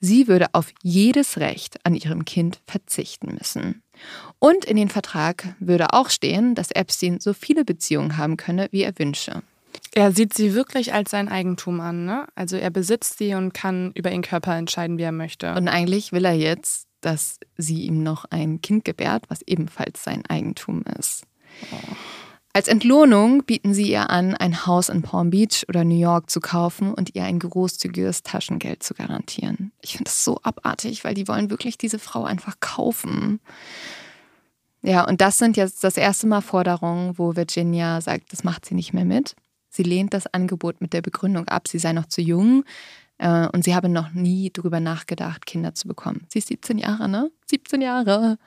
[0.00, 3.82] Sie würde auf jedes Recht an ihrem Kind verzichten müssen.
[4.38, 8.82] Und in den Vertrag würde auch stehen, dass Epstein so viele Beziehungen haben könne, wie
[8.82, 9.42] er wünsche.
[9.94, 12.26] Er sieht sie wirklich als sein Eigentum an, ne?
[12.34, 15.54] Also er besitzt sie und kann über ihren Körper entscheiden, wie er möchte.
[15.54, 20.24] Und eigentlich will er jetzt, dass sie ihm noch ein Kind gebärt, was ebenfalls sein
[20.26, 21.24] Eigentum ist.
[21.72, 21.94] Oh.
[22.52, 26.40] Als Entlohnung bieten sie ihr an, ein Haus in Palm Beach oder New York zu
[26.40, 29.70] kaufen und ihr ein großzügiges Taschengeld zu garantieren.
[29.80, 33.38] Ich finde das so abartig, weil die wollen wirklich diese Frau einfach kaufen.
[34.82, 38.74] Ja, und das sind jetzt das erste Mal Forderungen, wo Virginia sagt, das macht sie
[38.74, 39.36] nicht mehr mit.
[39.68, 42.64] Sie lehnt das Angebot mit der Begründung ab, sie sei noch zu jung
[43.18, 46.26] äh, und sie habe noch nie darüber nachgedacht, Kinder zu bekommen.
[46.28, 47.30] Sie ist 17 Jahre, ne?
[47.46, 48.38] 17 Jahre.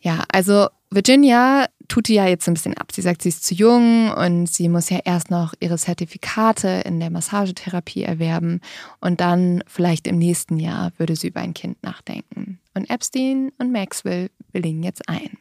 [0.00, 2.92] Ja, also Virginia tut die ja jetzt ein bisschen ab.
[2.92, 7.00] Sie sagt, sie ist zu jung und sie muss ja erst noch ihre Zertifikate in
[7.00, 8.60] der Massagetherapie erwerben
[9.00, 12.60] und dann vielleicht im nächsten Jahr würde sie über ein Kind nachdenken.
[12.74, 15.38] Und Epstein und Maxwell willigen jetzt ein.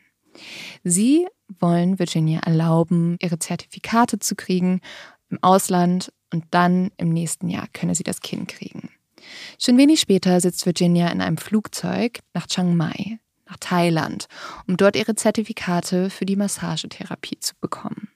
[0.86, 1.28] Sie
[1.60, 4.80] wollen Virginia erlauben, ihre Zertifikate zu kriegen
[5.30, 8.90] im Ausland und dann im nächsten Jahr könne sie das Kind kriegen.
[9.60, 13.20] Schon wenig später sitzt Virginia in einem Flugzeug nach Chiang Mai,
[13.52, 14.28] nach Thailand,
[14.68, 18.10] um dort ihre Zertifikate für die Massagetherapie zu bekommen.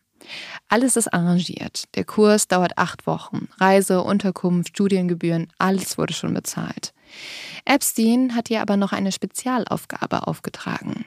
[0.70, 1.84] Alles ist arrangiert.
[1.96, 3.48] Der Kurs dauert acht Wochen.
[3.60, 6.94] Reise, Unterkunft, Studiengebühren, alles wurde schon bezahlt.
[7.66, 11.06] Epstein hat ihr aber noch eine Spezialaufgabe aufgetragen.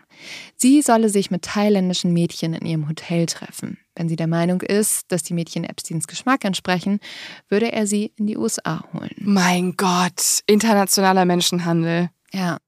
[0.56, 3.78] Sie solle sich mit thailändischen Mädchen in ihrem Hotel treffen.
[3.96, 7.00] Wenn sie der Meinung ist, dass die Mädchen Epsteins Geschmack entsprechen,
[7.48, 9.14] würde er sie in die USA holen.
[9.18, 12.10] Mein Gott, internationaler Menschenhandel.
[12.32, 12.58] Ja.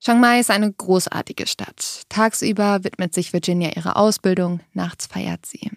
[0.00, 2.02] Chiang Mai ist eine großartige Stadt.
[2.08, 5.70] Tagsüber widmet sich Virginia ihrer Ausbildung, nachts feiert sie.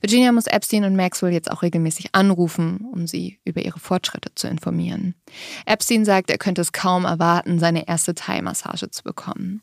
[0.00, 4.46] Virginia muss Epstein und Maxwell jetzt auch regelmäßig anrufen, um sie über ihre Fortschritte zu
[4.46, 5.14] informieren.
[5.66, 9.62] Epstein sagt, er könnte es kaum erwarten, seine erste Thai-Massage zu bekommen.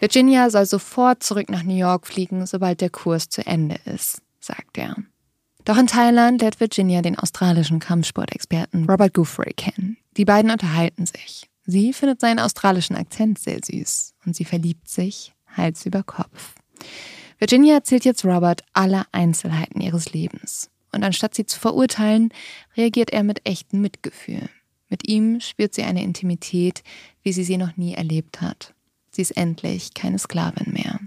[0.00, 4.78] Virginia soll sofort zurück nach New York fliegen, sobald der Kurs zu Ende ist, sagt
[4.78, 4.96] er.
[5.64, 9.98] Doch in Thailand lernt Virginia den australischen Kampfsportexperten Robert Guthrie kennen.
[10.16, 11.47] Die beiden unterhalten sich.
[11.70, 16.54] Sie findet seinen australischen Akzent sehr süß und sie verliebt sich Hals über Kopf.
[17.38, 20.70] Virginia erzählt jetzt Robert alle Einzelheiten ihres Lebens.
[20.92, 22.32] Und anstatt sie zu verurteilen,
[22.74, 24.48] reagiert er mit echtem Mitgefühl.
[24.88, 26.82] Mit ihm spürt sie eine Intimität,
[27.22, 28.72] wie sie sie noch nie erlebt hat.
[29.10, 30.98] Sie ist endlich keine Sklavin mehr.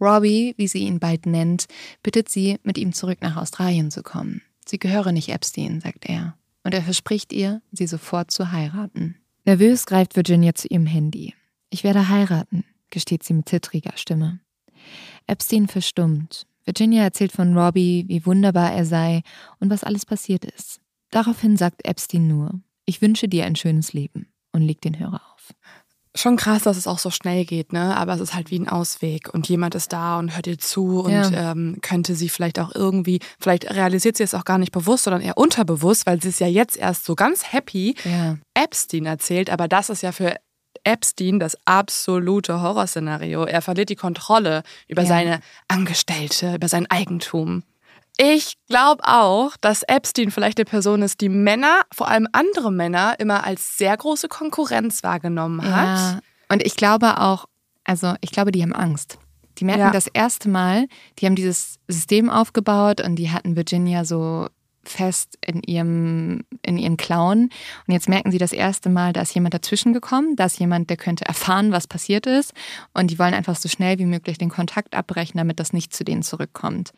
[0.00, 1.66] Robbie, wie sie ihn bald nennt,
[2.04, 4.42] bittet sie, mit ihm zurück nach Australien zu kommen.
[4.64, 6.36] Sie gehöre nicht Epstein, sagt er.
[6.62, 9.16] Und er verspricht ihr, sie sofort zu heiraten.
[9.44, 11.34] Nervös greift Virginia zu ihrem Handy.
[11.70, 14.40] Ich werde heiraten, gesteht sie mit zittriger Stimme.
[15.26, 16.46] Epstein verstummt.
[16.64, 19.22] Virginia erzählt von Robbie, wie wunderbar er sei
[19.58, 20.80] und was alles passiert ist.
[21.10, 25.52] Daraufhin sagt Epstein nur, ich wünsche dir ein schönes Leben und legt den Hörer auf.
[26.14, 27.96] Schon krass, dass es auch so schnell geht, ne?
[27.96, 31.00] Aber es ist halt wie ein Ausweg und jemand ist da und hört ihr zu
[31.00, 31.52] und ja.
[31.52, 35.22] ähm, könnte sie vielleicht auch irgendwie, vielleicht realisiert sie es auch gar nicht bewusst, sondern
[35.22, 38.36] eher unterbewusst, weil sie ist ja jetzt erst so ganz happy ja.
[38.52, 40.36] Epstein erzählt, aber das ist ja für
[40.84, 43.44] Epstein das absolute Horrorszenario.
[43.44, 45.08] Er verliert die Kontrolle über ja.
[45.08, 47.62] seine Angestellte, über sein Eigentum.
[48.24, 53.18] Ich glaube auch, dass Epstein vielleicht eine Person ist, die Männer, vor allem andere Männer,
[53.18, 55.98] immer als sehr große Konkurrenz wahrgenommen hat.
[55.98, 56.20] Ja.
[56.48, 57.46] Und ich glaube auch,
[57.82, 59.18] also ich glaube, die haben Angst.
[59.58, 59.90] Die merken ja.
[59.90, 60.86] das erste Mal,
[61.18, 64.46] die haben dieses System aufgebaut und die hatten Virginia so
[64.84, 67.50] fest in ihrem, in ihren Klauen.
[67.86, 70.90] Und jetzt merken sie das erste Mal, da ist jemand dazwischen gekommen, da ist jemand,
[70.90, 72.52] der könnte erfahren, was passiert ist.
[72.94, 76.04] Und die wollen einfach so schnell wie möglich den Kontakt abbrechen, damit das nicht zu
[76.04, 76.92] denen zurückkommt.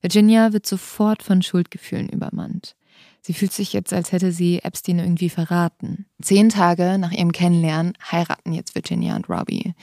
[0.00, 2.74] Virginia wird sofort von Schuldgefühlen übermannt.
[3.20, 6.06] Sie fühlt sich jetzt, als hätte sie Epstein irgendwie verraten.
[6.22, 9.74] Zehn Tage nach ihrem Kennenlernen heiraten jetzt Virginia und Robbie.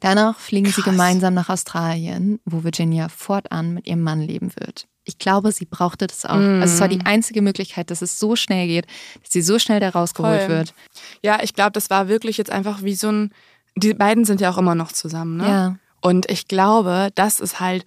[0.00, 0.76] Danach fliegen Krass.
[0.76, 5.64] sie gemeinsam nach Australien, wo Virginia fortan mit ihrem Mann leben wird ich glaube, sie
[5.64, 6.36] brauchte das auch.
[6.36, 6.60] Mm.
[6.60, 7.06] Also es war die mm.
[7.06, 8.86] einzige Möglichkeit, dass es so schnell geht,
[9.22, 10.48] dass sie so schnell da rausgeholt Voll.
[10.48, 10.74] wird.
[11.22, 13.32] Ja, ich glaube, das war wirklich jetzt einfach wie so ein.
[13.76, 15.48] Die beiden sind ja auch immer noch zusammen, ne?
[15.48, 15.76] Ja.
[16.00, 17.84] Und ich glaube, das ist halt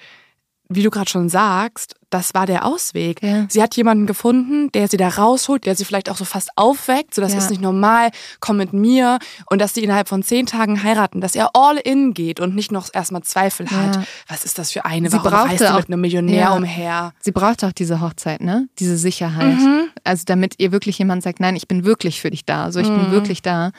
[0.69, 3.21] wie du gerade schon sagst, das war der Ausweg.
[3.23, 3.45] Ja.
[3.49, 7.15] Sie hat jemanden gefunden, der sie da rausholt, der sie vielleicht auch so fast aufweckt,
[7.15, 7.39] so das ja.
[7.39, 9.17] ist nicht normal, komm mit mir
[9.47, 12.71] und dass sie innerhalb von zehn Tagen heiraten, dass er all in geht und nicht
[12.71, 13.77] noch erstmal Zweifel ja.
[13.77, 13.99] hat.
[14.27, 15.09] Was ist das für eine?
[15.09, 17.13] Sie Warum reist du mit einem Millionär umher?
[17.19, 18.67] Sie braucht auch diese Hochzeit, ne?
[18.77, 19.57] Diese Sicherheit.
[19.57, 19.89] Mhm.
[20.03, 22.89] Also damit ihr wirklich jemand sagt, nein, ich bin wirklich für dich da, so ich
[22.89, 23.01] mhm.
[23.01, 23.71] bin wirklich da.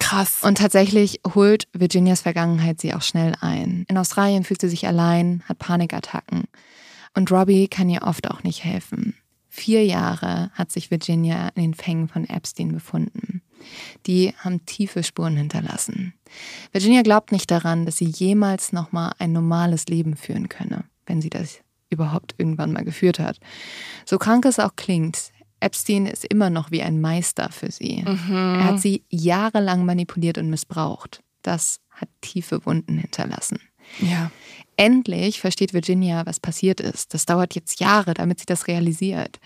[0.00, 0.42] Krass.
[0.42, 3.84] Und tatsächlich holt Virginias Vergangenheit sie auch schnell ein.
[3.88, 6.44] In Australien fühlt sie sich allein, hat Panikattacken.
[7.14, 9.14] Und Robbie kann ihr oft auch nicht helfen.
[9.48, 13.42] Vier Jahre hat sich Virginia in den Fängen von Epstein befunden.
[14.06, 16.14] Die haben tiefe Spuren hinterlassen.
[16.72, 21.30] Virginia glaubt nicht daran, dass sie jemals nochmal ein normales Leben führen könne, wenn sie
[21.30, 21.60] das
[21.90, 23.38] überhaupt irgendwann mal geführt hat.
[24.06, 25.29] So krank es auch klingt,
[25.60, 28.02] Epstein ist immer noch wie ein Meister für sie.
[28.06, 28.34] Mhm.
[28.34, 31.22] Er hat sie jahrelang manipuliert und missbraucht.
[31.42, 33.60] Das hat tiefe Wunden hinterlassen.
[34.00, 34.30] Ja.
[34.76, 37.12] Endlich versteht Virginia, was passiert ist.
[37.12, 39.38] Das dauert jetzt Jahre, damit sie das realisiert.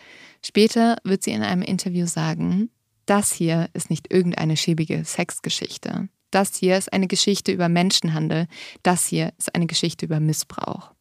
[0.44, 2.70] Später wird sie in einem Interview sagen,
[3.06, 6.08] das hier ist nicht irgendeine schäbige Sexgeschichte.
[6.30, 8.46] Das hier ist eine Geschichte über Menschenhandel.
[8.82, 10.93] Das hier ist eine Geschichte über Missbrauch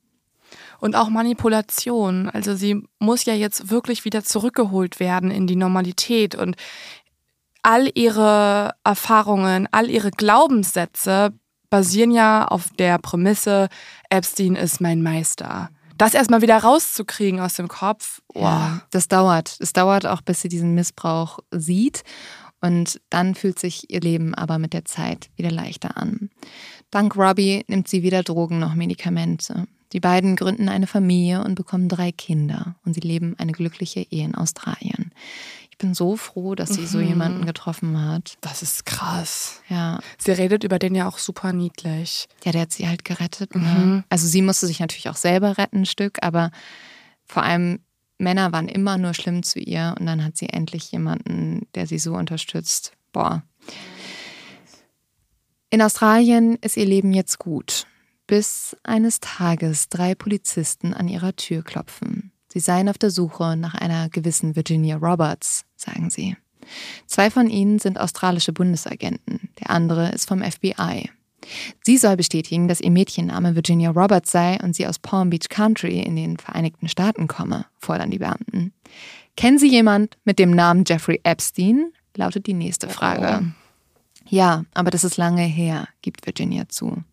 [0.84, 2.30] und auch Manipulation.
[2.30, 6.58] Also sie muss ja jetzt wirklich wieder zurückgeholt werden in die Normalität und
[7.62, 11.32] all ihre Erfahrungen, all ihre Glaubenssätze
[11.70, 13.70] basieren ja auf der Prämisse,
[14.10, 15.70] Epstein ist mein Meister.
[15.98, 18.22] Das erstmal wieder rauszukriegen aus dem Kopf.
[18.34, 18.42] Oh.
[18.42, 19.56] Ja, das dauert.
[19.62, 22.04] Es dauert auch, bis sie diesen Missbrauch sieht.
[22.60, 26.30] Und dann fühlt sich ihr Leben aber mit der Zeit wieder leichter an.
[26.92, 29.66] Dank Robbie nimmt sie weder Drogen noch Medikamente.
[29.94, 34.26] Die beiden gründen eine Familie und bekommen drei Kinder und sie leben eine glückliche Ehe
[34.26, 35.14] in Australien.
[35.70, 36.88] Ich bin so froh, dass sie mhm.
[36.88, 38.38] so jemanden getroffen hat.
[38.42, 39.62] Das ist krass.
[39.70, 40.00] Ja.
[40.18, 42.28] Sie redet über den ja auch super niedlich.
[42.44, 43.56] Ja, der hat sie halt gerettet.
[43.56, 43.62] Ne?
[43.62, 44.04] Mhm.
[44.10, 46.52] Also sie musste sich natürlich auch selber retten, ein Stück, aber
[47.26, 47.80] vor allem
[48.18, 52.00] Männer waren immer nur schlimm zu ihr und dann hat sie endlich jemanden, der sie
[52.00, 52.94] so unterstützt.
[53.12, 53.44] Boah.
[55.70, 57.88] In Australien ist ihr Leben jetzt gut
[58.28, 62.32] bis eines Tages drei Polizisten an ihrer Tür klopfen.
[62.52, 66.38] Sie seien auf der Suche nach einer gewissen Virginia Roberts, sagen sie.
[67.08, 71.10] Zwei von ihnen sind australische Bundesagenten, der andere ist vom FBI.
[71.84, 76.00] Sie soll bestätigen, dass ihr Mädchenname Virginia Roberts sei und sie aus Palm Beach Country
[76.00, 78.74] in den Vereinigten Staaten komme, fordern die Beamten.
[79.36, 81.92] Kennen Sie jemand mit dem Namen Jeffrey Epstein?
[82.16, 83.42] lautet die nächste Frage.
[83.44, 84.28] Oh.
[84.30, 87.04] Ja, aber das ist lange her, gibt Virginia zu.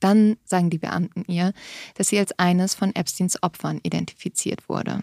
[0.00, 1.52] Dann sagen die Beamten ihr,
[1.94, 5.00] dass sie als eines von Epsteins Opfern identifiziert wurde.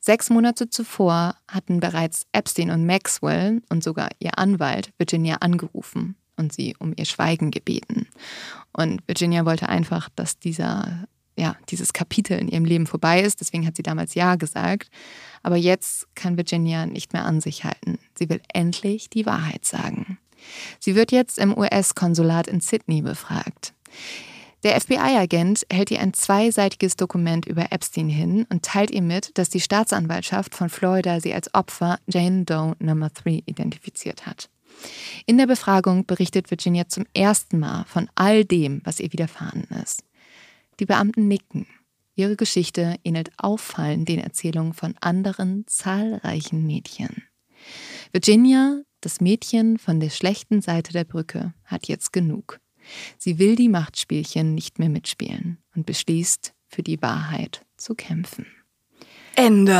[0.00, 6.52] Sechs Monate zuvor hatten bereits Epstein und Maxwell und sogar ihr Anwalt Virginia angerufen und
[6.52, 8.08] sie um ihr Schweigen gebeten.
[8.72, 13.40] Und Virginia wollte einfach, dass dieser, ja, dieses Kapitel in ihrem Leben vorbei ist.
[13.40, 14.90] Deswegen hat sie damals Ja gesagt.
[15.42, 17.98] Aber jetzt kann Virginia nicht mehr an sich halten.
[18.18, 20.18] Sie will endlich die Wahrheit sagen.
[20.78, 23.72] Sie wird jetzt im US-Konsulat in Sydney befragt.
[24.62, 29.48] Der FBI-Agent hält ihr ein zweiseitiges Dokument über Epstein hin und teilt ihr mit, dass
[29.48, 34.48] die Staatsanwaltschaft von Florida sie als Opfer Jane Doe Number 3 identifiziert hat.
[35.24, 40.02] In der Befragung berichtet Virginia zum ersten Mal von all dem, was ihr widerfahren ist.
[40.80, 41.66] Die Beamten nicken.
[42.14, 47.22] Ihre Geschichte ähnelt auffallend den Erzählungen von anderen zahlreichen Mädchen.
[48.12, 52.58] Virginia Das Mädchen von der schlechten Seite der Brücke hat jetzt genug.
[53.18, 58.46] Sie will die Machtspielchen nicht mehr mitspielen und beschließt, für die Wahrheit zu kämpfen.
[59.36, 59.72] Ende.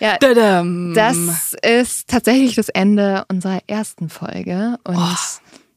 [0.00, 0.94] Ja, Dadam.
[0.94, 4.78] das ist tatsächlich das Ende unserer ersten Folge.
[4.82, 5.14] Und Oh,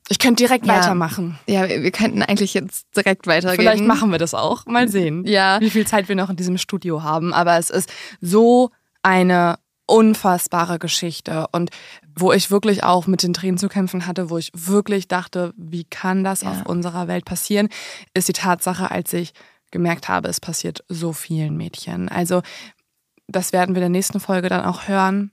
[0.07, 0.75] Ich könnte direkt Ja.
[0.77, 1.37] weitermachen.
[1.49, 3.59] ja, wir wir könnten eigentlich jetzt direkt weitergehen.
[3.59, 4.65] Vielleicht machen wir das auch.
[4.65, 5.59] Mal sehen, Ja.
[5.59, 7.33] wie viel Zeit wir noch in diesem Studio haben.
[7.33, 7.91] Aber es ist
[8.21, 8.71] so
[9.03, 9.59] eine
[9.91, 11.69] unfassbare Geschichte und
[12.17, 15.83] wo ich wirklich auch mit den Tränen zu kämpfen hatte, wo ich wirklich dachte, wie
[15.83, 16.51] kann das Ja.
[16.51, 17.69] auf unserer Welt passieren,
[18.13, 19.33] ist die Tatsache, als ich
[19.71, 22.09] gemerkt habe, es passiert so vielen Mädchen.
[22.09, 22.41] Also
[23.27, 25.31] das werden wir in der nächsten Folge dann auch hören.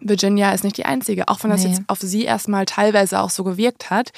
[0.00, 1.70] Virginia ist nicht die einzige, auch wenn das Nee.
[1.70, 4.10] jetzt auf sie erstmal teilweise auch so gewirkt hat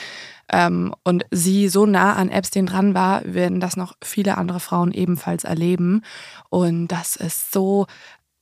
[0.50, 4.92] ähm, und sie so nah an Epstein dran war, werden das noch viele andere Frauen
[4.92, 6.02] ebenfalls erleben.
[6.50, 7.86] Und das ist so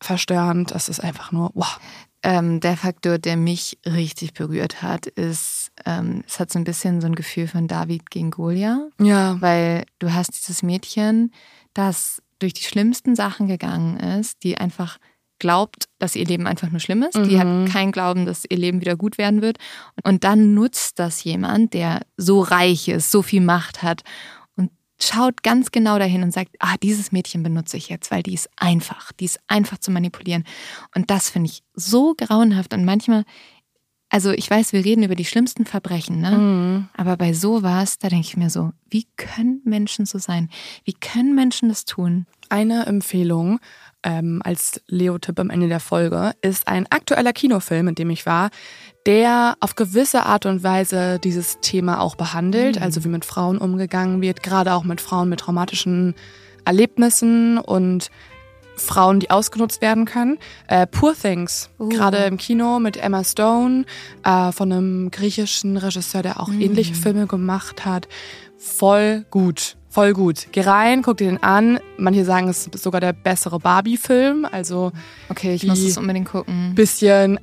[0.04, 1.78] verstörend, das ist einfach nur, wow.
[2.22, 7.02] Ähm, der Faktor, der mich richtig berührt hat, ist, ähm, es hat so ein bisschen
[7.02, 8.90] so ein Gefühl von David gegen Goliath.
[8.98, 9.36] Ja.
[9.42, 11.32] Weil du hast dieses Mädchen,
[11.74, 14.96] das durch die schlimmsten Sachen gegangen ist, die einfach
[15.38, 17.14] glaubt, dass ihr Leben einfach nur schlimm ist.
[17.16, 17.64] Die Mhm.
[17.66, 19.58] hat keinen Glauben, dass ihr Leben wieder gut werden wird.
[20.02, 24.02] Und dann nutzt das jemand, der so reich ist, so viel Macht hat
[25.00, 28.48] schaut ganz genau dahin und sagt, ah, dieses Mädchen benutze ich jetzt, weil die ist
[28.56, 30.44] einfach, die ist einfach zu manipulieren.
[30.94, 33.24] Und das finde ich so grauenhaft und manchmal,
[34.08, 36.30] also ich weiß, wir reden über die schlimmsten Verbrechen, ne?
[36.30, 36.88] Mhm.
[36.96, 40.50] Aber bei sowas, da denke ich mir so, wie können Menschen so sein?
[40.84, 42.26] Wie können Menschen das tun?
[42.48, 43.58] Eine Empfehlung
[44.04, 48.50] ähm, als Leo-Tipp am Ende der Folge ist ein aktueller Kinofilm, in dem ich war,
[49.06, 54.20] der auf gewisse Art und Weise dieses Thema auch behandelt, also wie mit Frauen umgegangen
[54.22, 56.14] wird, gerade auch mit Frauen mit traumatischen
[56.64, 58.10] Erlebnissen und
[58.76, 60.38] Frauen, die ausgenutzt werden können.
[60.66, 61.88] Äh, Poor Things, Uh.
[61.88, 63.84] gerade im Kino mit Emma Stone,
[64.24, 68.08] äh, von einem griechischen Regisseur, der auch ähnliche Filme gemacht hat.
[68.58, 70.48] Voll gut, voll gut.
[70.50, 71.78] Geh rein, guck dir den an.
[71.96, 74.90] Manche sagen, es ist sogar der bessere Barbie-Film, also
[75.28, 76.74] Okay, ich muss es unbedingt gucken.
[76.74, 77.38] bisschen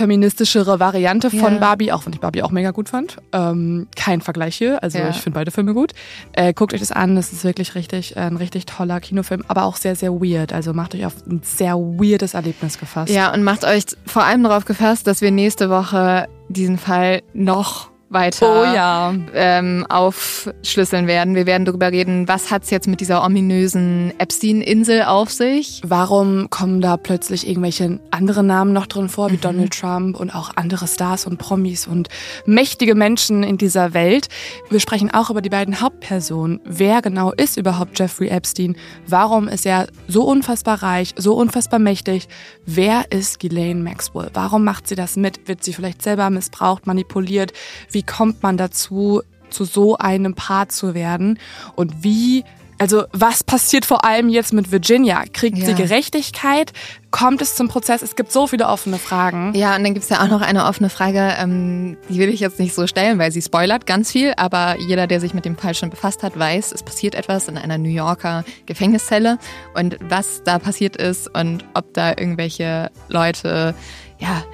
[0.00, 1.58] arzi-feministischere Variante von Ja.
[1.58, 3.16] Barbie, auch wenn ich Barbie auch mega gut fand.
[3.32, 5.08] Ähm, kein Vergleich hier, also Ja.
[5.10, 5.92] ich finde beide Filme gut.
[6.32, 9.64] Äh, guckt euch das an, das ist wirklich richtig, äh, ein richtig toller Kinofilm, aber
[9.64, 10.52] auch sehr, sehr weird.
[10.52, 13.12] Also macht euch auf ein sehr weirdes Erlebnis gefasst.
[13.12, 17.90] Ja, und macht euch vor allem darauf gefasst, dass wir nächste Woche diesen Fall noch
[18.08, 19.14] weiter Oh ja.
[19.34, 21.34] ähm, aufschlüsseln werden.
[21.34, 25.82] Wir werden darüber reden, was hat's jetzt mit dieser ominösen Epstein-Insel auf sich?
[25.84, 29.32] Warum kommen da plötzlich irgendwelche andere Namen noch drin vor, Mhm.
[29.32, 32.08] wie Donald Trump und auch andere Stars und Promis und
[32.46, 34.28] mächtige Menschen in dieser Welt?
[34.70, 36.60] Wir sprechen auch über die beiden Hauptpersonen.
[36.64, 38.76] Wer genau ist überhaupt Jeffrey Epstein?
[39.08, 42.28] Warum ist er so unfassbar reich, so unfassbar mächtig?
[42.64, 44.30] Wer ist Ghislaine Maxwell?
[44.32, 45.48] Warum macht sie das mit?
[45.48, 47.52] Wird sie vielleicht selber missbraucht, manipuliert?
[47.96, 51.38] Wie kommt man dazu, zu so einem Paar zu werden?
[51.76, 52.44] Und wie
[52.78, 55.24] also was passiert vor allem jetzt mit Virginia?
[55.32, 55.74] Kriegt sie Ja.
[55.74, 56.74] Gerechtigkeit?
[57.10, 58.02] Kommt es zum Prozess?
[58.02, 59.54] Es gibt so viele offene Fragen.
[59.54, 62.58] Ja, und dann gibt's ja auch noch eine offene Frage, ähm, die will ich jetzt
[62.58, 65.74] nicht so stellen, weil sie spoilert ganz viel, aber jeder, der sich mit dem Fall
[65.74, 69.38] schon befasst hat, weiß, es passiert etwas in einer New Yorker Gefängniszelle
[69.74, 73.74] und was da passiert ist und ob da irgendwelche Leute,
[74.18, 74.44] ja,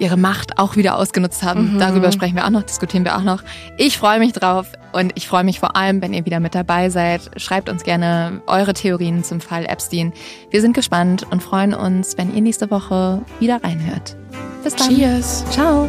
[0.00, 1.78] ihre Macht auch wieder ausgenutzt haben.
[1.78, 3.42] Darüber sprechen wir auch noch, diskutieren wir auch noch.
[3.76, 6.90] Ich freue mich drauf und ich freue mich vor allem, wenn ihr wieder mit dabei
[6.90, 7.30] seid.
[7.36, 10.12] Schreibt uns gerne eure Theorien zum Fall Epstein.
[10.50, 14.16] Wir sind gespannt und freuen uns, wenn ihr nächste Woche wieder reinhört.
[14.62, 14.88] Bis dann.
[14.88, 15.44] Cheers.
[15.50, 15.88] Ciao.